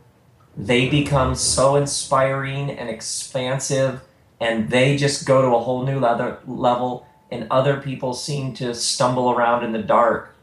they 0.57 0.89
become 0.89 1.35
so 1.35 1.75
inspiring 1.75 2.71
and 2.71 2.89
expansive 2.89 4.01
and 4.39 4.69
they 4.69 4.97
just 4.97 5.25
go 5.25 5.41
to 5.41 5.55
a 5.55 5.59
whole 5.59 5.85
new 5.85 5.99
level 5.99 7.07
and 7.31 7.47
other 7.49 7.77
people 7.77 8.13
seem 8.13 8.53
to 8.53 8.73
stumble 8.73 9.31
around 9.31 9.63
in 9.63 9.71
the 9.71 9.81
dark 9.81 10.35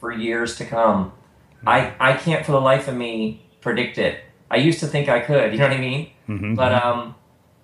for 0.00 0.10
years 0.12 0.56
to 0.56 0.64
come. 0.64 1.12
I 1.66 1.94
i 2.00 2.12
can't 2.14 2.44
for 2.44 2.52
the 2.52 2.60
life 2.60 2.88
of 2.88 2.94
me 2.94 3.46
predict 3.60 3.98
it. 3.98 4.20
I 4.50 4.56
used 4.56 4.80
to 4.80 4.86
think 4.86 5.08
i 5.08 5.20
could 5.20 5.52
you 5.52 5.58
know 5.58 5.68
what 5.68 5.76
i 5.76 5.80
mean? 5.80 6.10
Mm-hmm. 6.28 6.54
but 6.54 6.72
um 6.72 7.14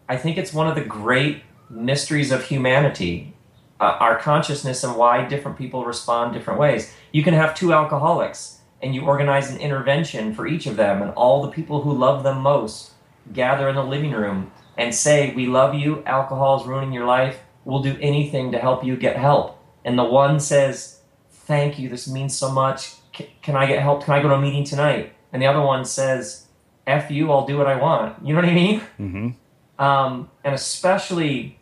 i 0.09 0.17
think 0.17 0.37
it's 0.37 0.53
one 0.53 0.67
of 0.67 0.75
the 0.75 0.85
great 0.85 1.43
mysteries 1.71 2.31
of 2.33 2.45
humanity 2.45 3.35
uh, 3.81 3.97
our 3.99 4.19
consciousness 4.19 4.85
and 4.85 4.95
why 4.95 5.25
different 5.25 5.57
people 5.57 5.85
respond 5.85 6.35
different 6.35 6.61
ways. 6.61 6.95
You 7.13 7.23
can 7.23 7.35
have 7.35 7.55
two 7.55 7.73
alcoholics 7.73 8.59
and 8.83 8.95
you 8.95 9.03
organize 9.03 9.51
an 9.51 9.59
intervention 9.59 10.35
for 10.35 10.47
each 10.47 10.67
of 10.67 10.77
them 10.77 11.03
and 11.03 11.11
all 11.13 11.43
the 11.43 11.49
people 11.49 11.83
who 11.83 11.93
love 11.93 12.23
them 12.23 12.41
most 12.41 12.93
gather 13.33 13.69
in 13.69 13.75
the 13.75 13.85
living 13.85 14.13
room 14.13 14.53
and 14.81 14.95
say, 14.95 15.33
We 15.35 15.47
love 15.47 15.75
you, 15.75 16.03
alcohol 16.07 16.61
is 16.61 16.67
ruining 16.67 16.93
your 16.93 17.05
life, 17.05 17.39
we'll 17.65 17.83
do 17.83 17.97
anything 18.01 18.51
to 18.53 18.59
help 18.59 18.83
you 18.83 18.97
get 18.97 19.17
help. 19.17 19.63
And 19.85 19.97
the 19.97 20.05
one 20.05 20.41
says, 20.41 21.03
Thank 21.31 21.79
you, 21.79 21.89
this 21.89 22.09
means 22.09 22.37
so 22.37 22.51
much. 22.51 22.95
Can 23.13 23.57
I 23.57 23.67
get 23.67 23.83
help? 23.83 24.05
Can 24.05 24.15
I 24.15 24.23
go 24.23 24.29
to 24.29 24.35
a 24.35 24.41
meeting 24.41 24.65
tonight? 24.65 25.13
And 25.33 25.43
the 25.43 25.47
other 25.47 25.61
one 25.61 25.85
says, 25.85 26.47
F 26.87 27.11
you, 27.11 27.31
I'll 27.31 27.47
do 27.47 27.59
what 27.59 27.67
I 27.67 27.77
want. 27.77 28.25
You 28.25 28.33
know 28.33 28.41
what 28.41 28.49
I 28.49 28.55
mean? 28.55 28.81
Mm-hmm. 28.99 29.85
Um, 29.85 30.31
and 30.43 30.55
especially 30.55 31.59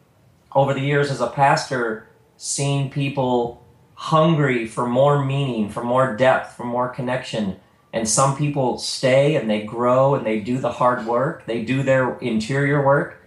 over 0.54 0.72
the 0.72 0.80
years 0.80 1.10
as 1.10 1.20
a 1.20 1.26
pastor, 1.26 2.08
seeing 2.36 2.88
people 2.88 3.64
hungry 3.94 4.66
for 4.66 4.86
more 4.86 5.24
meaning, 5.24 5.68
for 5.68 5.82
more 5.82 6.16
depth, 6.16 6.56
for 6.56 6.64
more 6.64 6.88
connection 6.88 7.58
and 7.92 8.08
some 8.08 8.36
people 8.36 8.78
stay 8.78 9.36
and 9.36 9.48
they 9.48 9.62
grow 9.62 10.14
and 10.14 10.26
they 10.26 10.40
do 10.40 10.58
the 10.58 10.72
hard 10.72 11.06
work, 11.06 11.46
they 11.46 11.62
do 11.62 11.82
their 11.82 12.18
interior 12.18 12.84
work, 12.84 13.22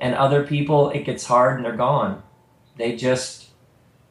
and 0.00 0.14
other 0.14 0.44
people 0.44 0.90
it 0.90 1.04
gets 1.04 1.26
hard 1.26 1.56
and 1.56 1.64
they're 1.64 1.76
gone. 1.76 2.22
They 2.76 2.96
just 2.96 3.48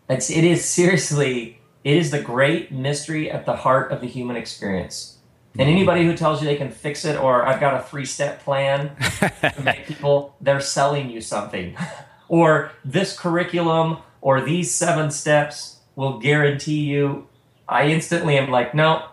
it's 0.10 0.30
it 0.30 0.44
is 0.44 0.66
seriously 0.80 1.62
it 1.84 1.98
is 1.98 2.12
the 2.12 2.22
great 2.22 2.72
mystery 2.72 3.32
at 3.32 3.46
the 3.46 3.58
heart 3.58 3.92
of 3.92 4.02
the 4.02 4.08
human 4.08 4.36
experience. 4.36 5.18
And 5.54 5.62
mm-hmm. 5.62 5.78
anybody 5.78 6.06
who 6.06 6.16
tells 6.16 6.42
you 6.42 6.48
they 6.48 6.56
can 6.56 6.72
fix 6.72 7.04
it 7.06 7.18
or 7.18 7.46
I've 7.46 7.60
got 7.60 7.80
a 7.80 7.84
three 7.84 8.06
step 8.06 8.44
plan 8.44 8.96
to 9.42 9.54
make 9.64 9.86
people, 9.86 10.36
they're 10.40 10.62
selling 10.62 11.10
you 11.10 11.22
something. 11.22 11.76
or 12.28 12.72
this 12.86 13.18
curriculum 13.18 13.98
or 14.22 14.42
these 14.42 14.74
seven 14.74 15.12
steps 15.12 15.80
will 15.96 16.20
guarantee 16.20 16.82
you. 16.82 17.28
I 17.68 17.88
instantly 17.88 18.38
am 18.38 18.50
like, 18.50 18.74
no, 18.74 19.06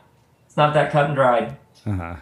not 0.59 0.75
that 0.75 0.93
cut 0.93 1.07
and 1.07 1.15
dried. 1.15 1.57
Uh-huh. 1.87 2.17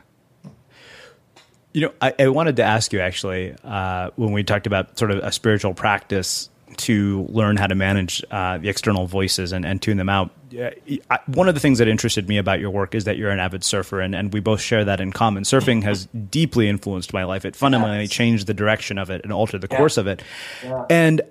You 1.73 1.83
know, 1.83 1.93
I, 2.01 2.15
I, 2.19 2.29
wanted 2.29 2.57
to 2.57 2.63
ask 2.63 2.93
you 2.93 3.01
actually 3.01 3.55
uh, 3.65 4.11
when 4.17 4.33
we 4.33 4.45
talked 4.45 4.67
about 4.67 4.99
sort 4.99 5.11
of 5.11 5.19
a 5.19 5.31
spiritual 5.31 5.75
practice 5.75 6.49
to 6.77 7.27
learn 7.29 7.57
how 7.57 7.67
to 7.67 7.75
manage 7.75 8.25
uh, 8.31 8.59
the 8.59 8.69
external 8.69 9.07
voices 9.07 9.53
and, 9.53 9.65
and 9.65 9.81
tune 9.81 9.97
them 9.97 10.09
out. 10.09 10.31
I, 10.55 11.19
one 11.27 11.49
of 11.49 11.55
the 11.55 11.61
things 11.61 11.79
that 11.79 11.89
interested 11.89 12.29
me 12.29 12.39
about 12.39 12.61
your 12.61 12.71
work 12.71 12.95
is 12.95 13.05
that 13.05 13.17
you're 13.17 13.31
an 13.31 13.41
avid 13.41 13.65
surfer, 13.65 14.01
and, 14.01 14.15
and 14.15 14.33
we 14.33 14.41
both 14.41 14.61
share 14.61 14.85
that 14.85 15.01
in 15.01 15.13
common. 15.13 15.43
Surfing 15.43 15.83
has 15.83 16.07
deeply 16.07 16.69
influenced 16.69 17.13
my 17.13 17.25
life. 17.25 17.45
It 17.45 17.57
fundamentally 17.57 18.03
yes. 18.03 18.11
changed 18.11 18.47
the 18.47 18.55
direction 18.55 18.99
of 18.99 19.11
it 19.11 19.23
and 19.23 19.33
altered 19.33 19.61
the 19.61 19.69
yeah. 19.71 19.77
course 19.77 19.97
of 19.97 20.07
it. 20.07 20.23
Yeah. 20.63 20.85
And 20.89 21.23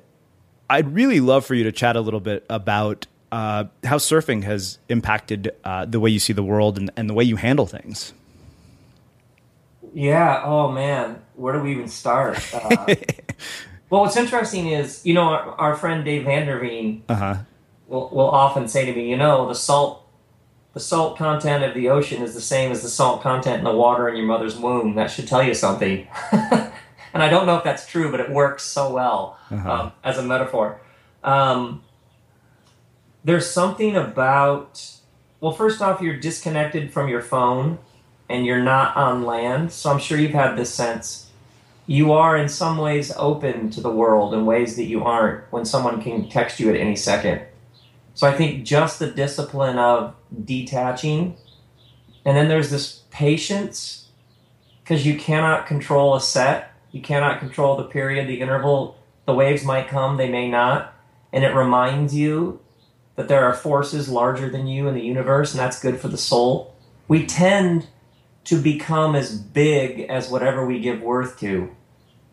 I'd 0.70 0.94
really 0.94 1.22
love 1.22 1.46
for 1.46 1.56
you 1.56 1.64
to 1.64 1.72
chat 1.72 1.96
a 1.96 2.02
little 2.02 2.20
bit 2.20 2.46
about 2.50 3.08
uh, 3.32 3.66
how 3.84 3.98
surfing 3.98 4.44
has 4.44 4.80
impacted 4.90 5.54
uh, 5.64 5.86
the 5.86 6.00
way 6.00 6.10
you 6.10 6.20
see 6.20 6.34
the 6.34 6.44
world 6.44 6.78
and, 6.78 6.92
and 6.96 7.10
the 7.10 7.14
way 7.14 7.24
you 7.24 7.36
handle 7.36 7.66
things. 7.66 8.14
Yeah. 9.94 10.42
Oh 10.44 10.72
man, 10.72 11.22
where 11.36 11.54
do 11.54 11.62
we 11.62 11.72
even 11.72 11.88
start? 11.88 12.38
Uh, 12.54 12.70
well, 13.90 14.02
what's 14.02 14.18
interesting 14.18 14.68
is 14.68 15.06
you 15.06 15.14
know 15.14 15.24
our, 15.24 15.56
our 15.56 15.76
friend 15.76 16.04
Dave 16.04 16.26
Vanderveen 16.26 17.02
uh-huh. 17.08 17.38
will, 17.88 18.10
will 18.10 18.30
often 18.30 18.68
say 18.68 18.86
to 18.86 18.94
me, 18.94 19.10
you 19.10 19.18
know, 19.18 19.48
the 19.48 19.56
salt 19.56 20.06
the 20.76 20.82
salt 20.82 21.18
content 21.18 21.64
of 21.64 21.74
the 21.74 21.88
ocean 21.88 22.22
is 22.22 22.34
the 22.34 22.42
same 22.42 22.70
as 22.70 22.84
the 22.84 22.90
salt 22.90 23.22
content 23.22 23.60
in 23.60 23.64
the 23.64 23.76
water 23.76 24.10
in 24.10 24.18
your 24.18 24.26
mother's 24.26 24.58
womb. 24.58 24.96
That 24.96 25.10
should 25.10 25.26
tell 25.26 25.42
you 25.42 25.54
something. 25.54 26.06
and 26.34 27.24
I 27.24 27.30
don't 27.30 27.46
know 27.46 27.56
if 27.56 27.64
that's 27.64 27.88
true, 27.88 28.12
but 28.12 28.20
it 28.20 28.30
works 28.30 28.64
so 28.64 28.94
well 28.94 29.40
uh-huh. 29.50 29.72
um, 29.72 29.92
as 30.04 30.18
a 30.18 30.24
metaphor. 30.24 30.82
Um, 31.24 31.85
there's 33.26 33.50
something 33.50 33.98
about 33.98 35.00
well 35.42 35.52
first 35.52 35.82
off 35.82 36.00
you're 36.00 36.16
disconnected 36.16 36.94
from 36.94 37.10
your 37.10 37.22
phone 37.22 37.80
and 38.30 38.46
you're 38.46 38.64
not 38.64 38.96
on 38.96 39.24
land 39.24 39.72
so 39.72 39.92
i'm 39.92 40.00
sure 40.00 40.18
you've 40.18 40.32
had 40.32 40.56
this 40.56 40.74
sense. 40.74 41.24
You 41.88 42.14
are 42.14 42.36
in 42.36 42.50
some 42.50 42.80
ways 42.80 43.12
open 43.16 43.70
to 43.72 43.82
the 43.82 43.92
world 43.92 44.34
in 44.34 44.48
ways 44.48 44.76
that 44.76 44.86
you 44.86 45.04
aren't 45.04 45.44
when 45.52 45.66
someone 45.66 46.02
can 46.02 46.28
text 46.30 46.60
you 46.60 46.72
at 46.72 46.76
any 46.80 46.96
second. 46.96 47.42
So 48.14 48.28
i 48.28 48.36
think 48.36 48.64
just 48.64 49.00
the 49.00 49.12
discipline 49.12 49.78
of 49.78 50.16
detaching 50.46 51.36
and 52.24 52.38
then 52.38 52.48
there's 52.48 52.70
this 52.70 53.02
patience 53.12 54.08
because 54.84 55.06
you 55.06 55.18
cannot 55.18 55.68
control 55.68 56.16
a 56.16 56.22
set 56.22 56.72
you 56.92 57.02
cannot 57.02 57.40
control 57.40 57.76
the 57.76 57.84
period 57.84 58.28
the 58.28 58.42
interval 58.42 58.98
the 59.26 59.34
waves 59.34 59.64
might 59.64 59.88
come 59.88 60.18
they 60.18 60.30
may 60.30 60.50
not 60.50 60.94
and 61.34 61.44
it 61.44 61.54
reminds 61.54 62.16
you 62.16 62.60
that 63.16 63.28
there 63.28 63.46
are 63.46 63.54
forces 63.54 64.10
larger 64.10 64.50
than 64.50 64.68
you 64.68 64.88
in 64.88 64.94
the 64.94 65.02
universe, 65.02 65.54
and 65.54 65.60
that's 65.60 65.80
good 65.80 66.00
for 66.00 66.08
the 66.08 66.18
soul. 66.18 66.76
We 67.08 67.26
tend 67.26 67.88
to 68.46 68.62
become 68.62 69.16
as 69.16 69.38
big 69.38 70.02
as 70.02 70.30
whatever 70.30 70.66
we 70.66 70.80
give 70.80 71.02
worth 71.02 71.40
to. 71.40 71.74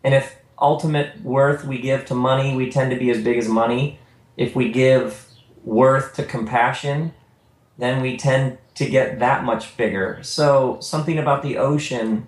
And 0.03 0.13
if 0.13 0.37
ultimate 0.59 1.21
worth 1.21 1.65
we 1.65 1.79
give 1.79 2.05
to 2.05 2.15
money, 2.15 2.55
we 2.55 2.69
tend 2.69 2.91
to 2.91 2.97
be 2.97 3.09
as 3.09 3.23
big 3.23 3.37
as 3.37 3.47
money. 3.47 3.99
If 4.37 4.55
we 4.55 4.71
give 4.71 5.27
worth 5.63 6.15
to 6.15 6.23
compassion, 6.23 7.13
then 7.77 8.01
we 8.01 8.17
tend 8.17 8.57
to 8.75 8.89
get 8.89 9.19
that 9.19 9.43
much 9.43 9.75
bigger. 9.77 10.19
So, 10.21 10.77
something 10.81 11.17
about 11.17 11.43
the 11.43 11.57
ocean, 11.57 12.27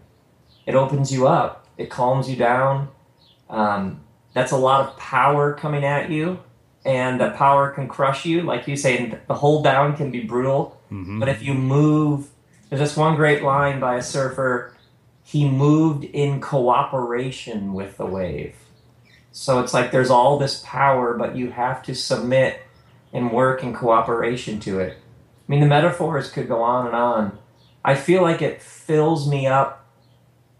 it 0.65 0.75
opens 0.75 1.11
you 1.11 1.27
up, 1.27 1.67
it 1.77 1.89
calms 1.89 2.29
you 2.29 2.35
down. 2.35 2.89
Um, 3.49 4.01
that's 4.33 4.51
a 4.51 4.57
lot 4.57 4.87
of 4.87 4.97
power 4.97 5.53
coming 5.53 5.83
at 5.83 6.09
you 6.09 6.39
and 6.85 7.19
the 7.19 7.31
power 7.31 7.71
can 7.71 7.87
crush 7.87 8.25
you. 8.25 8.43
Like 8.43 8.67
you 8.67 8.77
say, 8.77 9.17
the 9.27 9.33
hold 9.33 9.63
down 9.63 9.97
can 9.97 10.11
be 10.11 10.21
brutal. 10.21 10.79
Mm-hmm. 10.91 11.19
But 11.19 11.29
if 11.29 11.41
you 11.41 11.55
move, 11.55 12.29
there's 12.69 12.79
this 12.79 12.95
one 12.95 13.15
great 13.15 13.41
line 13.41 13.79
by 13.79 13.97
a 13.97 14.03
surfer. 14.03 14.73
He 15.23 15.49
moved 15.49 16.03
in 16.03 16.39
cooperation 16.39 17.73
with 17.73 17.97
the 17.97 18.05
wave. 18.05 18.55
So 19.31 19.59
it's 19.59 19.73
like 19.73 19.91
there's 19.91 20.11
all 20.11 20.37
this 20.37 20.61
power, 20.63 21.17
but 21.17 21.35
you 21.35 21.49
have 21.49 21.81
to 21.83 21.95
submit 21.95 22.61
and 23.11 23.31
work 23.31 23.63
in 23.63 23.73
cooperation 23.73 24.59
to 24.61 24.79
it. 24.79 24.97
I 24.97 25.51
mean, 25.51 25.61
the 25.61 25.65
metaphors 25.65 26.29
could 26.29 26.47
go 26.47 26.61
on 26.61 26.85
and 26.85 26.95
on. 26.95 27.37
I 27.83 27.95
feel 27.95 28.21
like 28.21 28.41
it 28.41 28.61
fills 28.61 29.27
me 29.27 29.47
up 29.47 29.87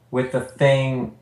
with 0.10 0.32
the 0.32 0.42
thing 0.42 1.18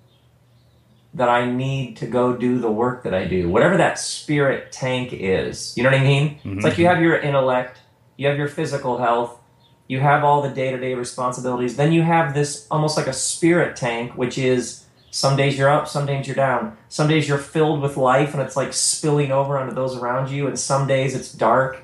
that 1.14 1.30
I 1.30 1.50
need 1.50 1.98
to 1.98 2.08
go 2.08 2.36
do 2.36 2.60
the 2.60 2.72
work 2.72 3.04
that 3.04 3.14
I 3.14 3.26
do, 3.26 3.50
whatever 3.50 3.78
that 3.78 4.00
spirit 4.00 4.72
tank 4.72 5.14
is. 5.14 5.76
You 5.78 5.84
know 5.84 5.92
what 5.92 6.00
I 6.00 6.04
mean? 6.04 6.36
Mm-hmm. 6.38 6.54
It's 6.58 6.64
like 6.64 6.78
you 6.78 6.88
have 6.88 7.02
your 7.02 7.18
intellect, 7.18 7.80
you 8.18 8.28
have 8.28 8.38
your 8.38 8.48
physical 8.48 8.98
health, 8.98 9.40
you 9.88 10.00
have 10.00 10.24
all 10.24 10.42
the 10.42 10.50
day 10.50 10.72
to 10.72 10.78
day 10.78 10.96
responsibilities. 10.96 11.76
Then 11.76 11.92
you 11.92 12.02
have 12.02 12.34
this 12.34 12.68
almost 12.72 12.98
like 12.98 13.08
a 13.08 13.14
spirit 13.14 13.76
tank, 13.76 14.14
which 14.14 14.38
is 14.38 14.86
some 15.12 15.36
days 15.36 15.58
you're 15.58 15.70
up, 15.70 15.88
some 15.88 16.08
days 16.08 16.26
you're 16.26 16.36
down. 16.36 16.78
Some 16.90 17.08
days 17.08 17.28
you're 17.28 17.38
filled 17.38 17.82
with 17.82 17.96
life 17.98 18.34
and 18.34 18.42
it's 18.42 18.58
like 18.58 18.74
spilling 18.74 19.32
over 19.32 19.58
onto 19.60 19.76
those 19.76 19.96
around 19.96 20.32
you, 20.32 20.48
and 20.48 20.58
some 20.58 20.88
days 20.88 21.16
it's 21.16 21.32
dark 21.32 21.84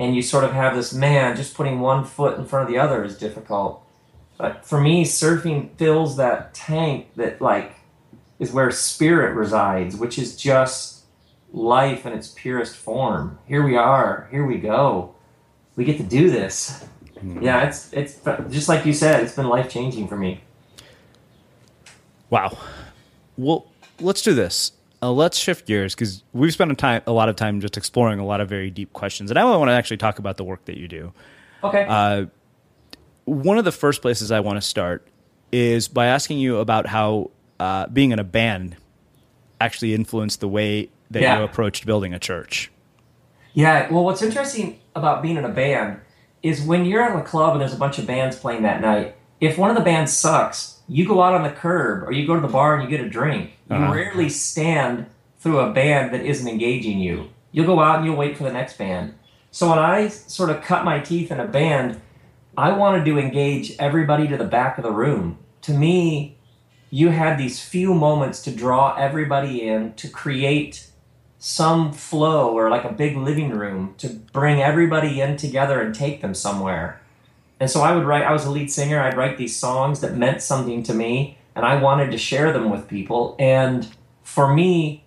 and 0.00 0.16
you 0.16 0.22
sort 0.22 0.44
of 0.44 0.52
have 0.52 0.74
this 0.74 0.94
man 0.94 1.36
just 1.36 1.54
putting 1.54 1.78
one 1.78 2.04
foot 2.04 2.38
in 2.38 2.46
front 2.46 2.66
of 2.66 2.72
the 2.72 2.80
other 2.80 3.04
is 3.04 3.18
difficult. 3.18 3.84
But 4.38 4.64
for 4.64 4.80
me, 4.80 5.04
surfing 5.04 5.76
fills 5.76 6.16
that 6.16 6.54
tank 6.54 7.08
that 7.16 7.42
like 7.42 7.74
is 8.40 8.52
where 8.52 8.70
spirit 8.72 9.36
resides, 9.36 9.94
which 9.94 10.18
is 10.18 10.36
just 10.36 11.04
life 11.52 12.06
in 12.06 12.12
its 12.12 12.28
purest 12.28 12.74
form. 12.74 13.38
Here 13.46 13.62
we 13.62 13.76
are. 13.76 14.28
Here 14.32 14.44
we 14.44 14.58
go. 14.58 15.14
We 15.76 15.84
get 15.84 15.98
to 15.98 16.02
do 16.02 16.30
this. 16.30 16.84
Mm. 17.16 17.42
Yeah, 17.42 17.62
it's 17.68 17.92
it's 17.92 18.18
just 18.50 18.68
like 18.68 18.84
you 18.86 18.92
said. 18.92 19.22
It's 19.22 19.36
been 19.36 19.48
life 19.48 19.68
changing 19.68 20.08
for 20.08 20.16
me. 20.16 20.40
Wow. 22.30 22.56
Well, 23.36 23.66
let's 24.00 24.22
do 24.22 24.34
this. 24.34 24.72
Uh, 25.02 25.12
let's 25.12 25.38
shift 25.38 25.66
gears 25.66 25.94
because 25.94 26.22
we've 26.32 26.52
spent 26.52 26.70
a 26.70 26.74
time 26.74 27.02
a 27.06 27.12
lot 27.12 27.28
of 27.28 27.36
time 27.36 27.60
just 27.60 27.76
exploring 27.76 28.18
a 28.18 28.24
lot 28.24 28.40
of 28.40 28.48
very 28.48 28.70
deep 28.70 28.92
questions, 28.92 29.30
and 29.30 29.38
I 29.38 29.44
want 29.44 29.68
to 29.68 29.72
actually 29.72 29.96
talk 29.98 30.18
about 30.18 30.36
the 30.36 30.44
work 30.44 30.64
that 30.64 30.76
you 30.76 30.88
do. 30.88 31.12
Okay. 31.62 31.86
Uh, 31.88 32.26
one 33.24 33.58
of 33.58 33.64
the 33.64 33.72
first 33.72 34.02
places 34.02 34.30
I 34.30 34.40
want 34.40 34.56
to 34.56 34.62
start 34.62 35.06
is 35.52 35.88
by 35.88 36.06
asking 36.06 36.38
you 36.38 36.58
about 36.58 36.86
how 36.86 37.30
uh, 37.60 37.86
being 37.88 38.10
in 38.10 38.18
a 38.18 38.24
band 38.24 38.76
actually 39.60 39.94
influenced 39.94 40.40
the 40.40 40.48
way 40.48 40.88
that 41.10 41.22
yeah. 41.22 41.38
you 41.38 41.44
approached 41.44 41.84
building 41.84 42.14
a 42.14 42.18
church. 42.18 42.72
Yeah, 43.52 43.92
well, 43.92 44.04
what's 44.04 44.22
interesting 44.22 44.80
about 44.94 45.22
being 45.22 45.36
in 45.36 45.44
a 45.44 45.50
band 45.50 46.00
is 46.42 46.62
when 46.62 46.84
you're 46.86 47.02
at 47.02 47.16
a 47.16 47.22
club 47.22 47.52
and 47.52 47.60
there's 47.60 47.74
a 47.74 47.78
bunch 47.78 47.98
of 47.98 48.06
bands 48.06 48.38
playing 48.38 48.62
that 48.62 48.80
night, 48.80 49.14
if 49.40 49.58
one 49.58 49.70
of 49.70 49.76
the 49.76 49.82
bands 49.82 50.12
sucks, 50.12 50.80
you 50.88 51.06
go 51.06 51.22
out 51.22 51.34
on 51.34 51.42
the 51.42 51.50
curb 51.50 52.04
or 52.04 52.12
you 52.12 52.26
go 52.26 52.34
to 52.34 52.40
the 52.40 52.48
bar 52.48 52.74
and 52.74 52.82
you 52.82 52.96
get 52.96 53.04
a 53.04 53.08
drink. 53.08 53.52
You 53.68 53.76
uh-huh. 53.76 53.92
rarely 53.92 54.28
stand 54.28 55.06
through 55.38 55.60
a 55.60 55.72
band 55.72 56.14
that 56.14 56.24
isn't 56.24 56.48
engaging 56.48 56.98
you. 56.98 57.28
You'll 57.52 57.66
go 57.66 57.80
out 57.80 57.96
and 57.96 58.06
you'll 58.06 58.16
wait 58.16 58.36
for 58.36 58.44
the 58.44 58.52
next 58.52 58.78
band. 58.78 59.14
So 59.50 59.68
when 59.68 59.78
I 59.78 60.08
sort 60.08 60.50
of 60.50 60.62
cut 60.62 60.84
my 60.84 61.00
teeth 61.00 61.30
in 61.30 61.40
a 61.40 61.46
band, 61.46 62.00
I 62.56 62.72
wanted 62.72 63.04
to 63.04 63.18
engage 63.18 63.76
everybody 63.78 64.28
to 64.28 64.36
the 64.36 64.44
back 64.44 64.78
of 64.78 64.84
the 64.84 64.92
room. 64.92 65.38
To 65.62 65.72
me, 65.72 66.38
you 66.90 67.10
had 67.10 67.38
these 67.38 67.62
few 67.62 67.94
moments 67.94 68.42
to 68.42 68.50
draw 68.50 68.94
everybody 68.96 69.62
in 69.62 69.94
to 69.94 70.08
create 70.08 70.88
some 71.38 71.92
flow 71.92 72.52
or 72.52 72.68
like 72.68 72.84
a 72.84 72.92
big 72.92 73.16
living 73.16 73.50
room 73.50 73.94
to 73.96 74.08
bring 74.08 74.60
everybody 74.60 75.20
in 75.20 75.36
together 75.36 75.80
and 75.80 75.94
take 75.94 76.20
them 76.20 76.34
somewhere. 76.34 77.00
And 77.58 77.70
so 77.70 77.80
I 77.80 77.94
would 77.94 78.04
write, 78.04 78.24
I 78.24 78.32
was 78.32 78.44
a 78.44 78.50
lead 78.50 78.70
singer, 78.70 79.00
I'd 79.00 79.16
write 79.16 79.38
these 79.38 79.56
songs 79.56 80.00
that 80.00 80.16
meant 80.16 80.42
something 80.42 80.82
to 80.82 80.94
me 80.94 81.38
and 81.54 81.64
I 81.64 81.80
wanted 81.80 82.10
to 82.10 82.18
share 82.18 82.52
them 82.52 82.70
with 82.70 82.88
people. 82.88 83.36
And 83.38 83.88
for 84.22 84.52
me, 84.52 85.04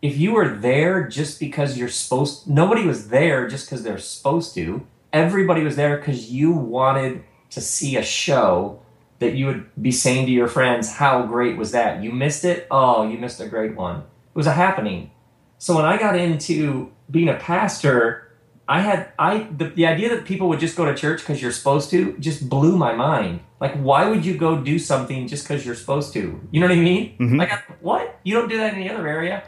if 0.00 0.16
you 0.16 0.32
were 0.32 0.48
there 0.48 1.06
just 1.06 1.40
because 1.40 1.76
you're 1.76 1.88
supposed 1.88 2.48
nobody 2.48 2.86
was 2.86 3.08
there 3.08 3.48
just 3.48 3.66
because 3.66 3.82
they're 3.82 3.98
supposed 3.98 4.54
to. 4.54 4.86
Everybody 5.12 5.64
was 5.64 5.76
there 5.76 5.96
because 5.96 6.30
you 6.30 6.52
wanted 6.52 7.24
to 7.50 7.60
see 7.60 7.96
a 7.96 8.02
show 8.02 8.80
that 9.18 9.34
you 9.34 9.46
would 9.46 9.70
be 9.80 9.90
saying 9.90 10.26
to 10.26 10.32
your 10.32 10.48
friends, 10.48 10.92
How 10.94 11.22
great 11.26 11.56
was 11.56 11.72
that? 11.72 12.02
You 12.02 12.12
missed 12.12 12.44
it? 12.44 12.66
Oh, 12.70 13.08
you 13.08 13.18
missed 13.18 13.40
a 13.40 13.46
great 13.46 13.74
one. 13.74 13.98
It 13.98 14.34
was 14.34 14.46
a 14.46 14.52
happening. 14.52 15.10
So 15.58 15.74
when 15.74 15.84
I 15.84 15.98
got 15.98 16.16
into 16.16 16.92
being 17.10 17.28
a 17.28 17.34
pastor, 17.34 18.28
I 18.68 18.80
had 18.80 19.12
I 19.18 19.48
the, 19.56 19.70
the 19.70 19.86
idea 19.86 20.10
that 20.10 20.24
people 20.24 20.48
would 20.50 20.60
just 20.60 20.76
go 20.76 20.84
to 20.84 20.94
church 20.94 21.20
because 21.20 21.40
you're 21.42 21.52
supposed 21.52 21.90
to 21.90 22.16
just 22.18 22.48
blew 22.48 22.76
my 22.76 22.94
mind. 22.94 23.40
Like, 23.60 23.74
why 23.76 24.08
would 24.08 24.24
you 24.24 24.36
go 24.36 24.62
do 24.62 24.78
something 24.78 25.26
just 25.26 25.48
because 25.48 25.66
you're 25.66 25.74
supposed 25.74 26.12
to? 26.12 26.40
You 26.52 26.60
know 26.60 26.68
what 26.68 26.76
I 26.76 26.80
mean? 26.80 27.16
Mm-hmm. 27.18 27.36
Like, 27.38 27.82
what? 27.82 28.20
You 28.22 28.34
don't 28.34 28.48
do 28.48 28.58
that 28.58 28.74
in 28.74 28.80
any 28.80 28.90
other 28.90 29.08
area? 29.08 29.42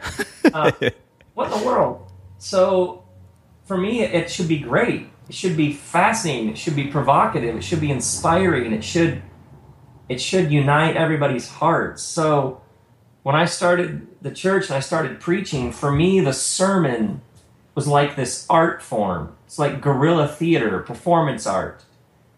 Uh, 0.53 0.71
what 1.33 1.51
in 1.51 1.59
the 1.59 1.65
world? 1.65 2.11
So, 2.39 3.05
for 3.63 3.77
me, 3.77 4.01
it, 4.01 4.13
it 4.13 4.29
should 4.29 4.49
be 4.49 4.57
great. 4.57 5.07
It 5.29 5.35
should 5.35 5.55
be 5.55 5.71
fascinating. 5.71 6.49
It 6.49 6.57
should 6.57 6.75
be 6.75 6.87
provocative. 6.87 7.55
It 7.55 7.63
should 7.63 7.79
be 7.79 7.91
inspiring. 7.91 8.73
It 8.73 8.83
should 8.83 9.21
it 10.11 10.19
should 10.19 10.51
unite 10.51 10.97
everybody's 10.97 11.47
hearts. 11.47 12.03
So 12.03 12.61
when 13.23 13.33
I 13.33 13.45
started 13.45 14.07
the 14.21 14.31
church 14.31 14.67
and 14.67 14.75
I 14.75 14.81
started 14.81 15.21
preaching, 15.21 15.71
for 15.71 15.89
me, 15.89 16.19
the 16.19 16.33
sermon 16.33 17.21
was 17.75 17.87
like 17.87 18.17
this 18.17 18.45
art 18.49 18.83
form. 18.83 19.37
It's 19.45 19.57
like 19.57 19.79
guerrilla 19.79 20.27
theater, 20.27 20.79
performance 20.79 21.47
art. 21.47 21.85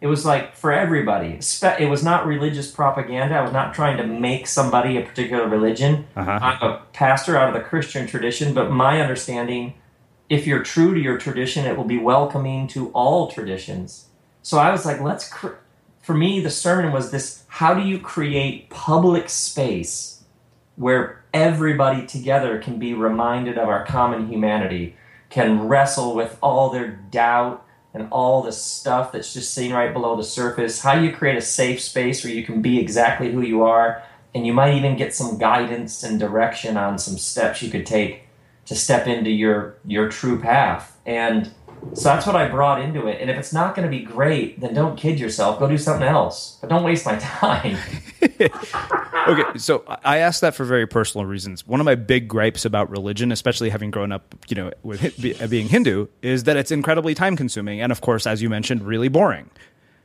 It 0.02 0.08
was 0.08 0.24
like 0.24 0.56
for 0.56 0.72
everybody. 0.72 1.40
It 1.80 1.90
was 1.90 2.04
not 2.04 2.28
religious 2.28 2.70
propaganda. 2.70 3.34
I 3.34 3.42
was 3.42 3.54
not 3.54 3.74
trying 3.74 3.98
to 3.98 4.06
make 4.06 4.46
somebody 4.46 4.98
a 4.98 5.02
particular 5.02 5.48
religion. 5.48 6.06
Uh-huh. 6.16 6.30
I'm 6.30 6.62
a 6.62 6.82
pastor 6.94 7.36
out 7.36 7.48
of 7.48 7.56
the 7.56 7.68
Christian 7.68 8.06
tradition, 8.06 8.54
but 8.54 8.70
my 8.70 9.02
understanding, 9.02 9.74
if 10.30 10.46
you're 10.46 10.62
true 10.62 10.94
to 10.94 11.00
your 11.00 11.18
tradition, 11.18 11.66
it 11.66 11.76
will 11.76 11.86
be 11.86 11.98
welcoming 11.98 12.68
to 12.68 12.90
all 12.90 13.32
traditions. 13.32 14.10
So 14.44 14.60
I 14.60 14.70
was 14.72 14.86
like, 14.86 15.02
let's. 15.02 15.28
Cr- 15.28 15.56
for 16.04 16.14
me, 16.14 16.42
the 16.42 16.50
sermon 16.50 16.92
was 16.92 17.12
this 17.12 17.43
how 17.58 17.76
do 17.76 17.84
you 17.84 18.00
create 18.00 18.68
public 18.72 19.30
space 19.30 20.24
where 20.76 21.24
everybody 21.36 22.04
together 22.04 22.58
can 22.58 22.80
be 22.80 22.96
reminded 22.96 23.60
of 23.60 23.70
our 23.70 23.86
common 23.86 24.28
humanity, 24.28 24.96
can 25.30 25.68
wrestle 25.68 26.16
with 26.16 26.36
all 26.42 26.72
their 26.72 26.88
doubt 27.12 27.64
and 27.94 28.08
all 28.10 28.42
the 28.42 28.52
stuff 28.52 29.12
that's 29.12 29.36
just 29.36 29.54
sitting 29.54 29.72
right 29.72 29.94
below 29.94 30.16
the 30.16 30.24
surface? 30.24 30.82
How 30.82 30.96
do 30.96 31.06
you 31.06 31.12
create 31.12 31.38
a 31.38 31.42
safe 31.42 31.80
space 31.80 32.24
where 32.24 32.34
you 32.34 32.44
can 32.44 32.60
be 32.60 32.80
exactly 32.80 33.32
who 33.32 33.42
you 33.42 33.62
are? 33.62 34.02
And 34.34 34.48
you 34.48 34.54
might 34.54 34.74
even 34.74 34.98
get 34.98 35.14
some 35.14 35.38
guidance 35.38 36.02
and 36.02 36.20
direction 36.20 36.76
on 36.76 36.98
some 36.98 37.20
steps 37.20 37.62
you 37.62 37.70
could 37.70 37.86
take 37.86 38.24
to 38.66 38.74
step 38.74 39.06
into 39.06 39.30
your 39.30 39.78
your 39.86 40.10
true 40.10 40.40
path. 40.40 40.98
And 41.06 41.54
so 41.94 42.10
that's 42.10 42.26
what 42.26 42.36
I 42.36 42.48
brought 42.48 42.82
into 42.82 43.08
it. 43.08 43.22
And 43.22 43.30
if 43.30 43.38
it's 43.38 43.54
not 43.54 43.76
going 43.76 43.90
to 43.90 43.96
be 43.96 44.04
great, 44.04 44.60
then 44.60 44.74
don't 44.74 44.98
kid 44.98 45.20
yourself. 45.20 45.60
Go 45.60 45.68
do 45.68 45.78
something 45.78 46.08
else. 46.08 46.58
But 46.62 46.70
don't 46.70 46.84
waste 46.84 47.06
my 47.06 47.16
time. 47.20 47.78
okay, 48.22 49.58
so 49.58 49.84
I 50.04 50.18
asked 50.18 50.42
that 50.42 50.56
for 50.56 50.64
very 50.66 50.88
personal 50.88 51.26
reasons. 51.26 51.68
One 51.68 51.80
of 51.80 51.86
my 51.86 51.96
big 51.96 52.28
gripes 52.28 52.66
about 52.66 52.90
religion, 52.90 53.32
especially 53.32 53.70
having 53.70 53.92
grown 53.92 54.12
up, 54.12 54.36
you 54.48 54.56
know, 54.56 54.72
with 54.84 55.50
being 55.50 55.68
Hindu, 55.68 56.08
is 56.22 56.44
that 56.46 56.58
it's 56.58 56.72
incredibly 56.72 57.14
time 57.14 57.36
consuming 57.36 57.82
and 57.82 57.92
of 57.92 58.02
course, 58.02 58.26
as 58.26 58.42
you 58.42 58.50
mentioned, 58.50 58.84
really 58.84 59.08
boring. 59.08 59.50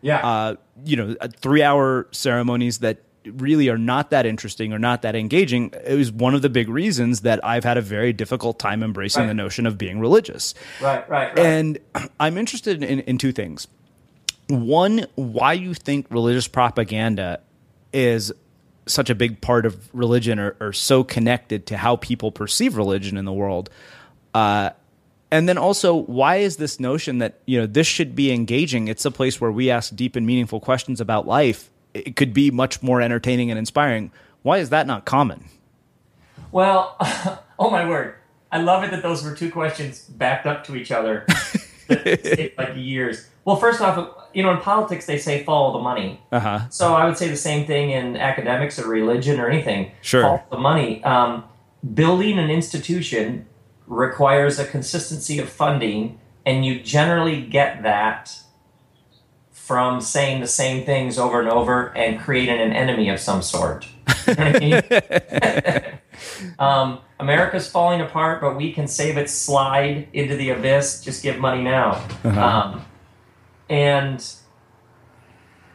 Yeah. 0.01 0.27
Uh, 0.27 0.55
you 0.85 0.97
know, 0.97 1.17
three 1.37 1.63
hour 1.63 2.09
ceremonies 2.13 2.79
that 2.79 3.03
really 3.31 3.69
are 3.69 3.79
not 3.79 4.11
that 4.11 4.27
interesting 4.27 4.73
or 4.73 4.79
not 4.79 5.03
that 5.03 5.15
engaging 5.15 5.73
it 5.85 5.97
was 5.97 6.11
one 6.11 6.35
of 6.35 6.43
the 6.43 6.49
big 6.49 6.69
reasons 6.69 7.21
that 7.23 7.45
I've 7.45 7.65
had 7.65 7.77
a 7.77 7.83
very 7.83 8.13
difficult 8.13 8.59
time 8.59 8.83
embracing 8.83 9.23
right. 9.23 9.29
the 9.29 9.35
notion 9.35 9.67
of 9.67 9.79
being 9.79 10.01
religious. 10.01 10.55
Right, 10.81 11.09
right, 11.09 11.29
right. 11.29 11.39
And 11.39 11.79
I'm 12.21 12.39
interested 12.39 12.83
in, 12.83 13.01
in 13.01 13.19
two 13.19 13.33
things. 13.33 13.69
One, 14.49 15.07
why 15.15 15.53
you 15.53 15.75
think 15.75 16.07
religious 16.11 16.49
propaganda 16.49 17.41
is 17.93 18.33
such 18.87 19.11
a 19.11 19.15
big 19.15 19.41
part 19.41 19.67
of 19.67 19.89
religion 19.95 20.39
or, 20.39 20.57
or 20.61 20.73
so 20.73 21.05
connected 21.05 21.67
to 21.67 21.77
how 21.77 21.97
people 21.97 22.33
perceive 22.33 22.77
religion 22.77 23.17
in 23.17 23.25
the 23.25 23.33
world. 23.33 23.71
Uh, 24.35 24.71
and 25.31 25.49
then 25.49 25.59
also, 25.59 25.95
why 25.95 26.37
is 26.37 26.57
this 26.57 26.81
notion 26.81 27.19
that 27.19 27.41
you 27.45 27.61
know 27.61 27.67
this 27.67 27.87
should 27.87 28.17
be 28.17 28.33
engaging? 28.33 28.89
It's 28.89 29.05
a 29.05 29.11
place 29.11 29.41
where 29.41 29.53
we 29.53 29.71
ask 29.71 29.95
deep 29.95 30.17
and 30.17 30.27
meaningful 30.27 30.61
questions 30.61 31.01
about 31.01 31.27
life, 31.27 31.71
it 32.07 32.17
could 32.17 32.33
be 32.33 32.51
much 32.51 32.83
more 32.83 33.01
entertaining 33.01 33.51
and 33.51 33.59
inspiring. 33.59 34.11
Why 34.43 34.59
is 34.59 34.71
that 34.71 34.87
not 34.87 35.05
common? 35.05 35.45
Well, 36.53 36.97
oh 37.59 37.71
my 37.71 37.89
word. 37.89 38.15
I 38.51 38.61
love 38.61 38.83
it 38.85 38.91
that 38.93 39.03
those 39.03 39.23
were 39.23 39.35
two 39.35 39.51
questions 39.51 40.01
backed 40.05 40.47
up 40.47 40.65
to 40.65 40.77
each 40.77 40.91
other. 40.91 41.27
like 41.89 42.73
years. 42.77 43.29
Well, 43.45 43.57
first 43.57 43.81
off, 43.81 44.29
you 44.35 44.43
know, 44.43 44.51
in 44.51 44.59
politics 44.59 45.07
they 45.07 45.19
say 45.19 45.45
follow 45.45 45.73
the 45.73 45.83
money. 45.83 46.21
Uh-huh. 46.33 46.69
So 46.69 46.95
I 46.95 47.07
would 47.07 47.17
say 47.17 47.29
the 47.29 47.37
same 47.37 47.67
thing 47.67 47.91
in 47.91 48.17
academics 48.17 48.79
or 48.79 48.89
religion 48.89 49.41
or 49.41 49.49
anything. 49.49 49.93
Sure. 50.03 50.23
Follow 50.23 50.43
the 50.51 50.59
money. 50.59 51.03
Um, 51.05 51.45
building 51.95 52.39
an 52.39 52.51
institution 52.51 53.47
requires 53.87 54.59
a 54.59 54.67
consistency 54.67 55.39
of 55.39 55.49
funding, 55.49 56.21
and 56.45 56.65
you 56.65 56.81
generally 56.81 57.41
get 57.43 57.83
that 57.83 58.37
from 59.69 60.01
saying 60.01 60.41
the 60.41 60.47
same 60.47 60.87
things 60.87 61.19
over 61.19 61.41
and 61.41 61.51
over 61.51 61.95
and 61.95 62.19
creating 62.19 62.59
an 62.59 62.73
enemy 62.73 63.11
of 63.11 63.21
some 63.21 63.43
sort. 63.43 63.87
You 64.27 64.35
know 64.35 64.45
I 64.45 64.59
mean? 64.59 66.55
um, 66.59 67.01
America's 67.21 67.71
falling 67.71 68.01
apart, 68.01 68.41
but 68.41 68.57
we 68.57 68.73
can 68.73 68.89
save 68.89 69.19
it 69.19 69.29
slide 69.29 70.09
into 70.15 70.37
the 70.37 70.49
abyss. 70.49 71.03
Just 71.05 71.23
give 71.23 71.39
money 71.39 71.63
now. 71.63 72.03
Uh-huh. 72.25 72.41
Um, 72.41 72.87
And 73.69 74.27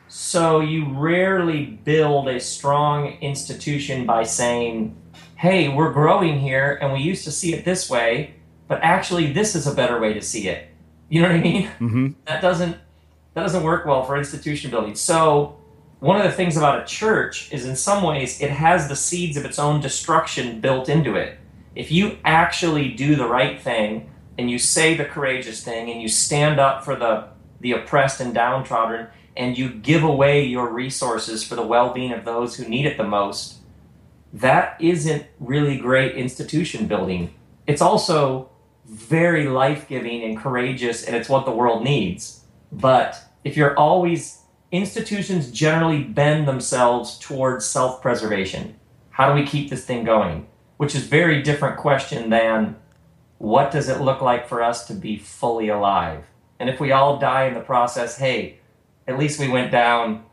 so 0.08 0.60
you 0.60 0.92
rarely 0.92 1.66
build 1.66 2.28
a 2.28 2.40
strong 2.40 3.20
institution 3.22 4.08
by 4.08 4.24
saying, 4.24 4.98
hey, 5.36 5.70
we're 5.70 5.94
growing 5.94 6.40
here 6.40 6.80
and 6.82 6.92
we 6.94 7.00
used 7.00 7.26
to 7.26 7.32
see 7.32 7.54
it 7.54 7.64
this 7.64 7.92
way, 7.92 8.34
but 8.68 8.80
actually 8.82 9.32
this 9.34 9.54
is 9.54 9.68
a 9.68 9.76
better 9.76 10.00
way 10.00 10.16
to 10.16 10.22
see 10.22 10.48
it. 10.48 10.70
You 11.10 11.22
know 11.22 11.28
what 11.28 11.38
I 11.38 11.42
mean? 11.42 11.68
Mm-hmm. 11.80 12.08
That 12.26 12.42
doesn't 12.42 12.78
that 13.34 13.42
doesn't 13.42 13.64
work 13.64 13.86
well 13.86 14.04
for 14.04 14.18
institution 14.18 14.72
building. 14.72 14.96
So 14.96 15.58
one 16.00 16.18
of 16.18 16.24
the 16.24 16.32
things 16.32 16.58
about 16.58 16.82
a 16.82 16.86
church 16.86 17.52
is 17.52 17.66
in 17.66 17.76
some 17.76 18.04
ways 18.04 18.42
it 18.42 18.52
has 18.52 18.88
the 18.88 18.96
seeds 18.96 19.38
of 19.38 19.46
its 19.46 19.58
own 19.58 19.82
destruction 19.82 20.60
built 20.60 20.90
into 20.90 21.16
it. 21.16 21.38
If 21.76 21.92
you 21.92 22.18
actually 22.24 22.90
do 22.90 23.16
the 23.16 23.28
right 23.28 23.60
thing 23.60 24.10
and 24.38 24.52
you 24.52 24.60
say 24.60 24.96
the 24.96 25.06
courageous 25.06 25.64
thing 25.64 25.90
and 25.90 26.02
you 26.02 26.08
stand 26.08 26.60
up 26.60 26.84
for 26.84 26.96
the 26.96 27.28
the 27.64 27.72
oppressed 27.72 28.20
and 28.20 28.34
downtrodden 28.34 29.08
and 29.36 29.58
you 29.58 29.70
give 29.70 30.04
away 30.04 30.44
your 30.44 30.70
resources 30.70 31.44
for 31.44 31.56
the 31.56 31.66
well-being 31.66 32.12
of 32.12 32.26
those 32.26 32.58
who 32.58 32.68
need 32.68 32.86
it 32.86 32.98
the 32.98 33.04
most, 33.04 33.56
that 34.32 34.80
isn't 34.80 35.26
really 35.40 35.78
great 35.78 36.16
institution 36.16 36.86
building. 36.86 37.34
It's 37.66 37.82
also 37.82 38.50
very 38.86 39.48
life-giving 39.48 40.24
and 40.24 40.38
courageous 40.38 41.06
and 41.06 41.16
it's 41.16 41.30
what 41.30 41.46
the 41.46 41.52
world 41.52 41.84
needs. 41.84 42.43
But 42.74 43.18
if 43.44 43.56
you're 43.56 43.78
always 43.78 44.44
institutions 44.74 45.52
generally 45.52 46.04
bend 46.04 46.48
themselves 46.48 47.20
towards 47.20 47.64
self-preservation. 47.64 48.76
How 49.12 49.30
do 49.30 49.40
we 49.40 49.46
keep 49.46 49.70
this 49.70 49.86
thing 49.86 50.04
going? 50.04 50.48
Which 50.78 50.96
is 50.96 51.06
very 51.06 51.44
different 51.44 51.78
question 51.78 52.32
than 52.32 52.76
what 53.38 53.70
does 53.70 53.88
it 53.88 54.02
look 54.02 54.22
like 54.22 54.50
for 54.50 54.64
us 54.64 54.88
to 54.88 54.96
be 54.96 55.18
fully 55.18 55.70
alive? 55.70 56.26
And 56.60 56.70
if 56.70 56.80
we 56.80 56.92
all 56.92 57.20
die 57.20 57.46
in 57.46 57.54
the 57.54 57.60
process, 57.60 58.18
hey, 58.18 58.60
at 59.08 59.20
least 59.20 59.40
we 59.40 59.48
went 59.48 59.72
down 59.72 60.26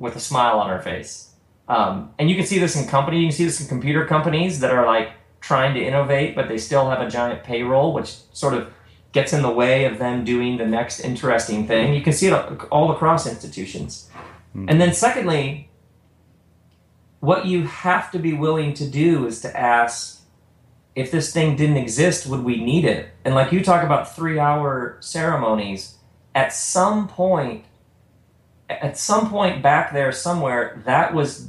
with 0.00 0.16
a 0.16 0.20
smile 0.20 0.58
on 0.58 0.68
our 0.68 0.82
face. 0.82 1.34
Um, 1.68 2.12
and 2.18 2.28
you 2.28 2.34
can 2.34 2.46
see 2.46 2.58
this 2.58 2.74
in 2.74 2.88
companies, 2.88 3.20
you 3.20 3.28
can 3.28 3.36
see 3.36 3.44
this 3.44 3.60
in 3.60 3.68
computer 3.68 4.04
companies 4.04 4.58
that 4.60 4.72
are 4.72 4.84
like 4.84 5.12
trying 5.40 5.74
to 5.74 5.80
innovate, 5.80 6.34
but 6.34 6.48
they 6.48 6.58
still 6.58 6.90
have 6.90 7.00
a 7.00 7.08
giant 7.08 7.44
payroll, 7.44 7.92
which 7.92 8.16
sort 8.32 8.54
of 8.54 8.72
gets 9.12 9.32
in 9.32 9.42
the 9.42 9.50
way 9.50 9.84
of 9.84 9.98
them 9.98 10.24
doing 10.24 10.56
the 10.56 10.66
next 10.66 11.00
interesting 11.00 11.66
thing. 11.66 11.94
You 11.94 12.02
can 12.02 12.12
see 12.12 12.28
it 12.28 12.32
all 12.70 12.92
across 12.92 13.26
institutions. 13.26 14.08
Mm-hmm. 14.54 14.68
And 14.68 14.80
then, 14.80 14.94
secondly, 14.94 15.70
what 17.20 17.46
you 17.46 17.64
have 17.64 18.10
to 18.12 18.18
be 18.18 18.32
willing 18.32 18.74
to 18.74 18.88
do 18.88 19.26
is 19.26 19.40
to 19.42 19.58
ask 19.58 20.22
if 20.94 21.10
this 21.10 21.32
thing 21.32 21.56
didn't 21.56 21.76
exist, 21.76 22.26
would 22.26 22.44
we 22.44 22.62
need 22.62 22.84
it? 22.84 23.10
And 23.24 23.34
like 23.34 23.52
you 23.52 23.62
talk 23.62 23.84
about 23.84 24.14
three 24.14 24.38
hour 24.38 24.96
ceremonies, 25.00 25.98
at 26.34 26.52
some 26.52 27.08
point, 27.08 27.64
at 28.68 28.96
some 28.96 29.30
point 29.30 29.62
back 29.62 29.92
there 29.92 30.12
somewhere, 30.12 30.82
that 30.84 31.14
was 31.14 31.48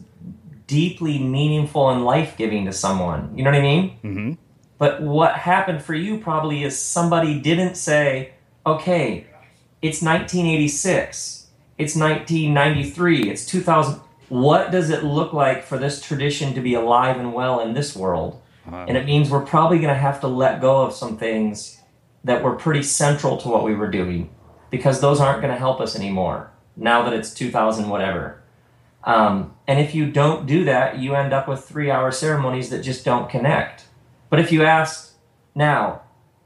deeply 0.67 1.19
meaningful 1.19 1.89
and 1.89 2.05
life 2.05 2.37
giving 2.37 2.65
to 2.65 2.73
someone. 2.73 3.35
You 3.35 3.43
know 3.43 3.51
what 3.51 3.59
I 3.59 3.61
mean? 3.61 3.89
Mm-hmm. 4.03 4.33
But 4.81 4.99
what 4.99 5.35
happened 5.35 5.83
for 5.83 5.93
you 5.93 6.17
probably 6.17 6.63
is 6.63 6.75
somebody 6.75 7.39
didn't 7.39 7.75
say, 7.75 8.31
okay, 8.65 9.27
it's 9.79 10.01
1986, 10.01 11.45
it's 11.77 11.95
1993, 11.95 13.29
it's 13.29 13.45
2000. 13.45 14.01
What 14.29 14.71
does 14.71 14.89
it 14.89 15.03
look 15.03 15.33
like 15.33 15.63
for 15.63 15.77
this 15.77 16.01
tradition 16.01 16.55
to 16.55 16.61
be 16.61 16.73
alive 16.73 17.17
and 17.17 17.31
well 17.31 17.59
in 17.59 17.75
this 17.75 17.95
world? 17.95 18.41
Wow. 18.65 18.87
And 18.87 18.97
it 18.97 19.05
means 19.05 19.29
we're 19.29 19.45
probably 19.45 19.77
going 19.77 19.93
to 19.93 20.01
have 20.01 20.19
to 20.21 20.27
let 20.27 20.61
go 20.61 20.81
of 20.81 20.93
some 20.93 21.15
things 21.15 21.79
that 22.23 22.41
were 22.41 22.55
pretty 22.55 22.81
central 22.81 23.37
to 23.37 23.49
what 23.49 23.63
we 23.63 23.75
were 23.75 23.91
doing 23.91 24.31
because 24.71 24.99
those 24.99 25.19
aren't 25.19 25.43
going 25.43 25.53
to 25.53 25.59
help 25.59 25.79
us 25.79 25.95
anymore 25.95 26.53
now 26.75 27.03
that 27.03 27.13
it's 27.13 27.35
2000 27.35 27.87
whatever. 27.87 28.41
Um, 29.03 29.53
and 29.67 29.79
if 29.79 29.93
you 29.93 30.09
don't 30.09 30.47
do 30.47 30.65
that, 30.65 30.97
you 30.97 31.13
end 31.13 31.33
up 31.33 31.47
with 31.47 31.63
three 31.63 31.91
hour 31.91 32.11
ceremonies 32.11 32.71
that 32.71 32.81
just 32.81 33.05
don't 33.05 33.29
connect. 33.29 33.85
But 34.31 34.39
if 34.39 34.51
you 34.51 34.63
ask 34.63 35.13
now, 35.53 36.03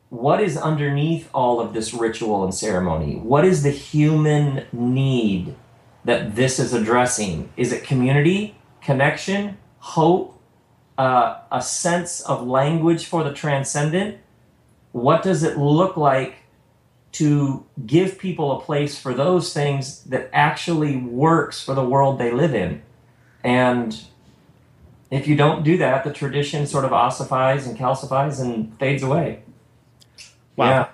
what 0.10 0.42
is 0.42 0.58
underneath 0.58 1.30
all 1.34 1.60
of 1.62 1.74
this 1.74 1.94
ritual 1.94 2.44
and 2.44 2.54
ceremony? 2.54 3.18
What 3.18 3.46
is 3.46 3.62
the 3.62 3.70
human 3.70 4.66
need 4.74 5.56
that 6.04 6.36
this 6.36 6.58
is 6.60 6.74
addressing? 6.74 7.52
Is 7.56 7.72
it 7.72 7.84
community, 7.84 8.58
connection, 8.82 9.60
hope, 9.78 10.42
uh, 10.98 11.42
a 11.52 11.62
sense 11.62 12.22
of 12.22 12.48
language 12.48 13.06
for 13.06 13.24
the 13.24 13.32
transcendent? 13.32 14.18
What 14.92 15.22
does 15.22 15.44
it 15.44 15.56
look 15.56 15.96
like 15.96 16.38
to 17.14 17.68
give 17.86 18.18
people 18.18 18.52
a 18.52 18.62
place 18.62 19.00
for 19.00 19.14
those 19.14 19.54
things 19.54 20.04
that 20.06 20.32
actually 20.34 20.98
works 20.98 21.64
for 21.64 21.76
the 21.76 21.86
world 21.86 22.18
they 22.18 22.32
live 22.32 22.56
in? 22.56 22.82
And 23.44 23.96
if 25.16 25.28
you 25.28 25.36
don't 25.36 25.63
do 25.63 25.78
that, 25.78 26.03
the 26.03 26.11
tradition 26.11 26.68
sort 26.68 26.86
of 26.86 26.93
ossifies 26.93 27.68
and 27.68 27.78
calcifies 27.78 28.41
and 28.41 28.78
fades 28.80 29.03
away. 29.03 29.43
Wow. 30.55 30.70
Yeah. 30.70 30.88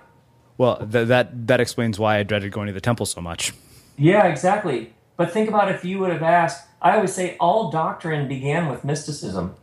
Well, 0.58 0.78
th- 0.78 1.08
that 1.08 1.48
that 1.48 1.60
explains 1.60 1.98
why 1.98 2.20
I 2.20 2.24
dreaded 2.24 2.52
going 2.52 2.68
to 2.68 2.74
the 2.74 2.82
temple 2.82 3.06
so 3.06 3.22
much. 3.22 3.54
Yeah, 3.98 4.28
exactly. 4.28 4.94
But 5.18 5.32
think 5.32 5.50
about 5.50 5.72
if 5.72 5.86
you 5.86 6.00
would 6.00 6.12
have 6.12 6.24
asked. 6.24 6.68
I 6.82 6.96
always 6.96 7.14
say 7.14 7.38
all 7.40 7.70
doctrine 7.70 8.28
began 8.28 8.68
with 8.68 8.84
mysticism. 8.84 9.56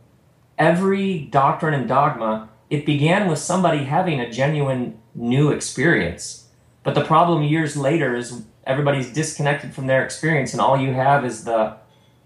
Every 0.57 1.19
doctrine 1.19 1.73
and 1.73 1.87
dogma, 1.87 2.49
it 2.69 2.85
began 2.85 3.27
with 3.27 3.39
somebody 3.39 3.83
having 3.83 4.21
a 4.21 4.31
genuine 4.31 4.99
new 5.13 5.51
experience. 5.51 6.47
But 6.83 6.95
the 6.95 7.03
problem 7.03 7.43
years 7.43 7.75
later 7.75 8.15
is 8.15 8.43
everybody's 8.65 9.11
disconnected 9.11 9.73
from 9.73 9.87
their 9.87 10.03
experience, 10.03 10.53
and 10.53 10.61
all 10.61 10.77
you 10.77 10.93
have 10.93 11.25
is 11.25 11.43
the 11.43 11.75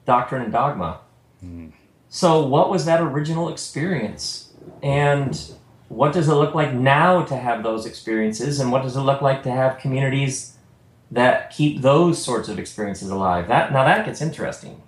doctrine 0.05 0.43
and 0.43 0.51
dogma. 0.51 0.99
Mm. 1.43 1.73
So, 2.13 2.45
what 2.45 2.69
was 2.69 2.85
that 2.85 3.01
original 3.01 3.49
experience? 3.49 4.53
And 4.83 5.35
what 5.89 6.13
does 6.13 6.27
it 6.27 6.35
look 6.35 6.53
like 6.53 6.71
now 6.71 7.23
to 7.23 7.35
have 7.35 7.63
those 7.63 7.87
experiences? 7.87 8.59
And 8.59 8.71
what 8.71 8.83
does 8.83 8.95
it 8.95 8.99
look 8.99 9.23
like 9.23 9.41
to 9.43 9.51
have 9.51 9.79
communities 9.79 10.55
that 11.09 11.49
keep 11.49 11.81
those 11.81 12.23
sorts 12.23 12.49
of 12.49 12.59
experiences 12.59 13.09
alive? 13.09 13.47
That 13.47 13.73
now 13.73 13.83
that 13.83 14.05
gets 14.05 14.21
interesting. 14.21 14.79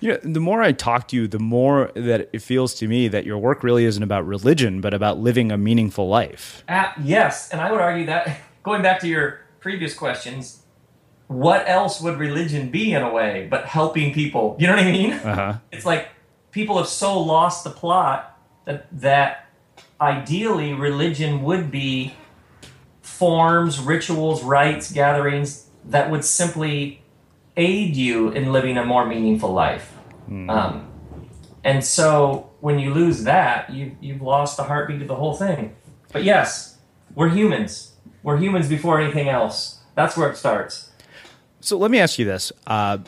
You 0.00 0.14
know, 0.14 0.18
the 0.24 0.40
more 0.40 0.60
I 0.60 0.72
talk 0.72 1.06
to 1.08 1.16
you, 1.16 1.28
the 1.28 1.38
more 1.38 1.92
that 1.94 2.28
it 2.32 2.42
feels 2.42 2.74
to 2.74 2.88
me 2.88 3.06
that 3.06 3.24
your 3.24 3.38
work 3.38 3.62
really 3.62 3.84
isn't 3.84 4.02
about 4.02 4.26
religion, 4.26 4.80
but 4.80 4.92
about 4.92 5.20
living 5.20 5.52
a 5.52 5.56
meaningful 5.56 6.08
life. 6.08 6.64
Uh, 6.68 6.90
yes, 7.00 7.50
and 7.50 7.60
I 7.60 7.70
would 7.70 7.80
argue 7.80 8.06
that 8.06 8.36
going 8.64 8.82
back 8.82 8.98
to 9.02 9.06
your 9.06 9.42
previous 9.60 9.94
questions, 9.94 10.64
what 11.28 11.68
else 11.68 12.00
would 12.00 12.18
religion 12.18 12.68
be 12.72 12.94
in 12.94 13.02
a 13.02 13.12
way 13.12 13.46
but 13.48 13.66
helping 13.66 14.12
people? 14.12 14.56
You 14.58 14.66
know 14.66 14.72
what 14.72 14.82
I 14.82 14.90
mean? 14.90 15.12
Uh-huh. 15.12 15.58
It's 15.70 15.86
like 15.86 16.08
people 16.58 16.76
have 16.76 16.88
so 16.88 17.16
lost 17.20 17.62
the 17.62 17.70
plot 17.70 18.36
that 18.64 18.88
that 18.90 19.46
ideally 20.00 20.74
religion 20.74 21.44
would 21.44 21.70
be 21.70 22.12
forms, 23.00 23.78
rituals, 23.78 24.42
rites, 24.42 24.90
gatherings 24.90 25.68
that 25.84 26.10
would 26.10 26.24
simply 26.24 27.00
aid 27.56 27.94
you 27.94 28.30
in 28.30 28.52
living 28.52 28.76
a 28.76 28.84
more 28.84 29.06
meaningful 29.06 29.52
life. 29.52 29.92
Mm. 30.28 30.50
Um, 30.50 30.90
and 31.62 31.84
so 31.84 32.50
when 32.58 32.80
you 32.80 32.92
lose 32.92 33.22
that, 33.22 33.70
you, 33.70 33.96
you've 34.00 34.20
lost 34.20 34.56
the 34.56 34.64
heartbeat 34.64 35.00
of 35.00 35.06
the 35.06 35.14
whole 35.14 35.34
thing. 35.34 35.76
But 36.12 36.24
yes, 36.24 36.78
we're 37.14 37.28
humans. 37.28 37.92
We're 38.24 38.38
humans 38.38 38.68
before 38.68 39.00
anything 39.00 39.28
else. 39.28 39.78
That's 39.94 40.16
where 40.16 40.28
it 40.28 40.36
starts. 40.36 40.90
So 41.60 41.78
let 41.78 41.92
me 41.92 42.00
ask 42.00 42.18
you 42.18 42.24
this. 42.24 42.50
Uh, 42.66 42.98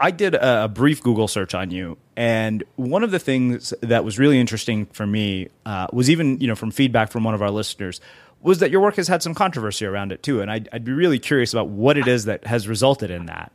I 0.00 0.10
did 0.10 0.34
a, 0.34 0.66
brief 0.66 1.02
Google 1.02 1.28
search 1.28 1.54
on 1.54 1.70
you, 1.70 1.98
and 2.16 2.64
one 2.76 3.04
of 3.04 3.10
the 3.10 3.18
things 3.18 3.74
that 3.82 4.02
was 4.02 4.18
really 4.18 4.40
interesting 4.40 4.86
for 4.86 5.06
me 5.06 5.48
uh, 5.66 5.88
was 5.92 6.08
even 6.08 6.40
you 6.40 6.48
know 6.48 6.54
from 6.54 6.70
feedback 6.70 7.12
from 7.12 7.22
one 7.22 7.34
of 7.34 7.42
our 7.42 7.50
listeners 7.50 8.00
was 8.40 8.60
that 8.60 8.70
your 8.70 8.80
work 8.80 8.96
has 8.96 9.06
had 9.06 9.22
some 9.22 9.34
controversy 9.34 9.84
around 9.84 10.12
it 10.12 10.22
too, 10.22 10.40
and 10.40 10.50
I'd, 10.50 10.68
I'd 10.72 10.84
be 10.84 10.92
really 10.92 11.18
curious 11.18 11.52
about 11.52 11.68
what 11.68 11.98
it 11.98 12.08
is 12.08 12.24
that 12.24 12.46
has 12.46 12.66
resulted 12.66 13.10
in 13.10 13.26
that. 13.26 13.52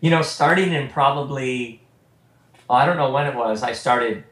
You 0.00 0.10
know, 0.10 0.22
starting 0.22 0.72
in 0.72 0.88
probably 0.88 1.82
well, 2.68 2.78
I 2.78 2.86
don't 2.86 2.96
know 2.96 3.10
when 3.10 3.26
it 3.26 3.34
was. 3.34 3.62
I 3.62 3.72
started 3.72 4.24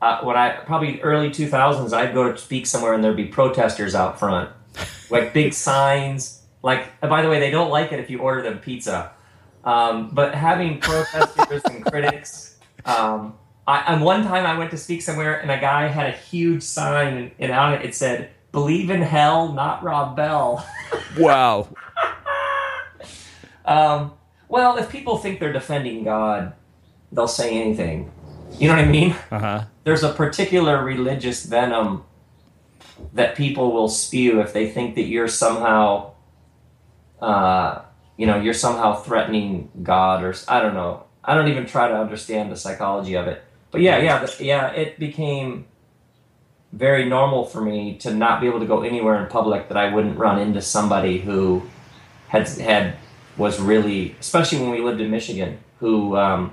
uh, 0.00 0.20
when 0.22 0.36
I 0.36 0.50
probably 0.50 1.00
early 1.00 1.30
two 1.30 1.48
thousands. 1.48 1.92
I'd 1.92 2.14
go 2.14 2.30
to 2.30 2.38
speak 2.38 2.66
somewhere, 2.66 2.92
and 2.94 3.02
there'd 3.02 3.16
be 3.16 3.26
protesters 3.26 3.94
out 3.94 4.18
front, 4.18 4.50
like 5.10 5.32
big 5.32 5.52
signs. 5.54 6.42
Like, 6.62 7.00
by 7.00 7.22
the 7.22 7.28
way, 7.28 7.38
they 7.38 7.50
don't 7.50 7.70
like 7.70 7.92
it 7.92 8.00
if 8.00 8.10
you 8.10 8.18
order 8.18 8.42
them 8.42 8.58
pizza. 8.58 9.12
Um, 9.64 10.10
but 10.12 10.34
having 10.34 10.80
protesters 10.80 11.62
and 11.64 11.84
critics. 11.84 12.58
Um, 12.84 13.34
I, 13.66 13.92
and 13.92 14.02
one 14.02 14.24
time 14.24 14.46
I 14.46 14.56
went 14.56 14.70
to 14.70 14.78
speak 14.78 15.02
somewhere 15.02 15.40
and 15.40 15.50
a 15.50 15.60
guy 15.60 15.88
had 15.88 16.06
a 16.06 16.16
huge 16.16 16.62
sign 16.62 17.32
and, 17.38 17.52
on 17.52 17.74
it 17.74 17.84
it 17.84 17.94
said, 17.94 18.30
"Believe 18.50 18.88
in 18.88 19.02
hell, 19.02 19.52
not 19.52 19.82
Rob 19.82 20.16
Bell." 20.16 20.66
wow. 21.18 21.68
um, 23.66 24.12
well, 24.48 24.78
if 24.78 24.88
people 24.88 25.18
think 25.18 25.38
they're 25.38 25.52
defending 25.52 26.02
God, 26.02 26.54
they'll 27.12 27.28
say 27.28 27.60
anything. 27.60 28.10
You 28.58 28.68
know 28.68 28.76
what 28.76 28.84
I 28.84 28.88
mean? 28.88 29.14
Uh-huh. 29.30 29.64
There's 29.84 30.02
a 30.02 30.12
particular 30.12 30.82
religious 30.82 31.44
venom 31.44 32.04
that 33.12 33.36
people 33.36 33.72
will 33.72 33.88
spew 33.88 34.40
if 34.40 34.52
they 34.52 34.70
think 34.70 34.94
that 34.94 35.04
you're 35.04 35.28
somehow 35.28 36.12
uh, 37.20 37.82
you 38.18 38.26
know, 38.26 38.38
you're 38.38 38.52
somehow 38.52 38.96
threatening 38.96 39.70
God, 39.82 40.22
or 40.22 40.34
I 40.48 40.60
don't 40.60 40.74
know. 40.74 41.04
I 41.24 41.34
don't 41.34 41.48
even 41.48 41.64
try 41.64 41.88
to 41.88 41.94
understand 41.94 42.52
the 42.52 42.56
psychology 42.56 43.14
of 43.14 43.26
it. 43.28 43.42
But 43.70 43.80
yeah, 43.80 43.98
yeah, 43.98 44.26
yeah. 44.40 44.70
It 44.72 44.98
became 44.98 45.66
very 46.72 47.08
normal 47.08 47.44
for 47.44 47.60
me 47.60 47.96
to 47.98 48.12
not 48.12 48.40
be 48.40 48.46
able 48.46 48.60
to 48.60 48.66
go 48.66 48.82
anywhere 48.82 49.22
in 49.22 49.30
public 49.30 49.68
that 49.68 49.78
I 49.78 49.94
wouldn't 49.94 50.18
run 50.18 50.38
into 50.38 50.60
somebody 50.60 51.18
who 51.18 51.62
had 52.26 52.48
had 52.48 52.96
was 53.36 53.60
really, 53.60 54.16
especially 54.20 54.58
when 54.58 54.70
we 54.70 54.80
lived 54.80 55.00
in 55.00 55.10
Michigan, 55.10 55.58
who 55.78 56.16
um, 56.16 56.52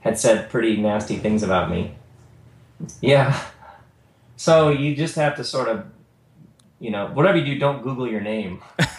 had 0.00 0.18
said 0.18 0.50
pretty 0.50 0.76
nasty 0.76 1.16
things 1.16 1.42
about 1.42 1.70
me. 1.70 1.94
Yeah. 3.00 3.40
So 4.38 4.68
you 4.68 4.94
just 4.94 5.14
have 5.14 5.34
to 5.36 5.44
sort 5.44 5.66
of, 5.66 5.86
you 6.78 6.90
know, 6.90 7.06
whatever 7.08 7.38
you 7.38 7.44
do, 7.44 7.58
don't 7.58 7.82
Google 7.82 8.08
your 8.08 8.20
name. 8.20 8.62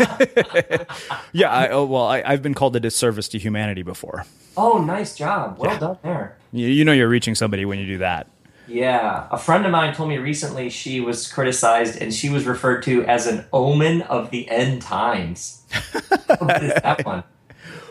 yeah. 1.31 1.51
I, 1.51 1.69
oh, 1.69 1.85
well, 1.85 2.05
I, 2.05 2.21
have 2.29 2.41
been 2.41 2.53
called 2.53 2.75
a 2.75 2.79
disservice 2.79 3.27
to 3.29 3.39
humanity 3.39 3.83
before. 3.83 4.25
Oh, 4.55 4.79
nice 4.79 5.15
job. 5.15 5.57
Well 5.59 5.71
yeah. 5.71 5.79
done 5.79 5.97
there. 6.01 6.37
You, 6.51 6.67
you 6.67 6.85
know 6.85 6.91
you're 6.91 7.09
reaching 7.09 7.35
somebody 7.35 7.65
when 7.65 7.79
you 7.79 7.85
do 7.85 7.97
that. 7.99 8.27
Yeah. 8.67 9.27
A 9.31 9.37
friend 9.37 9.65
of 9.65 9.71
mine 9.71 9.93
told 9.93 10.09
me 10.09 10.17
recently 10.17 10.69
she 10.69 10.99
was 10.99 11.31
criticized 11.31 12.01
and 12.01 12.13
she 12.13 12.29
was 12.29 12.45
referred 12.45 12.83
to 12.83 13.05
as 13.05 13.27
an 13.27 13.45
omen 13.53 14.01
of 14.03 14.31
the 14.31 14.49
end 14.49 14.81
times. 14.81 15.63
what 16.39 16.63
is 16.63 16.73
that 16.73 17.05
one? 17.05 17.23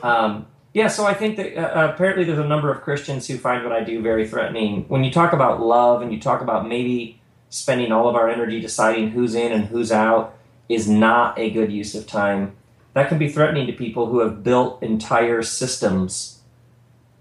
Um, 0.03 0.47
yeah, 0.75 0.89
so 0.89 1.07
I 1.07 1.15
think 1.15 1.37
that 1.37 1.57
uh, 1.57 1.91
apparently 1.91 2.25
there's 2.25 2.39
a 2.39 2.47
number 2.47 2.71
of 2.71 2.83
Christians 2.83 3.27
who 3.27 3.39
find 3.39 3.65
what 3.65 3.73
I 3.73 3.83
do 3.83 4.03
very 4.03 4.29
threatening. 4.29 4.85
When 4.89 5.05
you 5.05 5.11
talk 5.11 5.33
about 5.33 5.63
love 5.63 6.03
and 6.03 6.13
you 6.13 6.21
talk 6.21 6.43
about 6.43 6.69
maybe 6.69 7.19
spending 7.51 7.93
all 7.93 8.09
of 8.09 8.15
our 8.15 8.29
energy 8.29 8.61
deciding 8.61 9.11
who's 9.11 9.35
in 9.35 9.53
and 9.53 9.67
who's 9.67 9.93
out 9.93 10.37
is 10.69 10.89
not 10.89 11.39
a 11.39 11.51
good 11.51 11.73
use 11.73 11.95
of 11.95 12.07
time. 12.07 12.57
That 12.95 13.09
can 13.09 13.19
be 13.19 13.31
threatening 13.31 13.67
to 13.67 13.73
people 13.73 14.07
who 14.07 14.21
have 14.21 14.43
built 14.43 14.83
entire 14.83 15.43
systems 15.43 16.41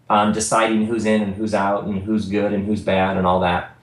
on 0.10 0.34
deciding 0.34 0.86
who's 0.86 1.06
in 1.06 1.22
and 1.22 1.36
who's 1.36 1.54
out 1.54 1.86
and 1.86 2.04
who's 2.04 2.30
good 2.30 2.54
and 2.54 2.66
who's 2.66 2.82
bad 2.82 3.18
and 3.18 3.26
all 3.26 3.40
that. 3.42 3.76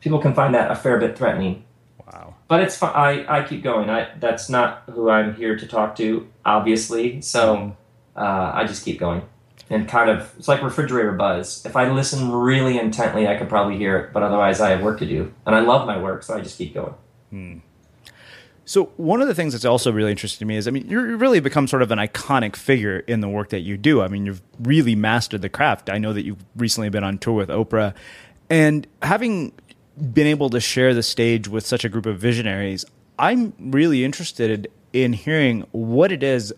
People 0.00 0.18
can 0.18 0.34
find 0.34 0.54
that 0.54 0.70
a 0.70 0.76
fair 0.76 0.98
bit 0.98 1.16
threatening. 1.16 1.64
Wow. 2.06 2.34
But 2.48 2.62
it's 2.62 2.76
fine. 2.76 2.92
I, 2.94 3.38
I 3.38 3.44
keep 3.44 3.62
going. 3.62 3.90
I, 3.90 4.08
that's 4.18 4.48
not 4.48 4.82
who 4.90 5.10
I'm 5.10 5.34
here 5.34 5.56
to 5.56 5.66
talk 5.66 5.96
to, 5.96 6.26
obviously. 6.44 7.20
So 7.20 7.56
mm. 7.56 7.76
uh, 8.16 8.52
I 8.54 8.64
just 8.64 8.84
keep 8.84 8.98
going 8.98 9.22
and 9.70 9.88
kind 9.88 10.10
of 10.10 10.32
it's 10.38 10.48
like 10.48 10.62
refrigerator 10.62 11.12
buzz. 11.12 11.64
If 11.64 11.76
I 11.76 11.90
listen 11.90 12.32
really 12.32 12.78
intently, 12.78 13.26
I 13.26 13.36
could 13.36 13.48
probably 13.48 13.76
hear 13.76 13.98
it, 13.98 14.12
but 14.12 14.22
otherwise, 14.22 14.60
I 14.60 14.70
have 14.70 14.82
work 14.82 14.98
to 15.00 15.06
do, 15.06 15.32
and 15.46 15.54
I 15.54 15.60
love 15.60 15.86
my 15.86 15.98
work, 15.98 16.22
so 16.22 16.34
I 16.34 16.40
just 16.40 16.58
keep 16.58 16.74
going. 16.74 16.94
Hmm. 17.30 17.58
So 18.64 18.92
one 18.98 19.22
of 19.22 19.28
the 19.28 19.34
things 19.34 19.54
that's 19.54 19.64
also 19.64 19.90
really 19.90 20.10
interesting 20.10 20.40
to 20.40 20.44
me 20.44 20.56
is, 20.56 20.68
I 20.68 20.70
mean, 20.70 20.86
you 20.90 21.00
really 21.16 21.40
become 21.40 21.66
sort 21.66 21.80
of 21.80 21.90
an 21.90 21.98
iconic 21.98 22.54
figure 22.54 22.98
in 22.98 23.20
the 23.20 23.28
work 23.28 23.48
that 23.48 23.60
you 23.60 23.78
do. 23.78 24.02
I 24.02 24.08
mean, 24.08 24.26
you've 24.26 24.42
really 24.60 24.94
mastered 24.94 25.40
the 25.40 25.48
craft. 25.48 25.88
I 25.88 25.96
know 25.96 26.12
that 26.12 26.26
you've 26.26 26.44
recently 26.54 26.90
been 26.90 27.02
on 27.02 27.16
tour 27.16 27.34
with 27.34 27.48
Oprah, 27.48 27.94
and 28.50 28.86
having 29.02 29.52
been 30.12 30.26
able 30.26 30.50
to 30.50 30.60
share 30.60 30.94
the 30.94 31.02
stage 31.02 31.48
with 31.48 31.66
such 31.66 31.84
a 31.84 31.88
group 31.88 32.06
of 32.06 32.18
visionaries, 32.18 32.84
I'm 33.18 33.52
really 33.58 34.04
interested 34.04 34.70
in 34.92 35.12
hearing 35.12 35.66
what 35.72 36.12
it 36.12 36.22
is 36.22 36.52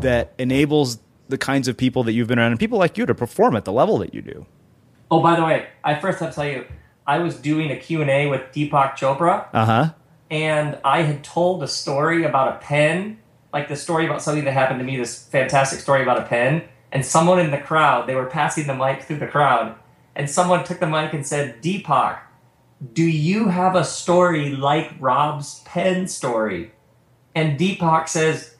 that 0.00 0.32
enables 0.38 0.98
the 1.32 1.38
kinds 1.38 1.66
of 1.66 1.76
people 1.76 2.04
that 2.04 2.12
you've 2.12 2.28
been 2.28 2.38
around 2.38 2.52
and 2.52 2.60
people 2.60 2.78
like 2.78 2.96
you 2.96 3.06
to 3.06 3.14
perform 3.14 3.56
at 3.56 3.64
the 3.64 3.72
level 3.72 3.98
that 3.98 4.14
you 4.14 4.22
do. 4.22 4.46
Oh, 5.10 5.20
by 5.20 5.34
the 5.34 5.44
way, 5.44 5.66
I 5.82 5.98
first 5.98 6.20
have 6.20 6.30
to 6.30 6.34
tell 6.34 6.46
you, 6.46 6.66
I 7.06 7.18
was 7.18 7.34
doing 7.34 7.72
a 7.72 7.76
Q&A 7.76 8.26
with 8.28 8.42
Deepak 8.52 8.96
Chopra. 8.96 9.48
Uh-huh. 9.52 9.92
And 10.30 10.78
I 10.84 11.02
had 11.02 11.24
told 11.24 11.62
a 11.62 11.68
story 11.68 12.24
about 12.24 12.54
a 12.54 12.58
pen, 12.58 13.18
like 13.52 13.68
the 13.68 13.76
story 13.76 14.06
about 14.06 14.22
something 14.22 14.44
that 14.44 14.52
happened 14.52 14.78
to 14.78 14.84
me, 14.84 14.96
this 14.96 15.26
fantastic 15.26 15.80
story 15.80 16.02
about 16.02 16.18
a 16.18 16.22
pen. 16.22 16.62
And 16.92 17.04
someone 17.04 17.40
in 17.40 17.50
the 17.50 17.58
crowd, 17.58 18.06
they 18.06 18.14
were 18.14 18.26
passing 18.26 18.66
the 18.66 18.74
mic 18.74 19.02
through 19.02 19.18
the 19.18 19.26
crowd, 19.26 19.74
and 20.14 20.28
someone 20.28 20.62
took 20.64 20.78
the 20.78 20.86
mic 20.86 21.12
and 21.14 21.26
said, 21.26 21.62
Deepak, 21.62 22.20
do 22.92 23.04
you 23.04 23.48
have 23.48 23.74
a 23.74 23.84
story 23.84 24.50
like 24.50 24.92
Rob's 25.00 25.60
pen 25.64 26.06
story? 26.08 26.72
And 27.34 27.58
Deepak 27.58 28.08
says, 28.08 28.51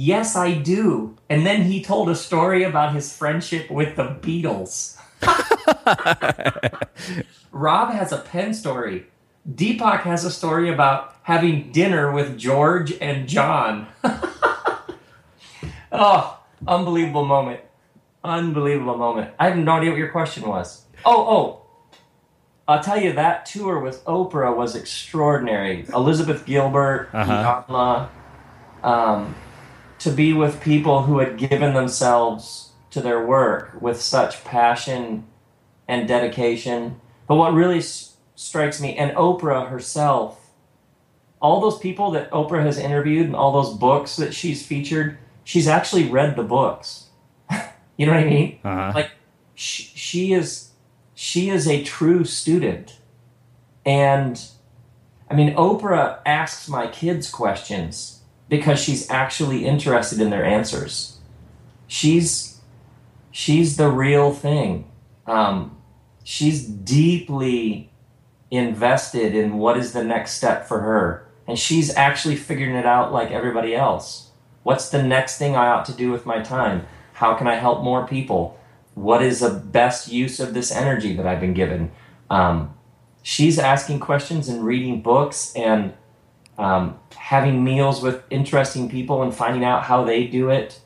Yes, 0.00 0.36
I 0.36 0.52
do. 0.52 1.16
And 1.28 1.44
then 1.44 1.62
he 1.62 1.82
told 1.82 2.08
a 2.08 2.14
story 2.14 2.62
about 2.62 2.94
his 2.94 3.12
friendship 3.12 3.68
with 3.68 3.96
the 3.96 4.04
Beatles. 4.04 4.96
Rob 7.50 7.90
has 7.90 8.12
a 8.12 8.18
pen 8.18 8.54
story. 8.54 9.06
Deepak 9.52 10.02
has 10.02 10.24
a 10.24 10.30
story 10.30 10.72
about 10.72 11.16
having 11.24 11.72
dinner 11.72 12.12
with 12.12 12.38
George 12.38 12.92
and 13.00 13.28
John. 13.28 13.88
oh, 15.90 16.38
unbelievable 16.64 17.24
moment. 17.24 17.62
Unbelievable 18.22 18.96
moment. 18.96 19.34
I 19.36 19.48
have 19.48 19.58
no 19.58 19.72
idea 19.72 19.90
what 19.90 19.98
your 19.98 20.12
question 20.12 20.46
was. 20.46 20.84
Oh, 21.04 21.26
oh. 21.26 21.62
I'll 22.68 22.84
tell 22.84 23.02
you 23.02 23.14
that 23.14 23.46
tour 23.46 23.80
with 23.80 24.04
Oprah 24.04 24.56
was 24.56 24.76
extraordinary. 24.76 25.86
Elizabeth 25.92 26.46
Gilbert, 26.46 27.10
uh-huh. 27.12 28.06
um, 28.84 29.34
to 29.98 30.10
be 30.10 30.32
with 30.32 30.60
people 30.60 31.02
who 31.02 31.18
had 31.18 31.38
given 31.38 31.74
themselves 31.74 32.72
to 32.90 33.00
their 33.00 33.24
work 33.24 33.80
with 33.80 34.00
such 34.00 34.44
passion 34.44 35.26
and 35.86 36.08
dedication. 36.08 37.00
But 37.26 37.36
what 37.36 37.52
really 37.52 37.78
s- 37.78 38.16
strikes 38.34 38.80
me, 38.80 38.96
and 38.96 39.16
Oprah 39.16 39.68
herself, 39.68 40.50
all 41.40 41.60
those 41.60 41.78
people 41.78 42.10
that 42.12 42.30
Oprah 42.30 42.62
has 42.62 42.78
interviewed 42.78 43.26
and 43.26 43.36
all 43.36 43.52
those 43.52 43.76
books 43.76 44.16
that 44.16 44.34
she's 44.34 44.64
featured, 44.64 45.18
she's 45.44 45.68
actually 45.68 46.08
read 46.08 46.36
the 46.36 46.42
books. 46.42 47.08
you 47.96 48.06
know 48.06 48.12
what 48.12 48.22
I 48.22 48.24
mean? 48.24 48.58
Uh-huh. 48.64 48.92
Like 48.94 49.10
she, 49.54 49.84
she 49.94 50.32
is 50.32 50.70
she 51.14 51.50
is 51.50 51.66
a 51.66 51.82
true 51.82 52.24
student. 52.24 52.98
And 53.84 54.40
I 55.30 55.34
mean, 55.34 55.54
Oprah 55.56 56.18
asks 56.24 56.68
my 56.68 56.86
kids 56.86 57.30
questions 57.30 58.17
because 58.48 58.80
she's 58.80 59.10
actually 59.10 59.66
interested 59.66 60.20
in 60.20 60.30
their 60.30 60.44
answers. 60.44 61.18
She's 61.86 62.60
she's 63.30 63.76
the 63.76 63.88
real 63.88 64.32
thing. 64.32 64.90
Um, 65.26 65.76
she's 66.24 66.66
deeply 66.66 67.90
invested 68.50 69.34
in 69.34 69.58
what 69.58 69.76
is 69.76 69.92
the 69.92 70.04
next 70.04 70.32
step 70.32 70.66
for 70.66 70.80
her, 70.80 71.28
and 71.46 71.58
she's 71.58 71.94
actually 71.94 72.36
figuring 72.36 72.74
it 72.74 72.86
out 72.86 73.12
like 73.12 73.30
everybody 73.30 73.74
else. 73.74 74.30
What's 74.62 74.90
the 74.90 75.02
next 75.02 75.38
thing 75.38 75.56
I 75.56 75.68
ought 75.68 75.84
to 75.86 75.92
do 75.92 76.10
with 76.10 76.26
my 76.26 76.42
time? 76.42 76.86
How 77.14 77.34
can 77.34 77.46
I 77.46 77.56
help 77.56 77.82
more 77.82 78.06
people? 78.06 78.58
What 78.94 79.22
is 79.22 79.40
the 79.40 79.50
best 79.50 80.10
use 80.10 80.40
of 80.40 80.54
this 80.54 80.70
energy 80.72 81.14
that 81.16 81.26
I've 81.26 81.40
been 81.40 81.54
given? 81.54 81.90
Um, 82.30 82.74
she's 83.22 83.58
asking 83.58 84.00
questions 84.00 84.48
and 84.48 84.64
reading 84.64 85.00
books 85.02 85.54
and 85.54 85.94
um, 86.58 86.98
having 87.28 87.62
meals 87.62 88.00
with 88.00 88.22
interesting 88.30 88.88
people 88.88 89.22
and 89.22 89.34
finding 89.34 89.62
out 89.62 89.82
how 89.82 90.02
they 90.02 90.26
do 90.26 90.48
it. 90.48 90.80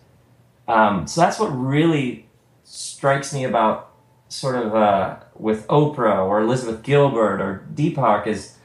Um, 0.67 1.07
so 1.07 1.21
that's 1.21 1.39
what 1.39 1.47
really 1.47 2.27
strikes 2.65 3.33
me 3.33 3.45
about 3.45 3.93
sort 4.29 4.57
of 4.57 4.75
uh, 4.75 5.19
with 5.37 5.65
Oprah 5.69 6.27
or 6.27 6.41
Elizabeth 6.41 6.83
Gilbert 6.83 7.41
or 7.41 7.65
Deepak 7.73 8.27
is 8.27 8.57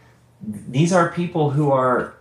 these 0.41 0.91
are 0.91 1.11
people 1.11 1.51
who 1.51 1.69
are 1.71 2.15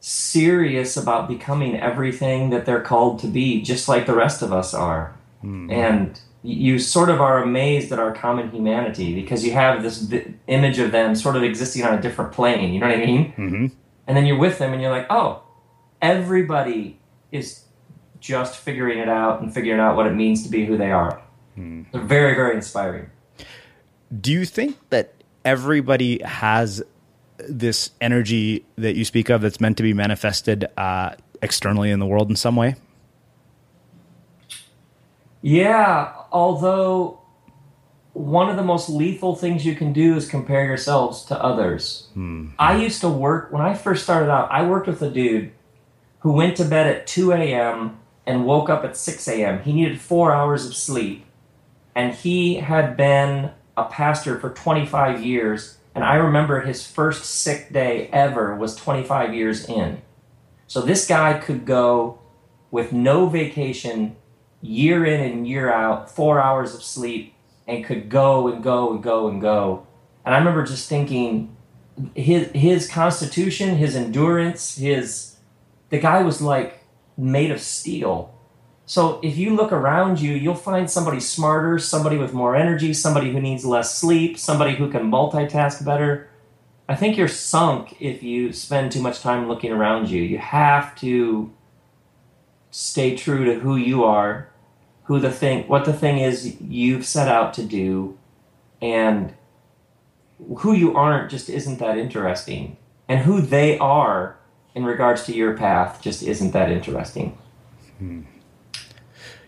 serious 0.00 0.96
about 0.96 1.28
becoming 1.28 1.78
everything 1.78 2.48
that 2.48 2.64
they're 2.64 2.80
called 2.80 3.18
to 3.18 3.26
be, 3.26 3.60
just 3.60 3.86
like 3.86 4.06
the 4.06 4.14
rest 4.14 4.40
of 4.40 4.50
us 4.50 4.72
are. 4.72 5.14
Mm. 5.44 5.70
And 5.70 6.20
you 6.42 6.78
sort 6.78 7.10
of 7.10 7.20
are 7.20 7.42
amazed 7.42 7.92
at 7.92 7.98
our 7.98 8.14
common 8.14 8.50
humanity 8.50 9.14
because 9.14 9.44
you 9.44 9.52
have 9.52 9.82
this 9.82 10.10
image 10.46 10.78
of 10.78 10.90
them 10.90 11.14
sort 11.14 11.36
of 11.36 11.42
existing 11.42 11.84
on 11.84 11.98
a 11.98 12.00
different 12.00 12.32
plane. 12.32 12.72
You 12.72 12.80
know 12.80 12.88
what 12.88 12.96
I 12.96 13.04
mean? 13.04 13.24
Mm-hmm 13.32 13.66
and 14.10 14.16
then 14.16 14.26
you're 14.26 14.36
with 14.36 14.58
them 14.58 14.72
and 14.72 14.82
you're 14.82 14.90
like 14.90 15.06
oh 15.08 15.40
everybody 16.02 16.98
is 17.30 17.62
just 18.18 18.56
figuring 18.56 18.98
it 18.98 19.08
out 19.08 19.40
and 19.40 19.54
figuring 19.54 19.78
out 19.78 19.94
what 19.94 20.06
it 20.06 20.14
means 20.14 20.42
to 20.42 20.48
be 20.50 20.66
who 20.66 20.76
they 20.76 20.90
are. 20.90 21.22
Hmm. 21.54 21.84
they're 21.92 22.02
very 22.02 22.34
very 22.34 22.56
inspiring. 22.56 23.08
Do 24.20 24.32
you 24.32 24.44
think 24.44 24.76
that 24.90 25.14
everybody 25.44 26.20
has 26.24 26.82
this 27.38 27.92
energy 28.00 28.66
that 28.76 28.96
you 28.96 29.04
speak 29.04 29.30
of 29.30 29.42
that's 29.42 29.60
meant 29.60 29.76
to 29.76 29.84
be 29.84 29.94
manifested 29.94 30.66
uh, 30.76 31.14
externally 31.40 31.90
in 31.90 32.00
the 32.00 32.06
world 32.06 32.28
in 32.28 32.36
some 32.36 32.56
way? 32.56 32.74
Yeah 35.40 36.12
although 36.32 37.19
one 38.12 38.48
of 38.48 38.56
the 38.56 38.62
most 38.62 38.88
lethal 38.88 39.36
things 39.36 39.64
you 39.64 39.74
can 39.74 39.92
do 39.92 40.16
is 40.16 40.28
compare 40.28 40.64
yourselves 40.64 41.24
to 41.26 41.42
others. 41.42 42.08
Hmm. 42.14 42.48
I 42.58 42.76
used 42.76 43.00
to 43.02 43.08
work, 43.08 43.52
when 43.52 43.62
I 43.62 43.74
first 43.74 44.02
started 44.02 44.30
out, 44.30 44.50
I 44.50 44.66
worked 44.66 44.88
with 44.88 45.00
a 45.02 45.10
dude 45.10 45.52
who 46.20 46.32
went 46.32 46.56
to 46.56 46.64
bed 46.64 46.86
at 46.86 47.06
2 47.06 47.32
a.m. 47.32 47.98
and 48.26 48.44
woke 48.44 48.68
up 48.68 48.84
at 48.84 48.96
6 48.96 49.28
a.m. 49.28 49.62
He 49.62 49.72
needed 49.72 50.00
four 50.00 50.32
hours 50.32 50.66
of 50.66 50.74
sleep. 50.74 51.24
And 51.94 52.14
he 52.14 52.56
had 52.56 52.96
been 52.96 53.52
a 53.76 53.84
pastor 53.84 54.38
for 54.38 54.50
25 54.50 55.24
years. 55.24 55.78
And 55.94 56.04
I 56.04 56.16
remember 56.16 56.60
his 56.60 56.86
first 56.86 57.24
sick 57.24 57.72
day 57.72 58.08
ever 58.12 58.54
was 58.54 58.76
25 58.76 59.34
years 59.34 59.68
in. 59.68 60.02
So 60.66 60.80
this 60.80 61.06
guy 61.06 61.38
could 61.38 61.64
go 61.64 62.20
with 62.70 62.92
no 62.92 63.26
vacation, 63.26 64.16
year 64.60 65.04
in 65.04 65.20
and 65.20 65.48
year 65.48 65.72
out, 65.72 66.10
four 66.10 66.40
hours 66.40 66.74
of 66.74 66.82
sleep, 66.82 67.34
and 67.70 67.84
could 67.84 68.08
go 68.08 68.48
and 68.48 68.62
go 68.62 68.92
and 68.92 69.02
go 69.02 69.28
and 69.28 69.40
go. 69.40 69.86
And 70.24 70.34
I 70.34 70.38
remember 70.38 70.64
just 70.64 70.88
thinking, 70.88 71.56
his 72.14 72.50
his 72.52 72.88
constitution, 72.88 73.76
his 73.76 73.94
endurance, 73.94 74.76
his 74.76 75.36
the 75.90 75.98
guy 75.98 76.22
was 76.22 76.42
like 76.42 76.84
made 77.16 77.50
of 77.50 77.60
steel. 77.60 78.34
So 78.86 79.20
if 79.22 79.36
you 79.38 79.54
look 79.54 79.70
around 79.70 80.20
you, 80.20 80.32
you'll 80.32 80.56
find 80.56 80.90
somebody 80.90 81.20
smarter, 81.20 81.78
somebody 81.78 82.16
with 82.16 82.32
more 82.32 82.56
energy, 82.56 82.92
somebody 82.92 83.30
who 83.30 83.40
needs 83.40 83.64
less 83.64 83.96
sleep, 83.96 84.36
somebody 84.36 84.74
who 84.74 84.90
can 84.90 85.10
multitask 85.10 85.84
better. 85.84 86.28
I 86.88 86.96
think 86.96 87.16
you're 87.16 87.28
sunk 87.28 87.96
if 88.00 88.24
you 88.24 88.52
spend 88.52 88.90
too 88.90 89.00
much 89.00 89.20
time 89.20 89.46
looking 89.46 89.70
around 89.70 90.10
you. 90.10 90.20
You 90.22 90.38
have 90.38 90.96
to 90.96 91.52
stay 92.72 93.16
true 93.16 93.44
to 93.44 93.60
who 93.60 93.76
you 93.76 94.02
are, 94.02 94.50
who 95.10 95.18
the 95.18 95.32
thing, 95.32 95.66
what 95.66 95.84
the 95.84 95.92
thing 95.92 96.18
is 96.18 96.56
you've 96.60 97.04
set 97.04 97.26
out 97.26 97.52
to 97.52 97.64
do, 97.64 98.16
and 98.80 99.34
who 100.58 100.72
you 100.72 100.94
aren't 100.94 101.28
just 101.28 101.50
isn't 101.50 101.80
that 101.80 101.98
interesting. 101.98 102.76
And 103.08 103.18
who 103.18 103.40
they 103.40 103.76
are 103.78 104.36
in 104.72 104.84
regards 104.84 105.24
to 105.24 105.32
your 105.34 105.56
path 105.56 106.00
just 106.00 106.22
isn't 106.22 106.52
that 106.52 106.70
interesting. 106.70 107.36
Hmm. 107.98 108.20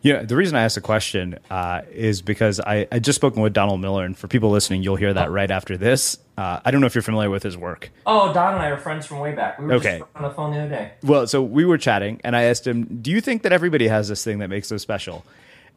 Yeah, 0.01 0.25
the 0.25 0.35
reason 0.35 0.57
I 0.57 0.65
asked 0.65 0.75
the 0.75 0.81
question 0.81 1.39
uh, 1.49 1.83
is 1.93 2.23
because 2.23 2.59
I, 2.59 2.89
I 2.91 2.99
just 2.99 3.15
spoken 3.15 3.41
with 3.41 3.53
Donald 3.53 3.81
Miller, 3.81 4.05
and 4.05 4.19
for 4.19 4.27
people 4.27 4.51
listening, 4.51 4.83
you'll 4.83 4.97
hear 4.97 5.15
that 5.15 5.31
right 5.31 5.49
after 5.49 5.77
this. 5.77 6.19
Uh, 6.37 6.59
I 6.65 6.73
don't 6.73 6.81
know 6.81 6.89
if 6.89 6.97
you're 6.97 7.03
familiar 7.03 7.31
with 7.31 7.45
his 7.45 7.57
work. 7.57 7.93
Oh, 8.05 8.33
Don 8.33 8.55
and 8.55 8.63
I 8.65 8.71
are 8.71 8.79
friends 8.79 9.07
from 9.07 9.21
way 9.21 9.31
back. 9.33 9.61
We 9.61 9.67
were 9.67 9.75
Okay. 9.75 10.01
just 10.01 10.11
on 10.17 10.23
the 10.23 10.31
phone 10.31 10.51
the 10.51 10.59
other 10.59 10.69
day. 10.71 10.91
Well, 11.05 11.29
so 11.29 11.41
we 11.41 11.65
were 11.65 11.79
chatting, 11.79 12.21
and 12.25 12.35
I 12.35 12.43
asked 12.51 12.67
him, 12.67 12.99
"Do 13.01 13.13
you 13.13 13.21
think 13.21 13.43
that 13.43 13.53
everybody 13.53 13.87
has 13.87 14.09
this 14.09 14.25
thing 14.25 14.41
that 14.41 14.49
makes 14.49 14.69
them 14.71 14.81
special?" 14.81 15.25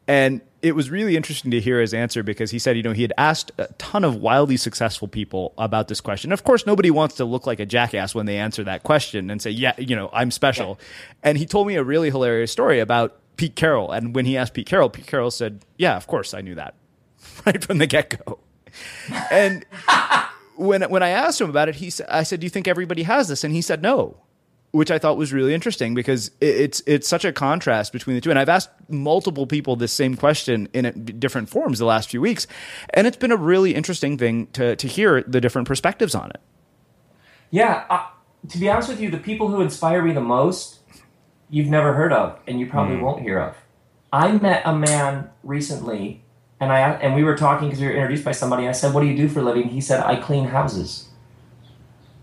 And 0.07 0.41
it 0.61 0.75
was 0.75 0.89
really 0.89 1.15
interesting 1.15 1.51
to 1.51 1.59
hear 1.59 1.79
his 1.79 1.93
answer 1.93 2.23
because 2.23 2.51
he 2.51 2.59
said, 2.59 2.75
you 2.77 2.83
know, 2.83 2.91
he 2.91 3.01
had 3.01 3.13
asked 3.17 3.51
a 3.57 3.67
ton 3.77 4.03
of 4.03 4.15
wildly 4.15 4.57
successful 4.57 5.07
people 5.07 5.53
about 5.57 5.87
this 5.87 6.01
question. 6.01 6.31
Of 6.31 6.43
course, 6.43 6.65
nobody 6.65 6.89
wants 6.91 7.15
to 7.15 7.25
look 7.25 7.45
like 7.45 7.59
a 7.59 7.65
jackass 7.65 8.15
when 8.15 8.25
they 8.25 8.37
answer 8.37 8.63
that 8.63 8.83
question 8.83 9.29
and 9.29 9.41
say, 9.41 9.51
"Yeah, 9.51 9.73
you 9.77 9.95
know, 9.95 10.09
I'm 10.13 10.31
special." 10.31 10.79
And 11.23 11.37
he 11.37 11.45
told 11.45 11.67
me 11.67 11.75
a 11.75 11.83
really 11.83 12.09
hilarious 12.09 12.51
story 12.51 12.79
about 12.79 13.17
Pete 13.37 13.55
Carroll. 13.55 13.91
And 13.91 14.15
when 14.15 14.25
he 14.25 14.37
asked 14.37 14.53
Pete 14.53 14.67
Carroll, 14.67 14.89
Pete 14.89 15.07
Carroll 15.07 15.31
said, 15.31 15.63
"Yeah, 15.77 15.95
of 15.95 16.07
course, 16.07 16.33
I 16.33 16.41
knew 16.41 16.55
that 16.55 16.73
right 17.45 17.63
from 17.63 17.77
the 17.77 17.87
get 17.87 18.25
go." 18.25 18.39
And 19.31 19.65
when 20.55 20.83
when 20.83 21.03
I 21.03 21.09
asked 21.09 21.41
him 21.41 21.49
about 21.49 21.69
it, 21.69 21.75
he 21.75 21.89
said, 21.89 22.07
"I 22.09 22.23
said, 22.23 22.39
do 22.39 22.45
you 22.45 22.49
think 22.49 22.67
everybody 22.67 23.03
has 23.03 23.27
this?" 23.27 23.43
And 23.43 23.53
he 23.53 23.61
said, 23.61 23.81
"No." 23.81 24.17
Which 24.75 24.91
I 24.91 24.99
thought 24.99 25.15
was 25.15 25.31
really 25.31 25.53
interesting 25.53 25.93
because 25.95 26.27
it- 26.41 26.55
it's 26.65 26.83
it's 26.85 27.07
such 27.07 27.23
a 27.23 27.31
contrast 27.31 27.93
between 27.93 28.15
the 28.17 28.21
two. 28.21 28.29
And 28.29 28.37
I've 28.37 28.49
asked 28.49 28.69
multiple 28.89 29.47
people 29.47 29.77
this 29.77 29.93
same 29.93 30.17
question 30.17 30.67
in 30.73 31.15
different 31.17 31.47
forms 31.47 31.79
the 31.79 31.85
last 31.85 32.09
few 32.09 32.19
weeks, 32.19 32.45
and 32.93 33.07
it's 33.07 33.15
been 33.15 33.31
a 33.31 33.37
really 33.37 33.73
interesting 33.73 34.17
thing 34.17 34.47
to 34.51 34.75
to 34.75 34.87
hear 34.87 35.23
the 35.25 35.39
different 35.39 35.65
perspectives 35.65 36.13
on 36.13 36.29
it. 36.31 36.41
Yeah, 37.51 37.83
uh, 37.89 38.03
to 38.49 38.57
be 38.57 38.69
honest 38.69 38.89
with 38.89 38.99
you, 38.99 39.09
the 39.09 39.17
people 39.17 39.47
who 39.47 39.61
inspire 39.61 40.01
me 40.01 40.11
the 40.11 40.19
most, 40.19 40.79
you've 41.49 41.69
never 41.69 41.93
heard 41.93 42.11
of, 42.11 42.37
and 42.45 42.59
you 42.59 42.65
probably 42.65 42.97
Mm. 42.97 43.01
won't 43.03 43.21
hear 43.21 43.39
of. 43.39 43.55
I 44.11 44.33
met 44.33 44.61
a 44.65 44.75
man 44.75 45.29
recently, 45.41 46.21
and 46.59 46.73
I 46.73 46.79
and 47.01 47.15
we 47.15 47.23
were 47.23 47.37
talking 47.37 47.69
because 47.69 47.79
we 47.79 47.87
were 47.87 47.93
introduced 47.93 48.25
by 48.25 48.33
somebody. 48.33 48.67
I 48.67 48.73
said, 48.73 48.93
"What 48.93 49.01
do 49.03 49.07
you 49.07 49.15
do 49.15 49.29
for 49.29 49.39
a 49.39 49.43
living?" 49.43 49.69
He 49.69 49.79
said, 49.79 50.03
"I 50.03 50.17
clean 50.17 50.47
houses." 50.47 51.07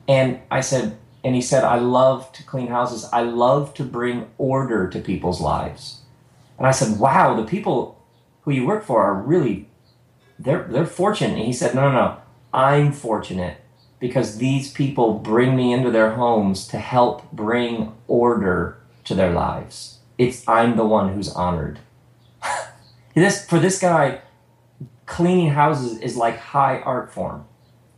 And 0.07 0.41
I 0.51 0.61
said, 0.61 0.97
and 1.25 1.35
he 1.35 1.41
said, 1.41 1.65
"I 1.65 1.77
love 1.77 2.33
to 2.33 2.43
clean 2.43 2.69
houses. 2.69 3.09
I 3.13 3.23
love 3.23 3.75
to 3.75 3.85
bring 3.85 4.27
order 4.39 4.89
to 4.89 4.99
people's 4.99 5.41
lives." 5.41 6.01
And 6.59 6.67
I 6.67 6.71
said, 6.71 6.99
"Wow, 6.99 7.35
the 7.35 7.45
people 7.45 7.99
who 8.43 8.51
you 8.51 8.67
work 8.67 8.85
for 8.85 9.03
are 9.03 9.15
really 9.15 9.69
they're 10.39 10.65
they're 10.65 10.87
fortunate." 10.87 11.37
And 11.37 11.47
he 11.47 11.53
said, 11.53 11.75
"No, 11.75 11.83
no, 11.83 11.93
no. 11.93 12.17
I'm 12.53 12.93
fortunate 12.93 13.59
because 13.99 14.39
these 14.39 14.73
people 14.73 15.15
bring 15.15 15.57
me 15.57 15.73
into 15.73 15.91
their 15.91 16.13
homes 16.13 16.67
to 16.69 16.79
help 16.79 17.31
bring 17.33 17.93
order 18.09 18.79
to 19.05 19.15
their 19.15 19.33
lives. 19.33 20.01
It's 20.19 20.47
I'm 20.49 20.77
the 20.77 20.85
one 20.85 21.15
who's 21.15 21.33
honored." 21.33 21.79
this 23.15 23.47
for 23.47 23.59
this 23.59 23.79
guy, 23.79 24.21
cleaning 25.07 25.51
houses 25.51 25.99
is 25.99 26.17
like 26.17 26.39
high 26.39 26.81
art 26.81 27.13
form. 27.13 27.45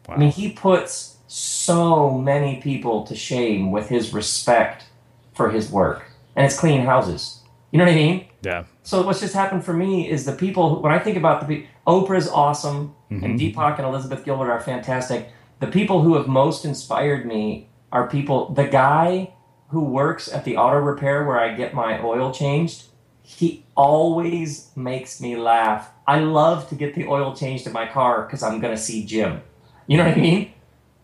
I 0.08 0.16
mean, 0.16 0.30
he 0.30 0.50
puts 0.50 1.13
so 1.34 2.12
many 2.12 2.60
people 2.60 3.02
to 3.04 3.16
shame 3.16 3.72
with 3.72 3.88
his 3.88 4.14
respect 4.14 4.84
for 5.32 5.50
his 5.50 5.68
work, 5.68 6.04
and 6.36 6.46
it's 6.46 6.56
clean 6.56 6.82
houses. 6.82 7.40
You 7.72 7.78
know 7.78 7.86
what 7.86 7.92
I 7.92 7.96
mean? 7.96 8.26
Yeah. 8.42 8.64
So 8.84 9.02
what's 9.02 9.18
just 9.18 9.34
happened 9.34 9.64
for 9.64 9.72
me 9.72 10.08
is 10.08 10.26
the 10.26 10.32
people. 10.32 10.80
When 10.80 10.92
I 10.92 11.00
think 11.00 11.16
about 11.16 11.48
the 11.48 11.66
Oprah's 11.88 12.28
awesome, 12.28 12.94
and 13.10 13.22
Mhm. 13.22 13.38
Deepak 13.40 13.78
and 13.78 13.86
Elizabeth 13.86 14.24
Gilbert 14.24 14.48
are 14.48 14.60
fantastic. 14.60 15.28
The 15.58 15.66
people 15.66 16.02
who 16.02 16.14
have 16.14 16.28
most 16.28 16.64
inspired 16.64 17.26
me 17.26 17.68
are 17.90 18.06
people. 18.06 18.50
The 18.50 18.68
guy 18.68 19.30
who 19.68 19.80
works 19.80 20.32
at 20.32 20.44
the 20.44 20.56
auto 20.56 20.78
repair 20.78 21.24
where 21.24 21.40
I 21.40 21.54
get 21.54 21.74
my 21.74 22.00
oil 22.00 22.30
changed. 22.30 22.84
He 23.22 23.64
always 23.76 24.70
makes 24.76 25.20
me 25.20 25.34
laugh. 25.34 25.90
I 26.06 26.20
love 26.20 26.68
to 26.68 26.76
get 26.76 26.94
the 26.94 27.08
oil 27.08 27.34
changed 27.34 27.66
in 27.66 27.72
my 27.72 27.86
car 27.86 28.22
because 28.22 28.42
I'm 28.44 28.60
gonna 28.60 28.76
see 28.76 29.04
Jim. 29.04 29.42
You 29.88 29.96
know 29.96 30.04
what 30.04 30.16
I 30.16 30.20
mean? 30.20 30.50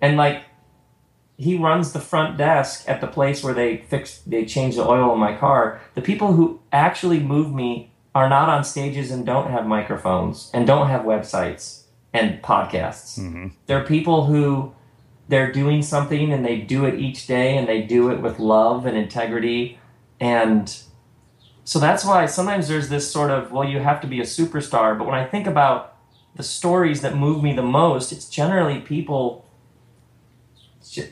And 0.00 0.16
like 0.16 0.44
he 1.40 1.56
runs 1.56 1.92
the 1.92 2.00
front 2.00 2.36
desk 2.36 2.84
at 2.86 3.00
the 3.00 3.06
place 3.06 3.42
where 3.42 3.54
they 3.54 3.78
fix 3.78 4.18
they 4.26 4.44
change 4.44 4.76
the 4.76 4.86
oil 4.86 5.12
in 5.14 5.18
my 5.18 5.34
car. 5.34 5.80
The 5.94 6.02
people 6.02 6.34
who 6.34 6.60
actually 6.70 7.18
move 7.18 7.52
me 7.52 7.92
are 8.14 8.28
not 8.28 8.48
on 8.48 8.62
stages 8.62 9.10
and 9.10 9.24
don't 9.24 9.50
have 9.50 9.66
microphones 9.66 10.50
and 10.52 10.66
don't 10.66 10.88
have 10.88 11.02
websites 11.02 11.84
and 12.12 12.42
podcasts. 12.42 13.18
Mm-hmm. 13.18 13.48
They're 13.66 13.84
people 13.84 14.26
who 14.26 14.74
they're 15.28 15.50
doing 15.50 15.80
something 15.80 16.32
and 16.32 16.44
they 16.44 16.58
do 16.58 16.84
it 16.84 16.98
each 16.98 17.26
day 17.26 17.56
and 17.56 17.66
they 17.66 17.82
do 17.82 18.10
it 18.10 18.20
with 18.20 18.38
love 18.38 18.84
and 18.84 18.96
integrity. 18.96 19.78
And 20.20 20.76
so 21.64 21.78
that's 21.78 22.04
why 22.04 22.26
sometimes 22.26 22.68
there's 22.68 22.90
this 22.90 23.10
sort 23.10 23.30
of 23.30 23.50
well 23.52 23.66
you 23.66 23.78
have 23.78 24.00
to 24.02 24.06
be 24.06 24.20
a 24.20 24.24
superstar. 24.24 24.98
But 24.98 25.06
when 25.06 25.14
i 25.14 25.24
think 25.24 25.46
about 25.46 25.96
the 26.36 26.42
stories 26.42 27.00
that 27.00 27.16
move 27.16 27.42
me 27.42 27.54
the 27.54 27.62
most 27.62 28.12
it's 28.12 28.28
generally 28.28 28.80
people 28.80 29.46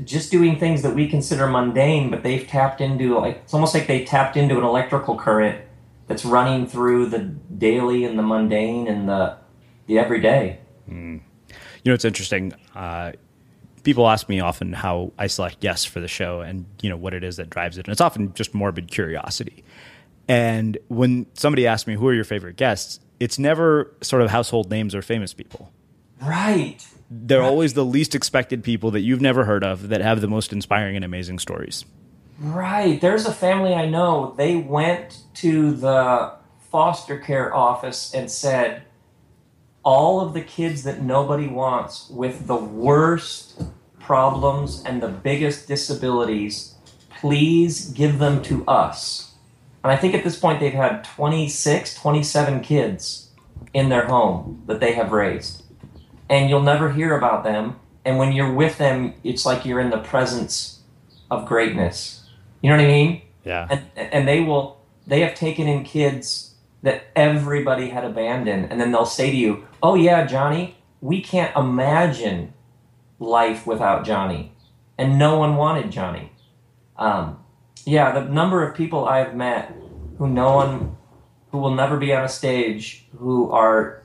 just 0.04 0.30
doing 0.30 0.58
things 0.58 0.82
that 0.82 0.94
we 0.94 1.08
consider 1.08 1.46
mundane, 1.46 2.10
but 2.10 2.22
they've 2.22 2.46
tapped 2.46 2.80
into 2.80 3.18
like 3.18 3.36
it's 3.44 3.54
almost 3.54 3.74
like 3.74 3.86
they 3.86 4.04
tapped 4.04 4.36
into 4.36 4.58
an 4.58 4.64
electrical 4.64 5.16
current 5.16 5.64
that's 6.06 6.24
running 6.24 6.66
through 6.66 7.06
the 7.06 7.18
daily 7.18 8.04
and 8.04 8.18
the 8.18 8.22
mundane 8.22 8.88
and 8.88 9.08
the 9.08 9.36
the 9.86 9.98
everyday. 9.98 10.58
You 11.88 11.92
know, 11.92 11.94
it's 11.94 12.04
interesting. 12.04 12.52
Uh, 12.74 13.12
people 13.82 14.08
ask 14.08 14.28
me 14.28 14.40
often 14.40 14.72
how 14.72 15.12
I 15.18 15.28
select 15.28 15.60
guests 15.60 15.86
for 15.86 16.00
the 16.00 16.08
show 16.08 16.40
and, 16.40 16.66
you 16.82 16.90
know, 16.90 16.96
what 16.96 17.14
it 17.14 17.24
is 17.24 17.36
that 17.36 17.48
drives 17.48 17.78
it. 17.78 17.86
And 17.86 17.92
it's 17.92 18.00
often 18.00 18.34
just 18.34 18.54
morbid 18.54 18.90
curiosity. 18.90 19.64
And 20.28 20.76
when 20.88 21.26
somebody 21.34 21.66
asks 21.66 21.86
me, 21.86 21.94
who 21.94 22.06
are 22.08 22.12
your 22.12 22.24
favorite 22.24 22.56
guests? 22.56 23.00
It's 23.20 23.38
never 23.38 23.90
sort 24.02 24.20
of 24.20 24.30
household 24.30 24.70
names 24.70 24.94
or 24.94 25.00
famous 25.00 25.32
people. 25.32 25.72
Right. 26.20 26.86
They're 27.10 27.42
always 27.42 27.74
the 27.74 27.84
least 27.84 28.14
expected 28.14 28.62
people 28.62 28.90
that 28.90 29.00
you've 29.00 29.20
never 29.20 29.44
heard 29.44 29.64
of 29.64 29.88
that 29.88 30.00
have 30.00 30.20
the 30.20 30.28
most 30.28 30.52
inspiring 30.52 30.96
and 30.96 31.04
amazing 31.04 31.38
stories. 31.38 31.84
Right. 32.38 33.00
There's 33.00 33.26
a 33.26 33.32
family 33.32 33.74
I 33.74 33.88
know. 33.88 34.34
They 34.36 34.56
went 34.56 35.22
to 35.34 35.72
the 35.72 36.34
foster 36.70 37.18
care 37.18 37.54
office 37.54 38.12
and 38.14 38.30
said, 38.30 38.82
all 39.82 40.20
of 40.20 40.34
the 40.34 40.42
kids 40.42 40.82
that 40.82 41.00
nobody 41.00 41.46
wants 41.46 42.10
with 42.10 42.46
the 42.46 42.56
worst 42.56 43.62
problems 43.98 44.82
and 44.84 45.02
the 45.02 45.08
biggest 45.08 45.66
disabilities, 45.66 46.74
please 47.08 47.86
give 47.90 48.18
them 48.18 48.42
to 48.42 48.66
us. 48.66 49.32
And 49.82 49.90
I 49.90 49.96
think 49.96 50.14
at 50.14 50.24
this 50.24 50.38
point 50.38 50.60
they've 50.60 50.72
had 50.72 51.04
26, 51.04 51.94
27 51.94 52.60
kids 52.60 53.30
in 53.72 53.88
their 53.88 54.06
home 54.06 54.62
that 54.66 54.80
they 54.80 54.92
have 54.92 55.12
raised. 55.12 55.62
And 56.28 56.50
you'll 56.50 56.62
never 56.62 56.92
hear 56.92 57.16
about 57.16 57.44
them. 57.44 57.78
And 58.04 58.18
when 58.18 58.32
you're 58.32 58.52
with 58.52 58.78
them, 58.78 59.14
it's 59.24 59.44
like 59.44 59.64
you're 59.64 59.80
in 59.80 59.90
the 59.90 59.98
presence 59.98 60.80
of 61.30 61.46
greatness. 61.46 62.24
You 62.62 62.70
know 62.70 62.76
what 62.76 62.84
I 62.84 62.88
mean? 62.88 63.22
Yeah. 63.44 63.66
And 63.70 63.82
and 63.96 64.28
they 64.28 64.40
will 64.40 64.80
they 65.06 65.20
have 65.20 65.34
taken 65.34 65.66
in 65.66 65.84
kids 65.84 66.54
that 66.82 67.04
everybody 67.16 67.90
had 67.90 68.04
abandoned 68.04 68.70
and 68.70 68.80
then 68.80 68.92
they'll 68.92 69.04
say 69.04 69.30
to 69.30 69.36
you, 69.36 69.66
"Oh 69.82 69.94
yeah, 69.94 70.26
Johnny, 70.26 70.76
we 71.00 71.20
can't 71.20 71.54
imagine 71.56 72.52
life 73.18 73.66
without 73.66 74.04
Johnny." 74.04 74.52
And 74.96 75.18
no 75.18 75.38
one 75.38 75.56
wanted 75.56 75.90
Johnny. 75.90 76.32
Um, 76.96 77.38
yeah, 77.84 78.10
the 78.12 78.24
number 78.24 78.66
of 78.66 78.74
people 78.74 79.06
I've 79.06 79.34
met 79.34 79.74
who 80.18 80.28
no 80.28 80.54
one 80.54 80.96
who 81.50 81.58
will 81.58 81.74
never 81.74 81.96
be 81.96 82.12
on 82.12 82.24
a 82.24 82.28
stage 82.28 83.06
who 83.18 83.50
are 83.50 84.02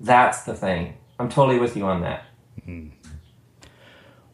that's 0.00 0.42
the 0.42 0.54
thing. 0.54 0.96
I'm 1.22 1.28
totally 1.28 1.60
with 1.60 1.76
you 1.76 1.86
on 1.86 2.00
that. 2.00 2.24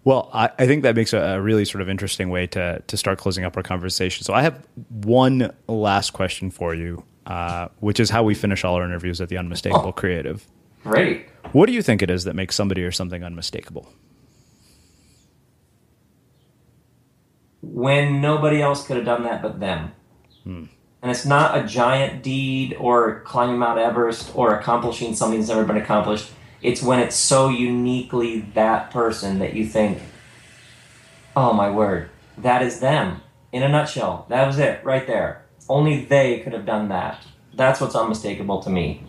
Well, 0.04 0.30
I, 0.32 0.50
I 0.58 0.66
think 0.66 0.84
that 0.84 0.96
makes 0.96 1.12
a, 1.12 1.18
a, 1.18 1.40
really 1.40 1.66
sort 1.66 1.82
of 1.82 1.88
interesting 1.90 2.30
way 2.30 2.46
to 2.48 2.82
to 2.86 2.96
start 2.96 3.18
closing 3.18 3.44
up 3.44 3.58
our 3.58 3.62
conversation. 3.62 4.24
So 4.24 4.32
I 4.32 4.40
have 4.40 4.66
one 4.88 5.54
last 5.66 6.14
question 6.14 6.50
for 6.50 6.74
you, 6.74 7.04
uh, 7.26 7.68
which 7.80 8.00
is 8.00 8.08
how 8.08 8.22
we 8.22 8.34
finish 8.34 8.64
all 8.64 8.76
our 8.76 8.84
interviews 8.86 9.20
at 9.20 9.28
the 9.28 9.36
Unmistakable 9.36 9.88
oh, 9.88 9.92
Creative. 9.92 10.46
Great. 10.82 11.28
What 11.52 11.66
do 11.66 11.72
you 11.72 11.82
think 11.82 12.00
it 12.00 12.10
is 12.10 12.24
that 12.24 12.34
makes 12.34 12.56
somebody 12.56 12.82
or 12.84 12.90
something 12.90 13.22
unmistakable? 13.22 13.92
When 17.60 18.22
nobody 18.22 18.62
else 18.62 18.86
could 18.86 18.96
have 18.96 19.04
done 19.04 19.24
that 19.24 19.42
but 19.42 19.60
them. 19.60 19.92
Hmm. 20.44 20.64
And 21.02 21.10
it's 21.10 21.26
not 21.26 21.58
a 21.58 21.64
giant 21.64 22.22
deed 22.22 22.74
or 22.80 23.20
climbing 23.20 23.58
Mount 23.58 23.78
Everest 23.78 24.34
or 24.34 24.58
accomplishing 24.58 25.14
something 25.14 25.38
that's 25.38 25.50
never 25.50 25.64
been 25.64 25.76
accomplished. 25.76 26.30
It's 26.62 26.82
when 26.82 26.98
it's 26.98 27.16
so 27.16 27.48
uniquely 27.48 28.40
that 28.54 28.90
person 28.90 29.38
that 29.38 29.54
you 29.54 29.66
think, 29.66 30.00
oh 31.36 31.52
my 31.52 31.70
word, 31.70 32.10
that 32.36 32.62
is 32.62 32.80
them 32.80 33.22
in 33.52 33.62
a 33.62 33.68
nutshell. 33.68 34.26
That 34.28 34.46
was 34.46 34.58
it 34.58 34.84
right 34.84 35.06
there. 35.06 35.42
Only 35.68 36.04
they 36.04 36.40
could 36.40 36.52
have 36.52 36.66
done 36.66 36.88
that. 36.88 37.22
That's 37.54 37.80
what's 37.80 37.94
unmistakable 37.94 38.62
to 38.62 38.70
me. 38.70 39.02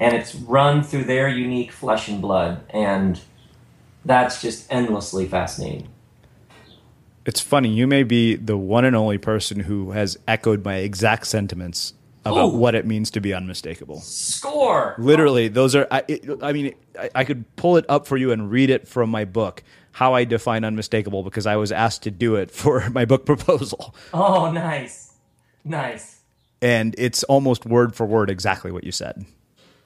And 0.00 0.16
it's 0.16 0.34
run 0.34 0.82
through 0.82 1.04
their 1.04 1.28
unique 1.28 1.70
flesh 1.70 2.08
and 2.08 2.20
blood. 2.20 2.64
And 2.70 3.20
that's 4.04 4.42
just 4.42 4.66
endlessly 4.72 5.28
fascinating 5.28 5.88
it's 7.24 7.40
funny. 7.40 7.68
You 7.68 7.86
may 7.86 8.02
be 8.02 8.36
the 8.36 8.56
one 8.56 8.84
and 8.84 8.96
only 8.96 9.18
person 9.18 9.60
who 9.60 9.92
has 9.92 10.18
echoed 10.26 10.64
my 10.64 10.76
exact 10.76 11.26
sentiments 11.26 11.94
about 12.24 12.52
Ooh. 12.52 12.56
what 12.56 12.74
it 12.74 12.86
means 12.86 13.10
to 13.12 13.20
be 13.20 13.34
unmistakable. 13.34 14.00
Score. 14.00 14.94
Literally, 14.98 15.48
those 15.48 15.74
are. 15.74 15.86
I, 15.90 16.04
it, 16.08 16.24
I 16.42 16.52
mean, 16.52 16.74
I, 16.98 17.10
I, 17.14 17.24
could 17.24 17.56
pull 17.56 17.76
it 17.76 17.84
up 17.88 18.06
for 18.06 18.16
you 18.16 18.32
and 18.32 18.50
read 18.50 18.70
it 18.70 18.86
from 18.86 19.10
my 19.10 19.24
book, 19.24 19.62
how 19.92 20.14
I 20.14 20.24
define 20.24 20.64
unmistakable, 20.64 21.22
because 21.22 21.46
I 21.46 21.56
was 21.56 21.72
asked 21.72 22.04
to 22.04 22.10
do 22.10 22.36
it 22.36 22.50
for 22.52 22.88
my 22.90 23.04
book 23.04 23.26
proposal. 23.26 23.94
Oh, 24.14 24.50
nice, 24.50 25.14
nice. 25.64 26.20
And 26.60 26.94
it's 26.96 27.24
almost 27.24 27.66
word 27.66 27.94
for 27.94 28.06
word 28.06 28.30
exactly 28.30 28.70
what 28.70 28.84
you 28.84 28.92
said. 28.92 29.24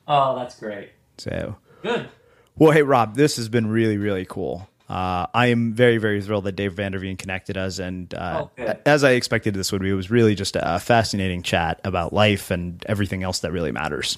Oh, 0.07 0.37
that's 0.37 0.59
great. 0.59 0.91
So 1.19 1.57
good. 1.83 2.09
Well, 2.57 2.73
hey 2.73 2.83
Rob, 2.83 3.17
this 3.17 3.37
has 3.37 3.49
been 3.49 3.67
really, 3.67 3.97
really 3.97 4.27
cool. 4.27 4.69
Uh, 4.89 5.27
I 5.35 5.47
am 5.47 5.73
very, 5.73 5.99
very 5.99 6.23
thrilled 6.23 6.45
that 6.45 6.53
Dave 6.53 6.75
Vanderveen 6.75 7.19
connected 7.19 7.57
us. 7.57 7.79
And 7.79 8.13
uh, 8.15 8.47
oh, 8.59 8.75
as 8.87 9.03
I 9.03 9.13
expected 9.13 9.55
this 9.55 9.73
would 9.73 9.83
be, 9.83 9.91
it 9.91 9.95
was 9.95 10.11
really 10.11 10.35
just 10.35 10.57
a 10.59 10.79
fascinating 10.79 11.43
chat 11.43 11.81
about 11.85 12.13
life 12.13 12.51
and 12.51 12.85
everything 12.89 13.23
else 13.23 13.41
that 13.41 13.53
really 13.53 13.73
matters. 13.73 14.17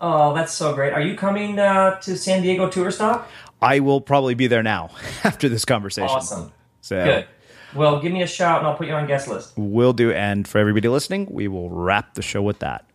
Oh, 0.00 0.34
that's 0.34 0.52
so 0.52 0.74
great. 0.74 0.92
Are 0.92 1.00
you 1.00 1.16
coming 1.16 1.58
uh, 1.58 2.00
to 2.00 2.16
San 2.16 2.42
Diego 2.42 2.68
tour 2.68 2.90
stop? 2.90 3.30
I 3.60 3.80
will 3.80 4.00
probably 4.00 4.34
be 4.34 4.46
there 4.46 4.62
now 4.62 4.90
after 5.24 5.48
this 5.48 5.64
conversation. 5.64 6.08
Awesome. 6.16 6.52
So, 6.80 7.04
Good. 7.04 7.26
Well, 7.74 8.00
give 8.00 8.12
me 8.12 8.22
a 8.22 8.26
shout 8.26 8.58
and 8.58 8.66
I'll 8.66 8.76
put 8.76 8.86
you 8.86 8.94
on 8.94 9.06
guest 9.06 9.28
list. 9.28 9.52
We'll 9.56 9.92
do. 9.92 10.12
And 10.12 10.48
for 10.48 10.58
everybody 10.58 10.88
listening, 10.88 11.26
we 11.30 11.48
will 11.48 11.68
wrap 11.68 12.14
the 12.14 12.22
show 12.22 12.40
with 12.42 12.60
that. 12.60 12.86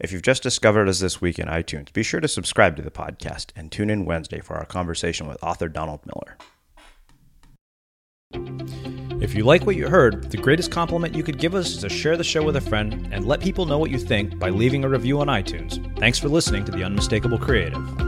If 0.00 0.12
you've 0.12 0.22
just 0.22 0.44
discovered 0.44 0.88
us 0.88 1.00
this 1.00 1.20
week 1.20 1.40
in 1.40 1.48
iTunes, 1.48 1.92
be 1.92 2.04
sure 2.04 2.20
to 2.20 2.28
subscribe 2.28 2.76
to 2.76 2.82
the 2.82 2.90
podcast 2.90 3.46
and 3.56 3.72
tune 3.72 3.90
in 3.90 4.04
Wednesday 4.04 4.40
for 4.40 4.56
our 4.56 4.64
conversation 4.64 5.26
with 5.26 5.42
author 5.42 5.68
Donald 5.68 6.00
Miller. 6.06 6.38
If 9.20 9.34
you 9.34 9.42
like 9.42 9.66
what 9.66 9.74
you 9.74 9.88
heard, 9.88 10.30
the 10.30 10.36
greatest 10.36 10.70
compliment 10.70 11.16
you 11.16 11.24
could 11.24 11.38
give 11.38 11.56
us 11.56 11.70
is 11.70 11.78
to 11.78 11.88
share 11.88 12.16
the 12.16 12.22
show 12.22 12.44
with 12.44 12.54
a 12.54 12.60
friend 12.60 13.08
and 13.10 13.26
let 13.26 13.40
people 13.40 13.66
know 13.66 13.78
what 13.78 13.90
you 13.90 13.98
think 13.98 14.38
by 14.38 14.50
leaving 14.50 14.84
a 14.84 14.88
review 14.88 15.20
on 15.20 15.26
iTunes. 15.26 15.98
Thanks 15.98 16.20
for 16.20 16.28
listening 16.28 16.64
to 16.66 16.72
The 16.72 16.84
Unmistakable 16.84 17.38
Creative. 17.38 18.07